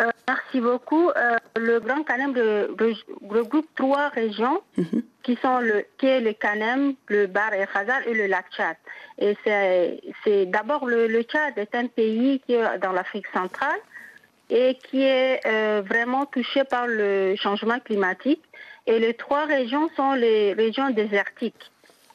Euh, 0.00 0.10
merci 0.28 0.60
beaucoup. 0.60 1.10
Euh, 1.10 1.36
le 1.56 1.78
Grand 1.78 2.02
Canem 2.02 2.34
regroupe 3.28 3.68
trois 3.76 4.08
régions 4.08 4.60
mhm. 4.76 5.02
qui 5.22 5.36
sont 5.36 5.58
le 5.58 5.86
qui 5.98 6.06
est 6.06 6.20
le 6.20 6.32
Canem, 6.32 6.94
le 7.08 7.26
Bar 7.26 7.52
el 7.54 7.66
Khazar 7.66 8.06
et 8.06 8.14
le 8.14 8.26
lac 8.26 8.46
Tchad. 8.50 8.76
Et 9.18 9.36
c'est 10.24 10.46
d'abord 10.46 10.86
le, 10.86 11.22
Tchad 11.22 11.56
est 11.58 11.74
un 11.74 11.86
pays 11.86 12.40
qui 12.44 12.54
est 12.54 12.78
dans 12.78 12.92
l'Afrique 12.92 13.26
centrale 13.32 13.78
et 14.50 14.76
qui 14.82 15.02
est 15.02 15.40
euh, 15.46 15.82
vraiment 15.86 16.26
touché 16.26 16.64
par 16.64 16.86
le 16.86 17.34
changement 17.36 17.78
climatique. 17.78 18.42
Et 18.86 18.98
les 18.98 19.14
trois 19.14 19.46
régions 19.46 19.88
sont 19.96 20.12
les 20.12 20.52
régions 20.52 20.90
désertiques. 20.90 21.70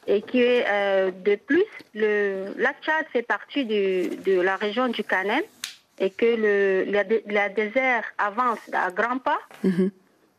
Et 0.06 0.22
qui 0.22 0.40
est 0.40 0.64
de 1.12 1.34
plus, 1.36 1.64
le 1.94 2.54
lac 2.56 2.76
Tchad 2.82 3.06
fait 3.12 3.22
partie 3.22 3.64
de 3.64 4.40
la 4.40 4.56
région 4.56 4.88
du 4.88 5.04
Canem 5.04 5.42
et 6.00 6.10
que 6.10 6.24
le, 6.24 6.90
la, 7.30 7.48
désert 7.50 8.04
avance 8.18 8.58
à 8.72 8.90
grands 8.90 9.18
pas. 9.18 9.38
Mhm. 9.62 9.90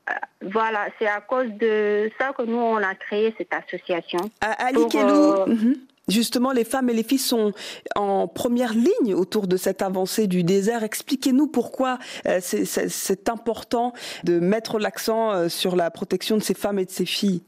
Euh, 0.09 0.13
voilà, 0.41 0.87
c'est 0.97 1.07
à 1.07 1.21
cause 1.21 1.51
de 1.51 2.09
ça 2.19 2.33
que 2.35 2.41
nous, 2.41 2.57
on 2.57 2.77
a 2.77 2.95
créé 2.95 3.33
cette 3.37 3.53
association. 3.53 4.19
À, 4.41 4.65
Ali 4.65 4.83
euh, 4.95 5.45
mhm. 5.45 5.75
Justement, 6.07 6.51
les 6.51 6.63
femmes 6.63 6.89
et 6.89 6.93
les 6.93 7.03
filles 7.03 7.19
sont 7.19 7.53
en 7.95 8.27
première 8.27 8.73
ligne 8.73 9.13
autour 9.13 9.47
de 9.47 9.55
cette 9.55 9.83
avancée 9.83 10.25
du 10.25 10.43
désert. 10.43 10.83
Expliquez-nous 10.83 11.47
pourquoi 11.47 11.99
euh, 12.25 12.39
c'est 12.41 13.29
important 13.29 13.93
de 14.23 14.39
mettre 14.39 14.79
l'accent 14.79 15.47
sur 15.47 15.75
la 15.75 15.91
protection 15.91 16.37
de 16.37 16.41
ces 16.41 16.55
femmes 16.55 16.79
et 16.79 16.85
de 16.85 16.91
ces 16.91 17.05
filles. 17.05 17.43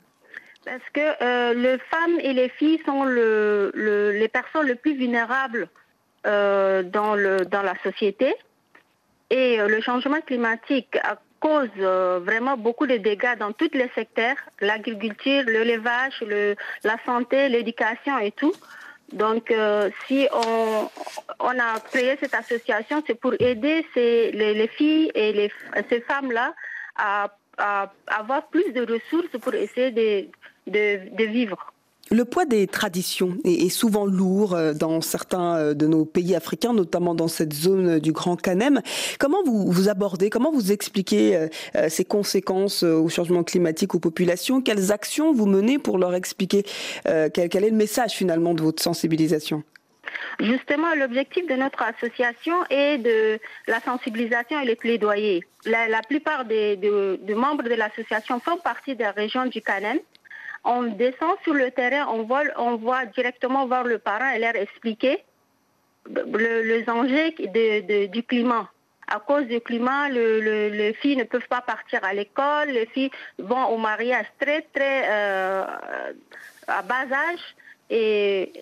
Parce 0.63 0.83
que 0.93 1.53
les 1.55 1.77
femmes 1.89 2.19
et 2.21 2.31
les 2.31 2.47
filles 2.47 2.79
sont 2.85 3.03
le, 3.03 3.71
les 3.73 4.29
personnes 4.29 4.67
les 4.67 4.75
plus 4.75 4.95
vulnérables 4.95 5.67
dans, 6.25 7.15
le, 7.15 7.45
dans 7.45 7.61
la 7.61 7.75
société. 7.83 8.33
Et 9.29 9.59
euh, 9.59 9.67
le 9.67 9.81
changement 9.81 10.21
climatique 10.21 10.97
cause 11.39 11.69
euh, 11.79 12.19
vraiment 12.23 12.55
beaucoup 12.55 12.87
de 12.87 12.97
dégâts 12.97 13.37
dans 13.37 13.51
tous 13.51 13.71
les 13.73 13.89
secteurs, 13.95 14.37
l'agriculture, 14.61 15.43
l'élevage, 15.45 16.21
le, 16.21 16.55
la 16.83 16.97
santé, 17.05 17.49
l'éducation 17.49 18.17
et 18.19 18.31
tout. 18.31 18.53
Donc, 19.11 19.53
si 20.07 20.27
on, 20.33 20.89
on, 21.39 21.59
a 21.59 21.79
créé 21.91 22.17
cette 22.19 22.33
association, 22.33 23.03
c'est 23.05 23.13
pour 23.13 23.33
aider 23.39 23.85
ces, 23.93 24.31
les, 24.31 24.67
filles 24.67 25.11
et 25.13 25.33
les, 25.33 25.51
ces 25.89 26.01
femmes-là 26.01 26.55
à, 26.95 27.27
avoir 28.07 28.47
plus 28.47 28.71
de 28.71 28.81
ressources 28.81 29.37
pour 29.39 29.53
essayer 29.53 29.91
de, 29.91 31.15
de 31.15 31.23
vivre. 31.25 31.72
Le 32.13 32.25
poids 32.25 32.45
des 32.45 32.67
traditions 32.67 33.37
est, 33.43 33.69
souvent 33.69 34.05
lourd 34.05 34.53
euh, 34.53 34.75
dans 34.75 35.01
certains 35.01 35.55
euh, 35.55 35.73
de 35.73 35.87
nos 35.87 36.05
pays 36.05 36.35
africains, 36.35 36.71
notamment 36.71 37.15
dans 37.15 37.27
cette 37.27 37.53
zone 37.53 37.97
du 37.97 38.11
Grand 38.11 38.39
Canem. 38.39 38.81
Comment 39.17 39.41
vous, 39.43 39.71
vous 39.71 39.89
abordez, 39.89 40.29
comment 40.29 40.51
vous 40.51 40.71
expliquez 40.71 41.35
euh, 41.35 41.89
ces 41.89 42.05
conséquences 42.05 42.83
au 42.83 43.09
changement 43.09 43.43
climatique 43.43 43.95
aux 43.95 43.99
populations? 43.99 44.61
Quelles 44.61 44.91
actions 44.91 45.33
vous 45.33 45.47
menez 45.47 45.79
pour 45.79 45.97
leur 45.97 46.13
expliquer 46.13 46.63
quel, 47.03 47.63
est 47.65 47.69
le 47.71 47.75
message 47.75 48.11
finalement 48.11 48.53
de 48.53 48.61
votre 48.61 48.83
sensibilisation? 48.83 49.63
Justement, 50.39 50.93
l'objectif 50.95 51.47
de 51.47 51.55
notre 51.55 51.81
association 51.81 52.53
est 52.69 52.99
de 52.99 53.39
la 53.67 53.79
sensibilisation 53.79 54.59
et 54.59 54.65
le 54.65 54.75
plaidoyer. 54.75 55.43
La, 55.65 56.01
plupart 56.07 56.45
des, 56.45 56.77
membres 57.35 57.63
de 57.63 57.73
l'association 57.73 58.39
font 58.39 58.57
partie 58.57 58.95
des 58.95 59.07
régions 59.07 59.47
du 59.47 59.61
Canem 59.61 59.97
on 60.63 60.83
descend 60.83 61.35
sur 61.43 61.53
le 61.53 61.71
terrain, 61.71 62.07
on 62.09 62.23
voit, 62.77 63.05
directement 63.07 63.67
voir 63.67 63.83
le 63.83 63.99
parent 63.99 64.31
et 64.33 64.39
leur 64.39 64.55
expliquer 64.55 65.23
les 66.07 66.85
enjeux 66.89 67.31
du 68.07 68.23
climat. 68.23 68.69
À 69.07 69.19
cause 69.19 69.45
du 69.45 69.59
climat, 69.59 70.09
les 70.09 70.93
filles 71.01 71.17
ne 71.17 71.25
peuvent 71.25 71.47
pas 71.49 71.61
partir 71.61 72.03
à 72.03 72.13
l'école, 72.13 72.69
les 72.69 72.85
filles 72.87 73.11
vont 73.37 73.65
au 73.65 73.77
mariage 73.77 74.27
très, 74.39 74.61
très 74.73 75.03
euh, 75.09 75.65
à 76.67 76.81
bas 76.81 77.05
âge 77.11 77.55
et, 77.89 78.53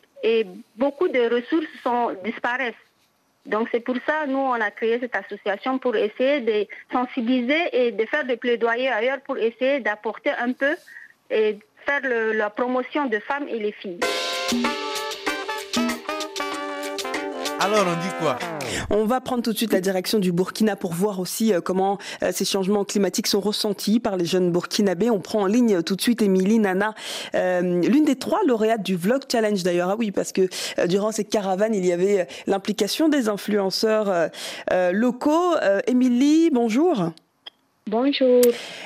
beaucoup 0.75 1.07
de 1.07 1.33
ressources 1.33 2.15
disparaissent. 2.23 2.73
Donc 3.45 3.69
c'est 3.71 3.79
pour 3.79 3.95
ça, 4.05 4.27
nous, 4.27 4.37
on 4.37 4.53
a 4.53 4.69
créé 4.69 4.99
cette 4.99 5.15
association 5.15 5.79
pour 5.79 5.95
essayer 5.95 6.41
de 6.41 6.67
sensibiliser 6.91 7.69
et 7.71 7.91
de 7.91 8.05
faire 8.05 8.25
des 8.25 8.37
plaidoyers 8.37 8.89
ailleurs 8.89 9.21
pour 9.21 9.37
essayer 9.37 9.79
d'apporter 9.79 10.31
un 10.31 10.53
peu 10.53 10.75
faire 11.85 12.01
la 12.33 12.49
promotion 12.49 13.05
de 13.05 13.19
femmes 13.19 13.47
et 13.47 13.59
les 13.59 13.71
filles. 13.71 13.99
Alors 17.63 17.85
on 17.85 18.01
dit 18.01 18.11
quoi 18.19 18.39
On 18.89 19.05
va 19.05 19.21
prendre 19.21 19.43
tout 19.43 19.53
de 19.53 19.57
suite 19.57 19.71
la 19.71 19.81
direction 19.81 20.17
du 20.17 20.31
Burkina 20.31 20.75
pour 20.75 20.93
voir 20.93 21.19
aussi 21.19 21.53
euh, 21.53 21.61
comment 21.61 21.99
euh, 22.23 22.31
ces 22.33 22.43
changements 22.43 22.83
climatiques 22.85 23.27
sont 23.27 23.39
ressentis 23.39 23.99
par 23.99 24.17
les 24.17 24.25
jeunes 24.25 24.51
burkinabés. 24.51 25.11
On 25.11 25.19
prend 25.19 25.41
en 25.41 25.45
ligne 25.45 25.83
tout 25.83 25.95
de 25.95 26.01
suite 26.01 26.23
Émilie 26.23 26.57
Nana, 26.57 26.95
euh, 27.35 27.61
l'une 27.61 28.03
des 28.03 28.15
trois 28.15 28.39
lauréates 28.47 28.81
du 28.81 28.95
Vlog 28.95 29.21
Challenge 29.31 29.61
d'ailleurs. 29.61 29.89
Ah 29.91 29.95
oui, 29.95 30.09
parce 30.09 30.31
que 30.31 30.49
durant 30.87 31.11
ces 31.11 31.23
caravanes, 31.23 31.75
il 31.75 31.85
y 31.85 31.93
avait 31.93 32.27
l'implication 32.47 33.09
des 33.09 33.29
influenceurs 33.29 34.29
locaux. 34.91 35.53
Émilie, 35.85 36.49
bonjour. 36.51 37.11
Bonjour. 37.87 38.41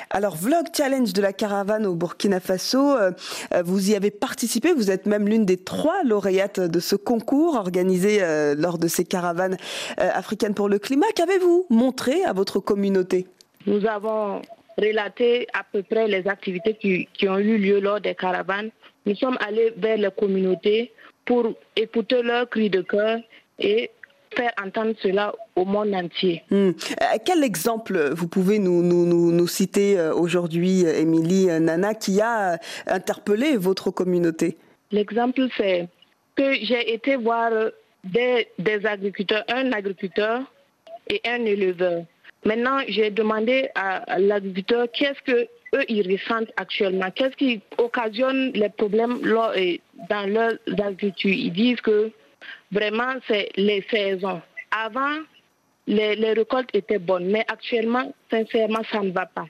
Alors, 0.09 0.37
Vlog 0.37 0.67
Challenge 0.75 1.11
de 1.11 1.21
la 1.21 1.33
caravane 1.33 1.85
au 1.85 1.95
Burkina 1.95 2.39
Faso, 2.39 2.95
euh, 2.95 3.11
euh, 3.53 3.61
vous 3.61 3.91
y 3.91 3.95
avez 3.95 4.09
participé, 4.09 4.71
vous 4.71 4.89
êtes 4.89 5.05
même 5.05 5.27
l'une 5.27 5.45
des 5.45 5.57
trois 5.57 6.01
lauréates 6.03 6.61
de 6.61 6.79
ce 6.79 6.95
concours 6.95 7.55
organisé 7.55 8.19
euh, 8.21 8.55
lors 8.57 8.77
de 8.77 8.87
ces 8.87 9.03
caravanes 9.03 9.57
africaines 9.97 10.53
pour 10.53 10.69
le 10.69 10.79
climat. 10.79 11.07
Qu'avez-vous 11.13 11.65
montré 11.69 12.23
à 12.23 12.31
votre 12.31 12.61
communauté? 12.61 13.27
Nous 13.67 13.85
avons 13.85 14.41
relaté 14.77 15.47
à 15.53 15.63
peu 15.69 15.83
près 15.83 16.07
les 16.07 16.25
activités 16.27 16.75
qui, 16.75 17.09
qui 17.13 17.27
ont 17.27 17.37
eu 17.37 17.57
lieu 17.57 17.81
lors 17.81 17.99
des 17.99 18.15
caravanes. 18.15 18.69
Nous 19.05 19.15
sommes 19.15 19.37
allés 19.45 19.73
vers 19.75 19.97
les 19.97 20.11
communautés 20.17 20.93
pour 21.25 21.53
écouter 21.75 22.21
leurs 22.21 22.49
cris 22.49 22.69
de 22.69 22.81
cœur 22.81 23.19
et 23.59 23.91
faire 24.35 24.51
entendre 24.63 24.93
cela 25.01 25.33
au 25.55 25.65
monde 25.65 25.93
entier. 25.93 26.43
Hmm. 26.49 26.69
Euh, 26.69 27.05
quel 27.25 27.43
exemple 27.43 28.11
vous 28.13 28.27
pouvez 28.27 28.59
nous, 28.59 28.81
nous, 28.81 29.05
nous, 29.05 29.47
citer 29.47 29.97
euh, 29.97 30.13
aujourd'hui, 30.13 30.85
Émilie 30.85 31.47
Nana, 31.47 31.93
qui 31.93 32.21
a 32.21 32.57
interpellé 32.87 33.57
votre 33.57 33.91
communauté? 33.91 34.57
L'exemple, 34.91 35.47
c'est 35.57 35.87
que 36.35 36.53
j'ai 36.53 36.93
été 36.93 37.15
voir 37.15 37.51
des, 38.03 38.47
des, 38.59 38.85
agriculteurs, 38.85 39.43
un 39.47 39.71
agriculteur 39.71 40.41
et 41.09 41.21
un 41.25 41.43
éleveur. 41.45 42.03
Maintenant, 42.45 42.79
j'ai 42.87 43.09
demandé 43.09 43.69
à, 43.73 44.19
l'agriculteur 44.19 44.87
qu'est-ce 44.93 45.21
que 45.23 45.47
eux 45.75 45.85
ils 45.89 46.11
ressentent 46.11 46.51
actuellement, 46.57 47.09
qu'est-ce 47.13 47.35
qui 47.35 47.61
occasionne 47.77 48.51
les 48.53 48.69
problèmes 48.69 49.19
dans 49.21 50.25
leur 50.27 50.53
agriculture. 50.67 51.31
Ils 51.31 51.51
disent 51.51 51.81
que 51.81 52.11
Vraiment, 52.71 53.13
c'est 53.27 53.49
les 53.55 53.83
saisons. 53.89 54.41
Avant, 54.71 55.19
les, 55.87 56.33
récoltes 56.33 56.69
étaient 56.73 56.99
bonnes, 56.99 57.27
mais 57.27 57.45
actuellement, 57.47 58.13
sincèrement, 58.29 58.81
ça 58.91 59.01
ne 59.01 59.11
va 59.11 59.25
pas. 59.25 59.45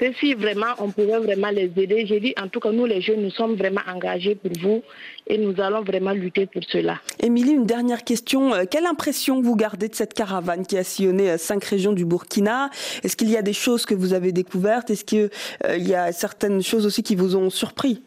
Et 0.00 0.12
si 0.20 0.34
vraiment 0.34 0.74
on 0.80 0.90
pouvait 0.90 1.18
vraiment 1.18 1.48
les 1.48 1.72
aider, 1.76 2.04
j'ai 2.04 2.20
dit 2.20 2.34
en 2.38 2.48
tout 2.48 2.60
cas 2.60 2.70
nous 2.70 2.84
les 2.84 3.00
jeunes, 3.00 3.22
nous 3.22 3.30
sommes 3.30 3.54
vraiment 3.54 3.80
engagés 3.88 4.34
pour 4.34 4.50
vous 4.60 4.82
et 5.26 5.38
nous 5.38 5.58
allons 5.62 5.82
vraiment 5.82 6.12
lutter 6.12 6.44
pour 6.44 6.62
cela. 6.68 7.00
Émilie, 7.20 7.52
une 7.52 7.64
dernière 7.64 8.04
question. 8.04 8.52
Euh, 8.52 8.64
quelle 8.70 8.84
impression 8.84 9.40
vous 9.40 9.56
gardez 9.56 9.88
de 9.88 9.94
cette 9.94 10.12
caravane 10.12 10.66
qui 10.66 10.76
a 10.76 10.84
sillonné 10.84 11.30
euh, 11.30 11.38
cinq 11.38 11.64
régions 11.64 11.94
du 11.94 12.04
Burkina? 12.04 12.68
Est-ce 13.02 13.16
qu'il 13.16 13.30
y 13.30 13.36
a 13.38 13.42
des 13.42 13.54
choses 13.54 13.86
que 13.86 13.94
vous 13.94 14.12
avez 14.12 14.32
découvertes? 14.32 14.90
Est-ce 14.90 15.06
qu'il 15.06 15.30
euh, 15.64 15.78
y 15.78 15.94
a 15.94 16.12
certaines 16.12 16.62
choses 16.62 16.84
aussi 16.84 17.02
qui 17.02 17.14
vous 17.14 17.34
ont 17.34 17.48
surpris? 17.48 18.02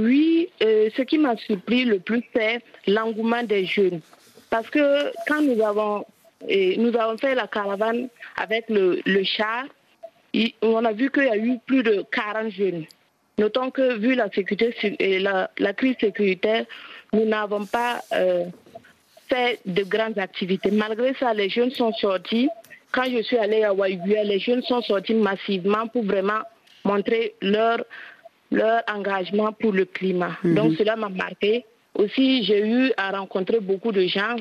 Oui, 0.00 0.48
euh, 0.62 0.88
ce 0.96 1.02
qui 1.02 1.18
m'a 1.18 1.36
surpris 1.36 1.84
le 1.84 2.00
plus, 2.00 2.22
c'est 2.34 2.62
l'engouement 2.86 3.42
des 3.42 3.64
jeunes. 3.66 4.00
Parce 4.48 4.68
que 4.70 5.12
quand 5.28 5.42
nous 5.42 5.62
avons, 5.62 6.04
nous 6.48 6.96
avons 6.96 7.18
fait 7.18 7.34
la 7.34 7.46
caravane 7.46 8.08
avec 8.36 8.64
le, 8.68 9.22
char, 9.24 9.64
on 10.62 10.84
a 10.84 10.92
vu 10.92 11.10
qu'il 11.10 11.24
y 11.24 11.28
a 11.28 11.36
eu 11.36 11.58
plus 11.66 11.82
de 11.82 12.04
40 12.10 12.50
jeunes. 12.50 12.84
Notons 13.38 13.70
que 13.70 13.96
vu 13.96 14.14
la, 14.14 14.30
sécurité, 14.30 14.74
et 14.98 15.18
la, 15.18 15.48
crise 15.74 15.96
sécuritaire, 16.00 16.64
nous 17.12 17.24
n'avons 17.24 17.64
pas 17.66 18.00
euh, 18.12 18.44
fait 19.28 19.60
de 19.66 19.82
grandes 19.84 20.18
activités. 20.18 20.70
Malgré 20.70 21.14
ça, 21.14 21.32
les 21.32 21.48
jeunes 21.48 21.70
sont 21.70 21.92
sortis. 21.92 22.48
Quand 22.92 23.04
je 23.04 23.22
suis 23.22 23.38
allée 23.38 23.62
à 23.62 23.72
Waïguia, 23.72 24.24
les 24.24 24.40
jeunes 24.40 24.62
sont 24.62 24.82
sortis 24.82 25.14
massivement 25.14 25.86
pour 25.88 26.04
vraiment 26.04 26.40
montrer 26.84 27.34
leur 27.40 27.78
leur 28.50 28.82
engagement 28.88 29.52
pour 29.52 29.72
le 29.72 29.84
climat. 29.84 30.36
Mhm. 30.42 30.54
Donc 30.54 30.72
cela 30.74 30.96
m'a 30.96 31.08
marqué. 31.08 31.64
Aussi, 31.94 32.44
j'ai 32.44 32.66
eu 32.66 32.92
à 32.96 33.10
rencontrer 33.10 33.60
beaucoup 33.60 33.90
de 33.90 34.02
gens. 34.06 34.36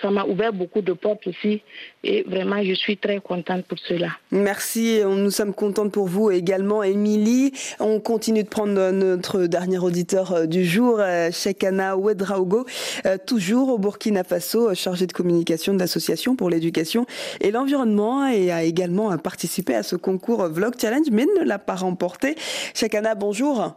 Ça 0.00 0.10
m'a 0.10 0.24
ouvert 0.24 0.52
beaucoup 0.52 0.80
de 0.80 0.92
portes 0.92 1.26
aussi. 1.26 1.62
Et 2.02 2.22
vraiment, 2.22 2.62
je 2.62 2.72
suis 2.72 2.96
très 2.96 3.20
contente 3.20 3.64
pour 3.66 3.78
cela. 3.78 4.08
Merci. 4.30 5.00
Nous 5.04 5.30
sommes 5.30 5.54
contentes 5.54 5.92
pour 5.92 6.06
vous 6.06 6.30
également, 6.30 6.82
Émilie. 6.82 7.52
On 7.80 8.00
continue 8.00 8.44
de 8.44 8.48
prendre 8.48 8.90
notre 8.90 9.42
dernier 9.46 9.78
auditeur 9.78 10.32
euh, 10.32 10.46
du 10.46 10.64
jour, 10.64 10.98
euh, 11.00 11.30
Shekana 11.30 11.96
Ouedraogo, 11.96 12.66
euh, 13.04 13.18
toujours 13.24 13.68
au 13.68 13.78
Burkina 13.78 14.24
Faso, 14.24 14.74
chargé 14.74 15.06
de 15.06 15.12
communication 15.12 15.74
de 15.74 15.78
l'Association 15.78 16.36
pour 16.36 16.50
l'éducation 16.50 17.06
et 17.40 17.50
l'environnement 17.50 18.26
et 18.26 18.50
a 18.50 18.62
également 18.62 19.16
participé 19.18 19.74
à 19.74 19.82
ce 19.82 19.96
concours 19.96 20.48
Vlog 20.48 20.74
Challenge, 20.80 21.06
mais 21.10 21.26
ne 21.38 21.44
l'a 21.44 21.58
pas 21.58 21.76
remporté. 21.76 22.36
Shekana, 22.74 23.14
bonjour. 23.14 23.76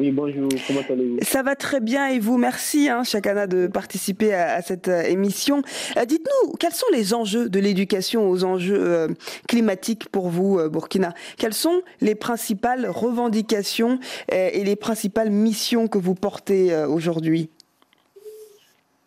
Oui, 0.00 0.12
bonjour, 0.12 0.48
comment 0.66 0.80
allez-vous? 0.88 1.18
Ça 1.20 1.42
va 1.42 1.54
très 1.54 1.78
bien 1.78 2.08
et 2.08 2.18
vous, 2.18 2.38
merci 2.38 2.88
hein, 2.88 3.04
Chacana 3.04 3.46
de 3.46 3.66
participer 3.66 4.32
à, 4.32 4.62
cette 4.62 4.88
euh, 4.88 5.02
émission. 5.02 5.60
Euh, 5.98 6.06
dites-nous, 6.06 6.52
quels 6.54 6.72
sont 6.72 6.86
les 6.90 7.12
enjeux 7.12 7.50
de 7.50 7.60
l'éducation 7.60 8.30
aux 8.30 8.42
enjeux 8.42 8.80
euh, 8.80 9.08
climatiques 9.46 10.08
pour 10.08 10.30
vous, 10.30 10.58
Burkina? 10.70 11.12
Quelles 11.36 11.52
sont 11.52 11.82
les 12.00 12.14
principales 12.14 12.88
revendications 12.88 14.00
et 14.32 14.64
les 14.64 14.76
principales 14.76 15.28
missions 15.28 15.86
que 15.86 15.98
vous 15.98 16.14
portez 16.14 16.74
aujourd'hui? 16.86 17.50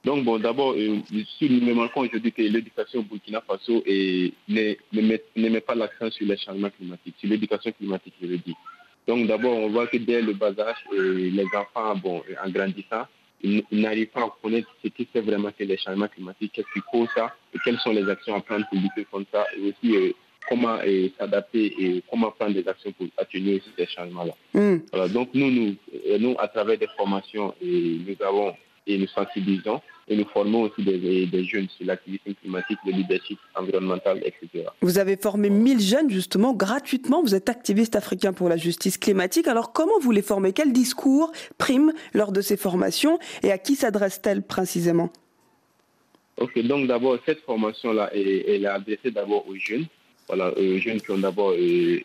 Donc, 0.05 0.25
bon, 0.25 0.37
d'abord, 0.37 0.73
euh, 0.73 0.99
si 1.37 1.49
nous 1.49 1.69
remarquons 1.69 2.01
aujourd'hui 2.01 2.33
que 2.33 2.41
l'éducation 2.41 2.99
au 2.99 3.03
Burkina 3.03 3.41
Faso 3.41 3.81
ne, 3.87 4.75
met, 4.91 5.61
pas 5.61 5.75
l'accent 5.75 6.11
sur 6.11 6.27
les 6.27 6.37
changements 6.37 6.69
climatiques, 6.69 7.15
sur 7.19 7.29
l'éducation 7.29 7.71
climatique, 7.71 8.13
je 8.21 8.27
le 8.27 8.37
dis. 8.37 8.53
Donc 9.07 9.27
d'abord, 9.27 9.57
on 9.57 9.69
voit 9.69 9.87
que 9.87 9.97
dès 9.97 10.21
le 10.21 10.33
bas 10.33 10.53
âge, 10.57 10.77
euh, 10.93 11.29
les 11.31 11.45
enfants, 11.55 11.95
bon, 11.95 12.21
en 12.43 12.49
grandissant, 12.49 13.05
ils, 13.41 13.63
n'arrivent 13.71 14.07
pas 14.07 14.21
à 14.21 14.33
connaître 14.41 14.69
ce 14.83 14.87
qui 14.87 15.07
c'est 15.13 15.21
vraiment 15.21 15.51
que 15.51 15.63
les 15.63 15.77
changements 15.77 16.07
climatiques, 16.07 16.53
qu'est-ce 16.53 16.73
qui 16.73 16.85
cause 16.89 17.09
ça, 17.13 17.35
et 17.53 17.57
quelles 17.63 17.79
sont 17.79 17.91
les 17.91 18.09
actions 18.09 18.35
à 18.35 18.41
prendre 18.41 18.65
pour 18.69 18.79
lutter 18.79 19.05
contre 19.11 19.29
ça, 19.31 19.45
et 19.57 19.69
aussi 19.69 19.95
euh, 19.95 20.13
comment 20.47 20.77
euh, 20.85 21.09
s'adapter 21.17 21.73
et 21.77 22.03
comment 22.09 22.31
prendre 22.31 22.53
des 22.53 22.67
actions 22.67 22.93
pour 22.93 23.07
atténuer 23.17 23.61
ces 23.77 23.85
changements-là. 23.85 24.33
Hmm. 24.53 24.77
donc 25.09 25.29
nous, 25.33 25.51
nous, 25.51 25.75
nous, 26.19 26.35
à 26.39 26.47
travers 26.47 26.77
des 26.77 26.87
formations, 26.97 27.53
nous 27.61 28.15
avons 28.25 28.53
et 28.87 28.97
nous 28.97 29.07
sensibilisons 29.07 29.81
et 30.07 30.17
nous 30.17 30.25
formons 30.25 30.63
aussi 30.63 30.83
des, 30.83 31.43
jeunes 31.45 31.67
sur 31.77 31.85
l'activité 31.85 32.35
climatique, 32.41 32.77
le 32.85 32.91
leadership 32.91 33.39
environnemental, 33.55 34.21
etc. 34.25 34.65
Vous 34.81 34.97
avez 34.97 35.15
formé 35.15 35.49
1000 35.49 35.79
jeunes 35.79 36.09
justement 36.09 36.53
gratuitement. 36.53 37.21
Vous 37.21 37.35
êtes 37.35 37.49
activiste 37.49 37.95
africain 37.95 38.33
pour 38.33 38.49
la 38.49 38.57
justice 38.57 38.97
climatique. 38.97 39.47
Alors 39.47 39.71
comment 39.71 39.99
vous 40.01 40.11
les 40.11 40.21
formez? 40.21 40.51
Quel 40.51 40.73
discours 40.73 41.31
prime 41.57 41.93
lors 42.13 42.31
de 42.31 42.41
ces 42.41 42.57
formations? 42.57 43.17
Et 43.43 43.51
à 43.51 43.57
qui 43.57 43.75
s'adresse-t-elle 43.75 44.41
précisément? 44.43 45.11
Ok, 46.37 46.59
donc 46.63 46.87
d'abord 46.87 47.17
cette 47.25 47.41
formation-là, 47.41 48.09
elle, 48.13 48.63
est 48.63 48.65
adressée 48.65 49.11
d'abord 49.11 49.47
aux 49.47 49.55
jeunes. 49.55 49.85
Voilà, 50.27 50.57
aux 50.57 50.77
jeunes 50.77 51.01
qui 51.01 51.11
ont 51.11 51.17
d'abord 51.17 51.51
euh, 51.51 51.99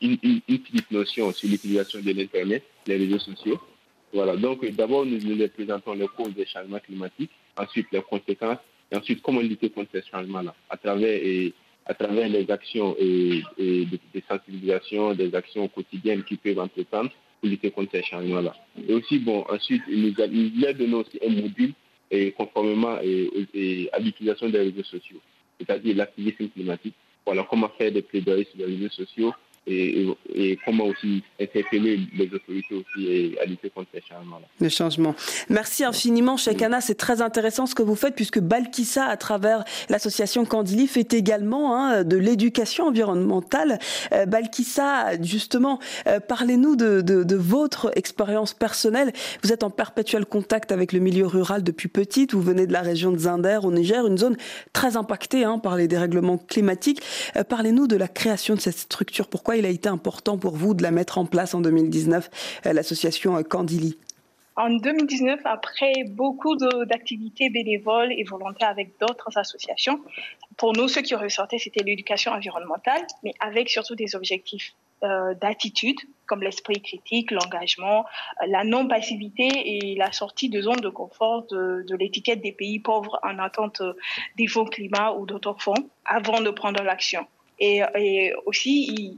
une, 0.00 0.18
une, 0.22 0.40
petite 0.40 0.90
notion 0.90 1.32
sur 1.32 1.48
l'utilisation 1.48 2.00
de 2.00 2.12
l'Internet, 2.12 2.64
les 2.86 2.96
réseaux 2.96 3.20
sociaux 3.20 3.58
Voilà, 4.12 4.36
donc 4.36 4.64
d'abord, 4.72 5.06
nous, 5.06 5.18
nous 5.18 5.48
présentons 5.48 5.94
les 5.94 6.06
causes 6.08 6.34
des 6.34 6.46
changements 6.46 6.80
climatiques, 6.80 7.30
ensuite 7.56 7.86
les 7.92 8.02
conséquences, 8.02 8.58
et 8.90 8.96
ensuite 8.96 9.22
comment 9.22 9.40
lutter 9.40 9.70
contre 9.70 9.90
ces 9.92 10.02
changements-là 10.10 10.54
à 10.68 10.76
travers, 10.76 11.14
et, 11.22 11.54
à 11.86 11.94
travers 11.94 12.28
les 12.28 12.50
actions 12.50 12.94
et, 12.98 13.42
et 13.58 13.86
des 13.86 14.24
sensibilisations, 14.28 15.14
des 15.14 15.34
actions 15.34 15.66
quotidiennes 15.68 16.24
qui 16.24 16.36
peuvent 16.36 16.58
entreprendre 16.58 17.10
pour 17.40 17.48
lutter 17.48 17.70
contre 17.70 17.92
ces 17.92 18.02
changements-là. 18.02 18.54
Et 18.86 18.92
aussi, 18.92 19.18
bon, 19.18 19.44
ensuite, 19.48 19.82
il 19.88 20.02
nous 20.02 20.22
a, 20.22 20.26
il 20.26 20.94
aussi 20.94 21.18
un 21.26 21.30
module 21.30 21.72
et 22.10 22.32
conformément 22.32 22.98
et, 23.02 23.88
à 23.92 23.98
l'utilisation 23.98 24.50
des 24.50 24.58
réseaux 24.58 24.84
sociaux, 24.84 25.20
c'est-à-dire 25.58 25.96
l'activisme 25.96 26.48
climatique. 26.48 26.94
Voilà 27.24 27.46
comment 27.48 27.70
faire 27.70 27.90
des 27.90 28.02
plaidoyers 28.02 28.46
sur 28.54 28.58
les 28.58 28.74
réseaux 28.74 28.90
sociaux 28.90 29.32
et, 29.66 30.58
comment 30.64 30.84
aussi 30.86 31.22
interpeller 31.40 32.00
les 32.16 32.26
autorités 32.32 32.74
aussi 32.74 33.36
à 33.40 33.46
lutter 33.46 33.70
contre 33.70 33.88
ces 33.94 34.02
changements-là. 34.08 34.46
Les 34.60 34.70
changements. 34.70 35.14
Merci 35.48 35.84
infiniment, 35.84 36.36
Chekana. 36.36 36.80
C'est 36.80 36.96
très 36.96 37.22
intéressant 37.22 37.66
ce 37.66 37.74
que 37.74 37.82
vous 37.82 37.94
faites 37.94 38.14
puisque 38.14 38.40
Balkissa, 38.40 39.04
à 39.04 39.16
travers 39.16 39.64
l'association 39.88 40.44
Candili, 40.44 40.86
fait 40.86 41.12
également 41.14 41.76
hein, 41.76 42.04
de 42.04 42.16
l'éducation 42.16 42.86
environnementale. 42.86 43.78
Euh, 44.12 44.26
Balkissa, 44.26 45.20
justement, 45.22 45.78
euh, 46.06 46.20
parlez-nous 46.20 46.76
de, 46.76 47.00
de, 47.00 47.36
votre 47.36 47.90
expérience 47.96 48.54
personnelle. 48.54 49.12
Vous 49.42 49.52
êtes 49.52 49.62
en 49.62 49.70
perpétuel 49.70 50.26
contact 50.26 50.72
avec 50.72 50.92
le 50.92 51.00
milieu 51.00 51.26
rural 51.26 51.62
depuis 51.62 51.88
petite. 51.88 52.34
Vous 52.34 52.42
venez 52.42 52.66
de 52.66 52.72
la 52.72 52.82
région 52.82 53.10
de 53.12 53.18
Zinder 53.18 53.60
au 53.62 53.72
Niger, 53.72 54.06
une 54.06 54.18
zone 54.18 54.36
très 54.72 54.96
impactée 54.96 55.44
hein, 55.44 55.58
par 55.58 55.76
les 55.76 55.88
dérèglements 55.88 56.38
climatiques. 56.38 57.00
Euh, 57.36 57.44
parlez-nous 57.44 57.86
de 57.86 57.96
la 57.96 58.08
création 58.08 58.54
de 58.54 58.60
cette 58.60 58.78
structure. 58.78 59.28
Pourquoi 59.28 59.51
il 59.56 59.66
a 59.66 59.68
été 59.68 59.88
important 59.88 60.38
pour 60.38 60.56
vous 60.56 60.74
de 60.74 60.82
la 60.82 60.90
mettre 60.90 61.18
en 61.18 61.26
place 61.26 61.54
en 61.54 61.60
2019, 61.60 62.30
euh, 62.66 62.72
l'association 62.72 63.36
euh, 63.36 63.42
Candili? 63.42 63.96
En 64.56 64.68
2019, 64.68 65.40
après 65.44 65.92
beaucoup 66.10 66.56
d'activités 66.56 67.48
bénévoles 67.48 68.12
et 68.12 68.22
volontaires 68.24 68.68
avec 68.68 68.98
d'autres 69.00 69.38
associations, 69.38 69.98
pour 70.58 70.74
nous, 70.74 70.88
ce 70.88 71.00
qui 71.00 71.14
ressortait, 71.14 71.58
c'était 71.58 71.82
l'éducation 71.82 72.32
environnementale, 72.32 73.06
mais 73.22 73.32
avec 73.40 73.70
surtout 73.70 73.94
des 73.94 74.14
objectifs 74.14 74.74
euh, 75.04 75.34
d'attitude, 75.34 75.98
comme 76.26 76.42
l'esprit 76.42 76.80
critique, 76.80 77.32
l'engagement, 77.32 78.04
la 78.46 78.62
non-passivité 78.62 79.48
et 79.48 79.96
la 79.96 80.12
sortie 80.12 80.48
de 80.48 80.60
zone 80.60 80.80
de 80.80 80.90
confort 80.90 81.44
de, 81.50 81.96
l'étiquette 81.96 82.40
des 82.40 82.52
pays 82.52 82.78
pauvres 82.78 83.18
en 83.24 83.38
attente 83.38 83.82
des 84.36 84.46
fonds 84.46 84.64
climat 84.64 85.12
ou 85.14 85.26
d'autres 85.26 85.56
fonds 85.58 85.88
avant 86.04 86.40
de 86.40 86.50
prendre 86.50 86.82
l'action. 86.82 87.26
Et, 87.58 87.80
et, 87.96 88.32
aussi, 88.46 89.16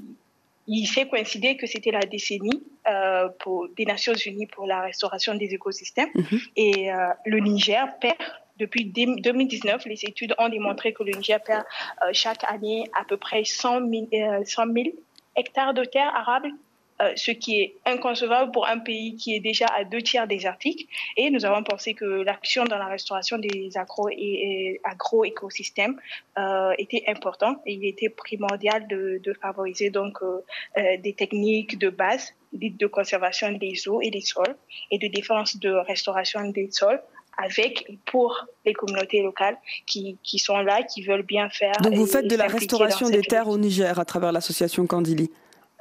il 0.66 0.86
s'est 0.86 1.06
coïncidé 1.08 1.56
que 1.56 1.66
c'était 1.66 1.90
la 1.90 2.00
décennie 2.00 2.62
euh, 2.88 3.28
pour, 3.40 3.68
des 3.76 3.84
Nations 3.84 4.14
Unies 4.14 4.46
pour 4.46 4.66
la 4.66 4.80
restauration 4.80 5.34
des 5.34 5.52
écosystèmes. 5.54 6.08
Mhm. 6.14 6.40
Et 6.56 6.92
euh, 6.92 7.08
le 7.26 7.38
Niger 7.40 7.86
perd, 8.00 8.16
depuis 8.58 8.84
2019, 8.86 9.84
les 9.86 10.04
études 10.04 10.34
ont 10.38 10.48
démontré 10.48 10.92
que 10.92 11.02
le 11.02 11.12
Niger 11.12 11.42
perd 11.42 11.64
euh, 12.02 12.10
chaque 12.12 12.44
année 12.44 12.84
à 12.98 13.04
peu 13.04 13.16
près 13.16 13.44
100 13.44 13.80
000, 13.88 14.06
100 14.44 14.72
000 14.72 14.86
hectares 15.36 15.74
de 15.74 15.84
terres 15.84 16.14
arables 16.14 16.50
euh, 17.02 17.12
ce 17.16 17.32
qui 17.32 17.60
est 17.60 17.74
inconcevable 17.86 18.52
pour 18.52 18.68
un 18.68 18.78
pays 18.78 19.16
qui 19.16 19.34
est 19.34 19.40
déjà 19.40 19.66
à 19.66 19.82
deux 19.82 20.00
tiers 20.00 20.28
désertique. 20.28 20.88
Et 21.16 21.30
nous 21.30 21.44
avons 21.44 21.64
pensé 21.64 21.94
que 21.94 22.04
l'action 22.04 22.64
dans 22.64 22.78
la 22.78 22.86
restauration 22.86 23.36
des 23.38 23.72
agro- 23.76 24.10
et, 24.10 24.80
agro-écosystèmes 24.84 25.98
euh, 26.38 26.72
était 26.78 27.02
importante 27.08 27.58
et 27.66 27.74
il 27.74 27.84
était 27.86 28.10
primordial 28.10 28.86
de, 28.86 29.20
de 29.22 29.32
favoriser 29.34 29.90
donc 29.90 30.22
euh, 30.22 30.44
euh 30.78 30.96
des 31.02 31.14
techniques 31.14 31.78
de 31.78 31.88
base 31.90 32.34
de 32.52 32.86
conservation 32.86 33.50
des 33.50 33.88
eaux 33.88 34.00
et 34.00 34.10
des 34.10 34.20
sols 34.20 34.56
et 34.92 34.98
de 34.98 35.08
défense 35.08 35.56
de 35.56 35.70
restauration 35.70 36.48
des 36.48 36.70
sols 36.70 37.00
avec 37.36 37.88
pour 38.04 38.46
les 38.64 38.72
communautés 38.72 39.22
locales 39.22 39.56
qui, 39.86 40.16
qui 40.22 40.38
sont 40.38 40.58
là, 40.58 40.84
qui 40.84 41.02
veulent 41.02 41.26
bien 41.26 41.48
faire. 41.50 41.74
Donc 41.82 41.94
vous 41.94 42.06
faites 42.06 42.28
de 42.28 42.36
la 42.36 42.46
restauration 42.46 43.10
des 43.10 43.22
terres 43.22 43.48
au 43.48 43.58
Niger 43.58 43.98
à 43.98 44.04
travers 44.04 44.30
l'association 44.30 44.86
Candili 44.86 45.30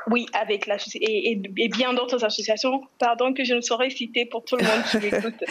oui, 0.09 0.25
avec 0.33 0.67
la 0.67 0.77
et, 0.95 1.31
et, 1.31 1.69
bien 1.69 1.93
d'autres 1.93 2.23
associations, 2.23 2.81
pardon, 2.99 3.33
que 3.33 3.43
je 3.43 3.53
ne 3.53 3.61
saurais 3.61 3.89
citer 3.89 4.25
pour 4.25 4.43
tout 4.43 4.57
le 4.57 4.63
monde 4.63 4.83
qui 4.89 4.97
m'écoute. 5.11 5.43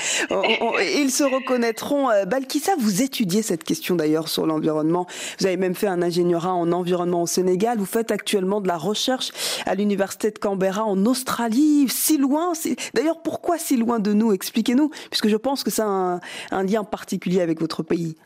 Ils 0.97 1.11
se 1.11 1.25
reconnaîtront. 1.25 2.11
Euh, 2.11 2.25
Balkissa, 2.25 2.73
vous 2.79 3.03
étudiez 3.03 3.43
cette 3.43 3.65
question 3.65 3.97
d'ailleurs 3.97 4.29
sur 4.29 4.47
l'environnement. 4.47 5.07
Vous 5.39 5.47
avez 5.47 5.57
même 5.57 5.75
fait 5.75 5.87
un 5.87 6.03
ingénierat 6.03 6.53
en 6.53 6.71
environnement 6.73 7.23
au 7.23 7.27
Sénégal. 7.27 7.79
Vous 7.79 7.87
faites 7.87 8.11
actuellement 8.11 8.61
de 8.61 8.69
la 8.69 8.77
recherche 8.77 9.31
à 9.67 9.75
l'université 9.75 10.31
de 10.31 10.39
Canberra 10.39 10.85
en 10.85 11.05
Australie, 11.07 11.87
si 11.89 12.19
loin. 12.19 12.53
D'ailleurs, 12.95 13.23
pourquoi 13.23 13.59
si 13.59 13.77
loin 13.77 14.01
de 14.01 14.13
nous? 14.13 14.33
Expliquez-nous, 14.33 14.91
puisque 15.11 15.29
je 15.29 15.37
pense 15.37 15.65
que 15.65 15.71
ça 15.71 15.85
a 15.85 15.87
un, 15.87 16.21
un 16.51 16.63
lien 16.65 16.85
particulier 16.85 17.41
avec 17.41 17.61
votre 17.61 17.83
pays, 17.83 18.17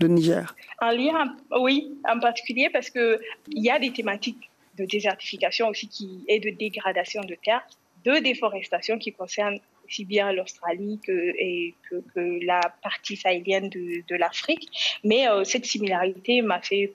le 0.00 0.08
Niger. 0.08 0.54
Un 0.80 0.92
lien, 0.92 1.34
oui, 1.60 1.92
en 2.08 2.18
particulier 2.20 2.68
parce 2.72 2.90
que 2.90 3.20
il 3.48 3.64
y 3.64 3.70
a 3.70 3.78
des 3.78 3.92
thématiques 3.92 4.47
de 4.78 4.84
désertification 4.84 5.68
aussi 5.68 5.88
qui, 5.88 6.24
et 6.28 6.40
de 6.40 6.50
dégradation 6.50 7.22
de 7.22 7.34
terre, 7.34 7.66
de 8.04 8.18
déforestation 8.18 8.98
qui 8.98 9.12
concerne 9.12 9.58
aussi 9.84 10.04
bien 10.04 10.32
l'Australie 10.32 11.00
que, 11.04 12.44
la 12.44 12.60
partie 12.82 13.16
sahélienne 13.16 13.68
de, 13.68 14.14
l'Afrique. 14.14 14.68
Mais 15.04 15.28
euh, 15.28 15.44
cette 15.44 15.66
similarité 15.66 16.42
m'a 16.42 16.60
fait 16.60 16.94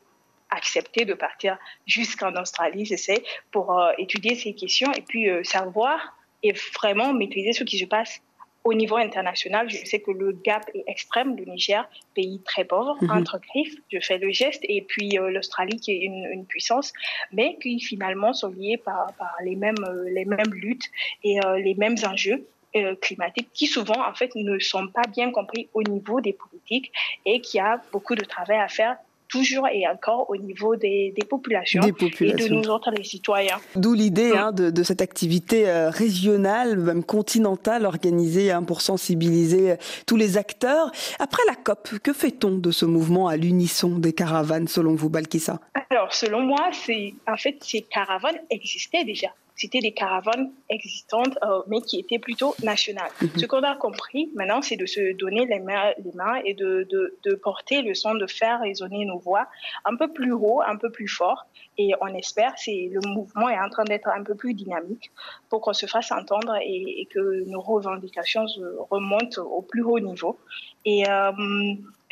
accepter 0.49 1.05
de 1.05 1.13
partir 1.13 1.57
jusqu'en 1.87 2.33
Australie, 2.35 2.85
j'essaie, 2.85 3.23
pour 3.51 3.77
euh, 3.77 3.91
étudier 3.97 4.35
ces 4.35 4.53
questions 4.53 4.91
et 4.93 5.01
puis 5.01 5.29
euh, 5.29 5.43
savoir 5.43 6.15
et 6.43 6.53
vraiment 6.75 7.13
maîtriser 7.13 7.53
ce 7.53 7.63
qui 7.63 7.79
se 7.79 7.85
passe 7.85 8.21
au 8.63 8.73
niveau 8.73 8.95
international, 8.95 9.69
je 9.69 9.85
sais 9.85 9.99
que 9.99 10.11
le 10.11 10.31
gap 10.31 10.69
est 10.73 10.83
extrême. 10.87 11.35
Le 11.35 11.45
Niger, 11.45 11.87
pays 12.15 12.41
très 12.45 12.63
pauvre, 12.63 12.95
mhm. 13.01 13.11
entre 13.11 13.39
griffes, 13.39 13.75
je 13.91 13.99
fais 13.99 14.17
le 14.17 14.31
geste, 14.31 14.61
et 14.63 14.81
puis 14.81 15.17
euh, 15.19 15.31
l'Australie 15.31 15.79
qui 15.79 15.91
est 15.91 16.05
une, 16.05 16.45
puissance, 16.45 16.93
mais 17.31 17.57
qui 17.61 17.79
finalement 17.79 18.33
sont 18.33 18.49
liés 18.49 18.77
par, 18.77 19.13
les, 19.43 19.55
mêmes, 19.55 19.75
euh, 19.87 20.09
les 20.09 20.25
mêmes 20.25 20.53
luttes 20.53 20.89
et 21.23 21.39
euh, 21.45 21.57
les 21.57 21.75
mêmes 21.75 21.95
enjeux 22.05 22.45
climatiques 23.01 23.49
qui 23.53 23.67
souvent 23.67 24.03
en 24.03 24.15
fait 24.15 24.33
ne 24.33 24.57
sont 24.57 24.87
pas 24.87 25.03
bien 25.03 25.29
compris 25.29 25.69
au 25.75 25.83
niveau 25.83 26.21
des 26.21 26.33
politiques 26.33 26.91
et 27.23 27.39
qui 27.39 27.59
a 27.59 27.79
beaucoup 27.91 28.15
de 28.15 28.25
travail 28.25 28.57
à 28.57 28.67
faire 28.67 28.97
toujours 29.33 29.67
et 29.67 29.87
encore 29.87 30.29
au 30.29 30.37
niveau 30.37 30.75
des, 30.75 31.11
populations, 31.27 31.81
et 31.81 31.91
de 31.91 32.53
nous 32.53 32.69
autres 32.69 32.91
les 32.91 33.03
citoyens. 33.03 33.57
D'où 33.75 33.93
l'idée 33.93 34.31
hein, 34.31 34.51
de, 34.51 34.83
cette 34.83 35.01
activité 35.01 35.67
euh, 35.67 35.89
régionale, 35.89 36.77
même 36.77 37.03
continentale, 37.03 37.87
organisée 37.87 38.51
hein, 38.51 38.61
pour 38.61 38.81
sensibiliser 38.81 39.71
euh, 39.71 39.75
tous 40.05 40.17
les 40.17 40.37
acteurs. 40.37 40.91
Après 41.17 41.41
la 41.47 41.55
COP, 41.55 41.97
que 42.03 42.13
fait-on 42.13 42.57
de 42.57 42.69
ce 42.69 42.85
mouvement 42.85 43.27
à 43.27 43.35
l'unisson 43.35 43.97
des 43.97 44.13
caravanes, 44.13 44.67
selon 44.67 44.93
vous, 44.93 45.09
Balkissa? 45.09 45.59
Alors, 45.89 46.13
selon 46.13 46.41
moi, 46.41 46.69
c'est 46.71 47.15
en 47.27 47.37
fait 47.37 47.57
ces 47.61 47.81
caravanes 47.81 48.37
existaient 48.51 49.03
déjà 49.03 49.29
c'était 49.55 49.79
des 49.79 49.93
caravanes 49.93 50.51
existantes, 50.69 51.37
euh, 51.43 51.61
mais 51.67 51.81
qui 51.81 51.99
étaient 51.99 52.19
plutôt 52.19 52.55
nationales. 52.63 53.11
Mhm. 53.21 53.29
Ce 53.37 53.45
qu'on 53.45 53.63
a 53.63 53.75
compris 53.75 54.31
maintenant, 54.35 54.61
c'est 54.61 54.75
de 54.75 54.85
se 54.85 55.13
donner 55.13 55.45
les 55.45 55.59
mains, 55.59 55.91
les 56.03 56.11
mains 56.13 56.35
et 56.43 56.53
de, 56.53 56.87
de, 56.89 57.17
de, 57.23 57.35
porter 57.35 57.81
le 57.81 57.93
son, 57.93 58.15
de 58.15 58.27
faire 58.27 58.61
résonner 58.61 59.05
nos 59.05 59.19
voix 59.19 59.47
un 59.85 59.95
peu 59.95 60.11
plus 60.11 60.31
haut, 60.31 60.61
un 60.65 60.77
peu 60.77 60.91
plus 60.91 61.07
fort. 61.07 61.45
Et 61.77 61.93
on 62.01 62.07
espère, 62.07 62.53
c'est 62.57 62.89
le 62.91 62.99
mouvement 63.07 63.49
est 63.49 63.59
en 63.59 63.69
train 63.69 63.83
d'être 63.83 64.07
un 64.07 64.23
peu 64.23 64.35
plus 64.35 64.53
dynamique 64.53 65.11
pour 65.49 65.61
qu'on 65.61 65.73
se 65.73 65.85
fasse 65.85 66.11
entendre 66.11 66.55
et, 66.61 67.07
que 67.11 67.43
nos 67.49 67.61
revendications 67.61 68.45
remontent 68.89 69.41
au 69.41 69.61
plus 69.61 69.83
haut 69.83 69.99
niveau. 69.99 70.37
Et 70.85 71.07
euh, 71.09 71.31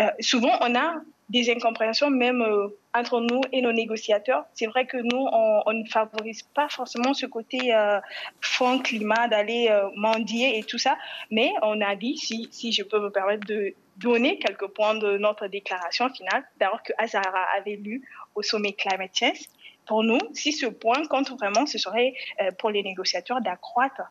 euh, 0.02 0.10
souvent, 0.20 0.52
on 0.62 0.76
a 0.76 1.02
des 1.32 1.50
incompréhensions 1.50 2.10
même 2.10 2.42
euh, 2.42 2.68
entre 2.94 3.22
nous 3.22 3.42
et 3.54 3.62
nos 3.62 3.72
négociateurs. 3.72 4.44
C'est 4.54 4.68
vrai 4.68 4.86
que 4.86 4.98
nous, 4.98 5.28
on, 5.66 5.74
ne 5.74 5.88
favorise 5.88 6.44
pas 6.44 6.68
forcément 6.68 7.14
ce 7.14 7.26
côté 7.26 7.74
euh, 7.74 8.00
fond 8.42 8.80
climat, 8.80 9.30
d'aller 9.30 9.70
euh, 9.70 9.88
mendier 9.96 10.58
et 10.58 10.64
tout 10.64 10.78
ça, 10.78 10.98
mais 11.32 11.52
on 11.62 11.80
a 11.82 11.96
dit, 11.96 12.18
si, 12.18 12.50
si 12.52 12.74
je 12.74 12.84
peux 12.84 13.00
me 13.00 13.10
permettre 13.10 13.48
de 13.48 13.74
donner 13.98 14.40
quelques 14.40 14.68
points 14.68 14.96
de 14.96 15.18
notre 15.18 15.48
déclaration 15.48 16.10
finale, 16.10 16.44
d'abord 16.60 16.84
que 16.84 16.92
Azara 16.98 17.46
avait 17.58 17.78
lu 17.78 18.06
au 18.36 18.42
sommet 18.42 18.74
Climate 18.74 19.12
Change, 19.16 19.40
pour 19.88 20.04
nous, 20.04 20.20
si 20.34 20.52
ce 20.52 20.66
point 20.66 21.06
compte 21.06 21.32
vraiment, 21.32 21.66
ce 21.66 21.78
serait 21.78 22.14
pour 22.60 22.70
les 22.70 22.84
négociateurs 22.84 23.42
d'accroître 23.42 24.04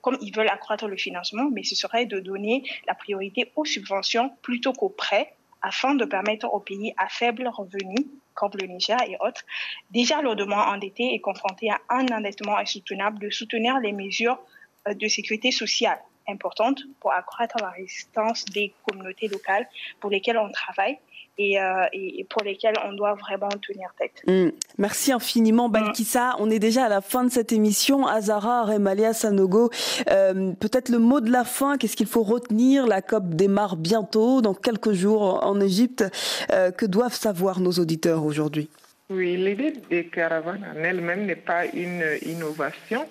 comme 0.00 0.16
ils 0.22 0.34
veulent 0.34 0.48
accroître 0.48 0.86
le 0.88 0.96
financement, 0.96 1.50
mais 1.52 1.62
ce 1.62 1.74
serait 1.74 2.06
de 2.06 2.18
donner 2.18 2.62
la 2.86 2.94
priorité 2.94 3.52
aux 3.56 3.66
subventions 3.66 4.30
plutôt 4.40 4.72
qu'aux 4.72 4.88
prêts 4.88 5.34
afin 5.66 5.96
de 5.96 6.04
permettre 6.04 6.46
aux 6.54 6.60
pays 6.60 6.94
à 6.96 7.08
faible 7.08 7.48
revenu, 7.48 7.96
comme 8.34 8.52
le 8.60 8.66
Niger 8.68 8.98
et 9.08 9.16
autres, 9.20 9.42
déjà 9.90 10.22
lourdement 10.22 10.62
endettés 10.74 11.12
et 11.12 11.20
confrontés 11.20 11.70
à 11.70 11.80
un 11.88 12.06
endettement 12.06 12.56
insoutenable, 12.56 13.18
de 13.18 13.30
soutenir 13.30 13.80
les 13.80 13.92
mesures 13.92 14.38
euh, 14.86 14.94
de 14.94 15.08
sécurité 15.08 15.50
sociale 15.50 15.98
importante 16.28 16.80
pour 17.00 17.12
accroître 17.12 17.56
la 17.60 17.70
résistance 17.70 18.44
des 18.46 18.72
communautés 18.88 19.26
locales 19.28 19.68
pour 20.00 20.10
lesquelles 20.10 20.38
on 20.38 20.50
travaille 20.52 20.98
et, 21.38 21.60
euh, 21.60 21.84
pour 22.30 22.42
lesquelles 22.42 22.76
on 22.84 22.92
doit 22.92 23.14
vraiment 23.14 23.48
tenir 23.48 23.90
tête. 23.98 24.22
Hmm. 24.26 24.50
Merci 24.78 25.12
infiniment, 25.12 25.68
Balkissa. 25.68 26.36
On 26.38 26.50
est 26.50 26.58
déjà 26.58 26.84
à 26.84 26.88
la 26.88 27.00
fin 27.00 27.24
de 27.24 27.30
cette 27.30 27.52
émission. 27.52 28.06
Azara, 28.06 28.64
Remalia, 28.64 29.12
Sanogo, 29.12 29.70
euh, 30.10 30.52
peut-être 30.52 30.88
le 30.88 30.98
mot 30.98 31.20
de 31.20 31.30
la 31.30 31.44
fin. 31.44 31.76
Qu'est-ce 31.76 31.96
qu'il 31.96 32.06
faut 32.06 32.22
retenir? 32.22 32.86
La 32.86 33.02
COP 33.02 33.28
démarre 33.30 33.76
bientôt, 33.76 34.40
dans 34.40 34.54
quelques 34.54 34.92
jours 34.92 35.44
en 35.44 35.60
Égypte. 35.60 36.04
Euh, 36.52 36.70
que 36.70 36.86
doivent 36.86 37.14
savoir 37.14 37.60
nos 37.60 37.72
auditeurs 37.72 38.24
aujourd'hui? 38.24 38.68
Oui, 39.10 39.36
l'idée 39.36 39.74
des 39.88 40.06
caravanes 40.06 40.66
en 40.74 40.82
elle-même 40.82 41.26
n'est 41.26 41.36
pas 41.36 41.66
une 41.66 42.04
innovation, 42.22 43.06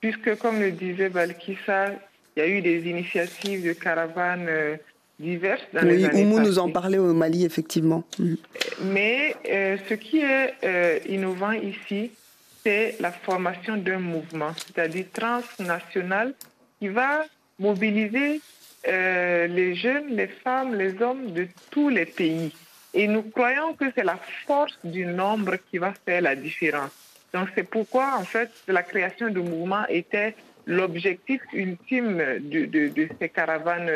puisque, 0.00 0.36
comme 0.38 0.60
le 0.60 0.72
disait 0.72 1.08
Balkissa, 1.08 1.92
il 2.36 2.40
y 2.40 2.42
a 2.42 2.48
eu 2.48 2.60
des 2.60 2.88
initiatives 2.88 3.64
de 3.64 3.72
caravanes 3.72 4.48
diverses 5.18 5.62
dans 5.72 5.82
oui, 5.82 5.98
les 5.98 6.04
années 6.04 6.24
Oumou 6.24 6.40
nous 6.40 6.58
en 6.58 6.70
parlait 6.70 6.98
au 6.98 7.12
Mali, 7.14 7.44
effectivement. 7.44 8.04
Mm. 8.18 8.34
Mais 8.84 9.34
euh, 9.48 9.76
ce 9.88 9.94
qui 9.94 10.18
est 10.18 10.54
euh, 10.64 10.98
innovant 11.08 11.52
ici, 11.52 12.10
c'est 12.62 12.96
la 13.00 13.12
formation 13.12 13.76
d'un 13.76 13.98
mouvement, 13.98 14.52
c'est-à-dire 14.54 15.06
transnational, 15.12 16.34
qui 16.78 16.88
va 16.88 17.24
mobiliser 17.58 18.40
euh, 18.88 19.46
les 19.46 19.74
jeunes, 19.74 20.08
les 20.10 20.26
femmes, 20.26 20.74
les 20.74 21.00
hommes 21.00 21.32
de 21.32 21.46
tous 21.70 21.88
les 21.88 22.06
pays. 22.06 22.52
Et 22.92 23.08
nous 23.08 23.22
croyons 23.22 23.74
que 23.74 23.86
c'est 23.94 24.04
la 24.04 24.18
force 24.46 24.78
du 24.84 25.06
nombre 25.06 25.56
qui 25.70 25.78
va 25.78 25.92
faire 26.04 26.22
la 26.22 26.34
différence. 26.34 26.90
Donc 27.32 27.48
c'est 27.54 27.68
pourquoi, 27.68 28.16
en 28.18 28.24
fait, 28.24 28.50
la 28.68 28.82
création 28.82 29.30
de 29.30 29.40
mouvements 29.40 29.86
était 29.88 30.34
l'objectif 30.66 31.40
ultime 31.52 32.18
de, 32.40 32.64
de, 32.64 32.88
de, 32.88 33.08
ces 33.20 33.28
caravanes 33.28 33.90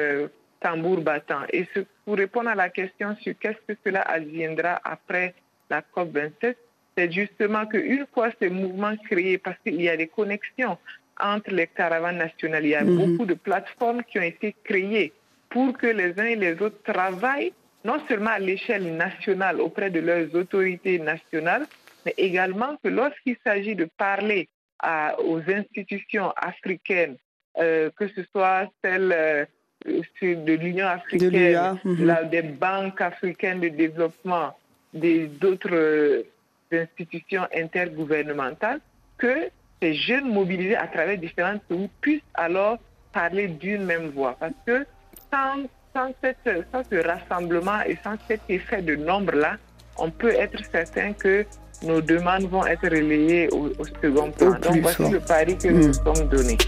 tambour 0.61 1.01
battant. 1.01 1.43
Et 1.53 1.67
pour 2.05 2.17
répondre 2.17 2.51
à 2.51 2.55
la 2.55 2.69
question 2.69 3.17
sur 3.21 3.35
qu'est-ce 3.39 3.73
que 3.73 3.79
cela 3.85 4.03
adviendra 4.03 4.81
après 4.85 5.35
la 5.69 5.83
COP27, 5.83 6.57
c'est 6.97 7.13
justement 7.13 7.67
qu'une 7.67 8.07
fois 8.13 8.31
ces 8.41 8.51
mouvements 8.51 8.97
créés, 9.09 9.39
parce 9.39 9.59
qu'il 9.65 9.81
y 9.81 9.89
a 9.89 9.97
des 9.97 10.09
connexions 10.09 10.77
entre 11.19 11.51
les 11.51 11.67
caravanes 11.67 12.19
nationales, 12.19 12.65
il 12.65 12.71
y 12.71 12.75
a 12.75 12.85
mhm. 12.85 12.97
beaucoup 12.97 13.27
de 13.27 13.35
plateformes 13.35 14.03
qui 14.05 14.19
ont 14.19 14.23
été 14.23 14.55
créées 14.65 15.13
pour 15.49 15.77
que 15.77 15.87
les 15.87 16.19
uns 16.19 16.27
et 16.27 16.37
les 16.37 16.61
autres 16.63 16.83
travaillent 16.83 17.53
non 17.85 18.01
seulement 18.09 18.31
à 18.31 18.39
l'échelle 18.39 18.97
nationale 18.97 19.61
auprès 19.61 19.91
de 19.91 20.01
leurs 20.01 20.35
autorités 20.35 20.99
nationales, 20.99 21.67
mais 22.05 22.15
également 22.17 22.77
que 22.83 22.89
lorsqu'il 22.89 23.37
s'agit 23.45 23.75
de 23.75 23.89
parler 23.97 24.49
aux 25.25 25.41
institutions 25.49 26.33
africaines, 26.37 27.17
euh, 27.59 27.91
que 27.97 28.09
ce 28.09 28.23
soit 28.33 28.71
celles 28.83 29.13
euh, 29.13 29.45
de 29.87 30.53
l'Union 30.53 30.87
africaine, 30.87 31.78
mhm. 31.85 32.28
des 32.31 32.43
banques 32.43 33.01
africaines 33.01 33.61
de 33.61 33.68
développement, 33.68 34.57
d'autres 34.93 35.72
euh, 35.72 36.22
institutions 36.72 37.47
intergouvernementales, 37.55 38.81
que 39.18 39.49
ces 39.81 39.95
jeunes 39.95 40.33
mobilisés 40.33 40.76
à 40.76 40.87
travers 40.87 41.18
différentes 41.18 41.62
pays 41.62 41.89
puissent 42.01 42.22
alors 42.35 42.78
parler 43.12 43.49
d'une 43.49 43.85
même 43.85 44.11
voix. 44.11 44.37
Parce 44.39 44.53
que 44.66 44.87
sans, 45.33 45.64
sans, 45.95 46.12
ce 46.22 47.07
rassemblement 47.07 47.81
et 47.87 47.97
sans 48.05 48.16
cet 48.28 48.43
effet 48.49 48.83
de 48.83 48.97
nombre-là, 48.97 49.57
on 49.99 50.11
peut 50.11 50.33
être 50.33 50.62
certain 50.70 51.12
que 51.12 51.45
nos 51.83 52.01
demandes 52.01 52.49
vont 52.49 52.64
être 52.66 52.83
relayées 52.85 53.49
au, 53.53 53.72
second 53.85 54.31
plan. 54.31 54.51
Donc 54.61 54.81
voici 54.83 55.11
le 55.11 55.20
pari 55.20 55.57
que 55.57 55.68
nous 55.68 55.89
nous 55.89 55.89
hmm. 55.89 55.93
sommes 55.95 56.28
donnés. 56.28 56.59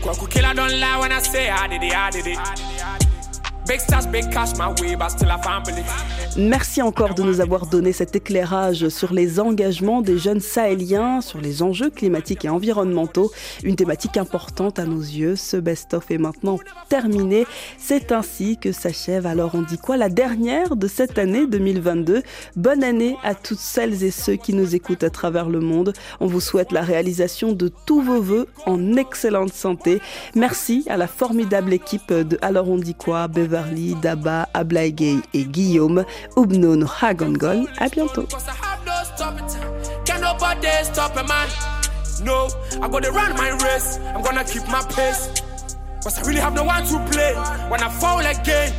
Big 3.66 3.80
stash, 3.80 4.06
big 4.06 4.30
cash, 4.32 4.56
my 4.56 4.72
way, 4.80 4.94
but 4.94 5.08
still 5.10 5.30
a 5.30 5.38
family. 5.38 5.82
family. 5.82 6.21
Merci 6.38 6.80
encore 6.80 7.14
de 7.14 7.22
nous 7.22 7.42
avoir 7.42 7.66
donné 7.66 7.92
cet 7.92 8.16
éclairage 8.16 8.88
sur 8.88 9.12
les 9.12 9.38
engagements 9.38 10.00
des 10.00 10.16
jeunes 10.16 10.40
sahéliens, 10.40 11.20
sur 11.20 11.42
les 11.42 11.62
enjeux 11.62 11.90
climatiques 11.90 12.46
et 12.46 12.48
environnementaux, 12.48 13.30
une 13.62 13.76
thématique 13.76 14.16
importante 14.16 14.78
à 14.78 14.86
nos 14.86 15.00
yeux. 15.00 15.36
Ce 15.36 15.58
best-of 15.58 16.10
est 16.10 16.16
maintenant 16.16 16.58
terminé. 16.88 17.44
C'est 17.76 18.12
ainsi 18.12 18.56
que 18.56 18.72
s'achève, 18.72 19.26
alors 19.26 19.54
on 19.54 19.60
dit 19.60 19.76
quoi, 19.76 19.98
la 19.98 20.08
dernière 20.08 20.74
de 20.74 20.86
cette 20.86 21.18
année 21.18 21.46
2022. 21.46 22.22
Bonne 22.56 22.82
année 22.82 23.18
à 23.22 23.34
toutes 23.34 23.58
celles 23.58 24.02
et 24.02 24.10
ceux 24.10 24.36
qui 24.36 24.54
nous 24.54 24.74
écoutent 24.74 25.04
à 25.04 25.10
travers 25.10 25.50
le 25.50 25.60
monde. 25.60 25.92
On 26.18 26.26
vous 26.26 26.40
souhaite 26.40 26.72
la 26.72 26.80
réalisation 26.80 27.52
de 27.52 27.70
tous 27.84 28.00
vos 28.00 28.22
voeux 28.22 28.48
en 28.64 28.96
excellente 28.96 29.52
santé. 29.52 30.00
Merci 30.34 30.86
à 30.88 30.96
la 30.96 31.08
formidable 31.08 31.74
équipe 31.74 32.10
de 32.10 32.38
Alors 32.40 32.70
on 32.70 32.78
dit 32.78 32.94
quoi, 32.94 33.28
Beverly, 33.28 33.96
Daba, 34.00 34.48
Ablaïgay 34.54 35.16
et 35.34 35.44
Guillaume. 35.44 36.06
Oubnoun 36.36 36.86
Hagongol. 37.00 37.66
À 37.78 37.88
bientôt. 37.88 38.26
No, 42.22 42.46
I 42.80 42.88
gotta 42.88 43.10
run 43.10 43.34
my 43.36 43.50
race. 43.64 43.98
I'm 44.14 44.22
gonna 44.22 44.44
keep 44.44 44.66
my 44.68 44.82
pace. 44.94 45.28
Cause 46.04 46.18
I 46.18 46.22
really 46.26 46.40
have 46.40 46.54
no 46.54 46.62
one 46.62 46.84
to 46.86 46.98
play 47.10 47.34
when 47.68 47.82
I 47.82 47.88
fall 47.88 48.20
again. 48.20 48.72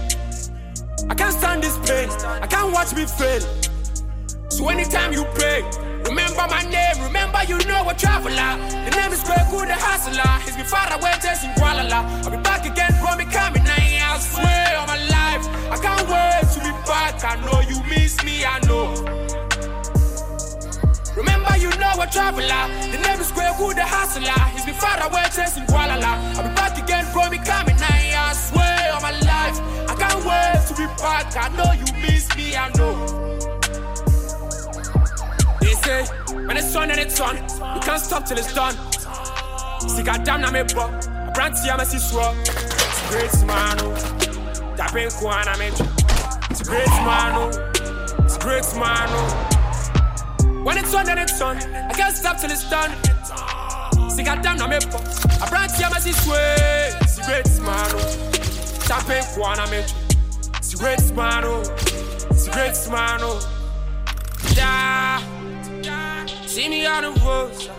I 1.09 1.15
can't 1.15 1.33
stand 1.33 1.63
this 1.63 1.77
pain. 1.79 2.09
I 2.41 2.47
can't 2.47 2.71
watch 2.71 2.93
me 2.95 3.05
fail. 3.05 3.41
So 4.49 4.69
anytime 4.69 5.11
you 5.13 5.25
pray, 5.35 5.63
remember 6.05 6.45
my 6.49 6.63
name. 6.63 7.01
Remember 7.03 7.39
you 7.47 7.57
know 7.67 7.89
a 7.89 7.93
traveler. 7.93 8.57
The 8.85 8.91
name 8.95 9.11
is 9.11 9.23
Kweku 9.23 9.67
the 9.67 9.75
hustler. 9.75 10.39
He's 10.45 10.55
been 10.55 10.65
far 10.65 10.87
away, 10.93 11.13
chasing 11.21 11.51
Kuala 11.57 11.91
I'll 11.91 12.31
be 12.31 12.37
back 12.37 12.65
again, 12.65 12.95
bro, 13.01 13.17
me 13.17 13.25
coming. 13.25 13.63
I 13.65 14.19
swear 14.19 14.77
on 14.77 14.87
my 14.87 14.99
life, 15.09 15.43
I 15.71 15.77
can't 15.81 16.07
wait 16.07 16.32
back. 17.21 17.37
I 17.37 17.45
know 17.45 17.61
you 17.61 17.81
miss 17.83 18.23
me, 18.23 18.45
I 18.45 18.59
know. 18.67 18.93
Remember, 21.15 21.57
you 21.57 21.69
know 21.77 21.93
a 22.01 22.07
traveler. 22.07 22.63
The 22.91 22.99
name 23.01 23.19
is 23.19 23.31
Greg 23.31 23.55
Wood, 23.59 23.77
the 23.77 23.85
hustler. 23.85 24.31
He's 24.53 24.65
been 24.65 24.75
far 24.75 24.99
away 25.07 25.23
chasing 25.35 25.65
Kuala 25.65 26.01
I'll 26.01 26.47
be 26.47 26.55
back 26.55 26.77
again, 26.81 27.05
bro, 27.13 27.29
me 27.29 27.37
coming. 27.37 27.75
I 27.79 28.33
swear 28.33 28.93
on 28.95 29.01
my 29.01 29.11
life, 29.11 29.59
I 29.89 29.95
can't 29.95 30.25
wait 30.25 30.67
to 30.67 30.73
be 30.75 30.87
back. 31.01 31.35
I 31.37 31.49
know 31.55 31.71
you 31.73 31.85
miss 32.01 32.35
me, 32.35 32.55
I 32.55 32.69
know. 32.77 32.93
They 35.61 35.73
say, 35.73 36.05
when 36.33 36.57
it's 36.57 36.75
on 36.75 36.89
and 36.89 36.99
it's 36.99 37.19
on, 37.19 37.35
you 37.35 37.81
can't 37.81 38.01
stop 38.01 38.25
till 38.25 38.37
it's 38.37 38.53
done. 38.53 38.75
See, 39.87 40.03
goddamn, 40.03 40.45
I'm 40.45 40.55
a 40.55 40.63
bro. 40.65 40.83
I 40.85 41.31
brand 41.33 41.57
see, 41.57 41.69
I'm 41.69 41.79
a 41.79 41.85
see, 41.85 41.99
great 43.09 43.45
man, 43.45 43.77
oh. 43.81 44.13
Tapping 44.75 45.09
Kwana 45.09 45.53
I'm 45.53 45.61
a 45.61 45.92
great 46.61 46.87
man, 46.87 47.33
oh. 47.35 47.49
It's 48.23 48.37
great 48.37 48.65
man, 48.75 49.07
oh. 49.09 50.63
When 50.63 50.77
it's 50.77 50.93
on, 50.93 51.05
then 51.05 51.17
it's 51.17 51.41
on. 51.41 51.57
I 51.57 51.93
can't 51.93 52.15
stop 52.15 52.37
till 52.37 52.51
it's 52.51 52.69
done. 52.69 52.91
See, 54.09 54.23
goddamn, 54.23 54.61
I'm 54.61 54.71
a 54.71 54.75
I 54.75 55.49
brought 55.49 55.79
you, 55.79 55.85
I'm 55.85 55.93
a 55.93 55.99
sway. 55.99 56.91
It's 57.01 57.25
great 57.25 57.49
man, 57.61 57.91
oh. 57.95 58.31
Tapping 58.85 59.23
Metro. 59.69 59.97
It's 60.57 60.73
a 60.73 60.77
great 60.77 61.15
man, 61.15 61.43
oh. 61.45 61.61
It's 62.29 62.47
great 62.49 62.77
man, 62.91 63.19
oh. 63.21 63.39
Yeah. 64.55 65.19
See 66.45 66.69
me 66.69 66.85
on 66.85 67.03
the 67.03 67.11
road. 67.21 67.73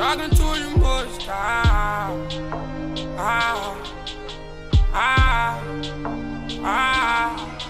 Talking 0.00 0.30
to 0.30 0.36
the 0.36 0.78
most. 0.78 1.26
Ah. 1.28 2.10
Ah, 3.18 3.76
ah, 4.94 5.60
ah. 6.64 7.60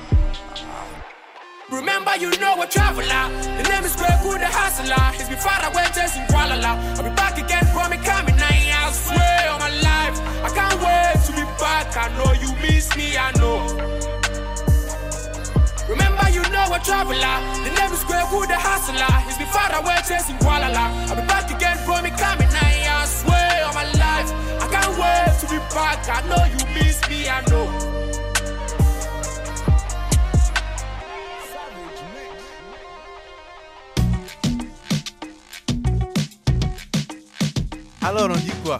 Remember, 1.70 2.16
you 2.18 2.30
know 2.42 2.60
a 2.60 2.66
traveler. 2.66 3.30
The 3.56 3.62
name 3.70 3.84
is 3.84 3.94
Greg 3.94 4.18
Wood, 4.26 4.40
the 4.40 4.50
hustler. 4.50 4.98
He's 5.14 5.28
been 5.28 5.38
far 5.38 5.62
away, 5.70 5.86
chasing 5.94 6.26
Kuala 6.26 6.58
I'll 6.58 7.02
be 7.02 7.14
back 7.14 7.38
again, 7.38 7.62
me 7.90 7.96
coming. 8.02 8.34
I 8.34 8.90
swear 8.90 9.50
on 9.54 9.60
my 9.62 9.70
life. 9.78 10.18
I 10.42 10.50
can't 10.50 10.78
wait 10.82 11.14
to 11.26 11.32
be 11.38 11.46
back. 11.62 11.94
I 11.94 12.10
know 12.18 12.34
you 12.42 12.50
miss 12.58 12.90
me, 12.96 13.14
I 13.16 13.30
know. 13.38 13.70
Remember, 15.86 16.26
you 16.34 16.42
know 16.50 16.74
a 16.74 16.78
traveler. 16.82 17.38
The 17.62 17.70
name 17.70 17.92
is 17.94 18.02
Greg 18.02 18.26
Wood, 18.34 18.50
the 18.50 18.58
hustler. 18.58 19.14
He's 19.30 19.38
been 19.38 19.46
far 19.54 19.70
away, 19.70 19.94
chasing 20.02 20.38
Kuala 20.42 20.74
I'll 20.74 21.14
be 21.14 21.22
back 21.30 21.46
again, 21.54 21.78
me 22.02 22.10
coming. 22.18 22.50
I 22.50 23.06
swear 23.06 23.66
on 23.66 23.74
my 23.74 23.86
life. 23.94 24.28
I 24.58 24.66
can't 24.66 24.94
wait 24.98 25.38
to 25.38 25.46
be 25.46 25.58
back. 25.70 26.02
I 26.10 26.26
know 26.26 26.42
you 26.50 26.58
miss 26.74 26.98
me, 27.08 27.28
I 27.28 27.40
know. 27.46 28.19
Alors 38.02 38.30
on 38.30 38.36
dit 38.36 38.50
quoi? 38.64 38.78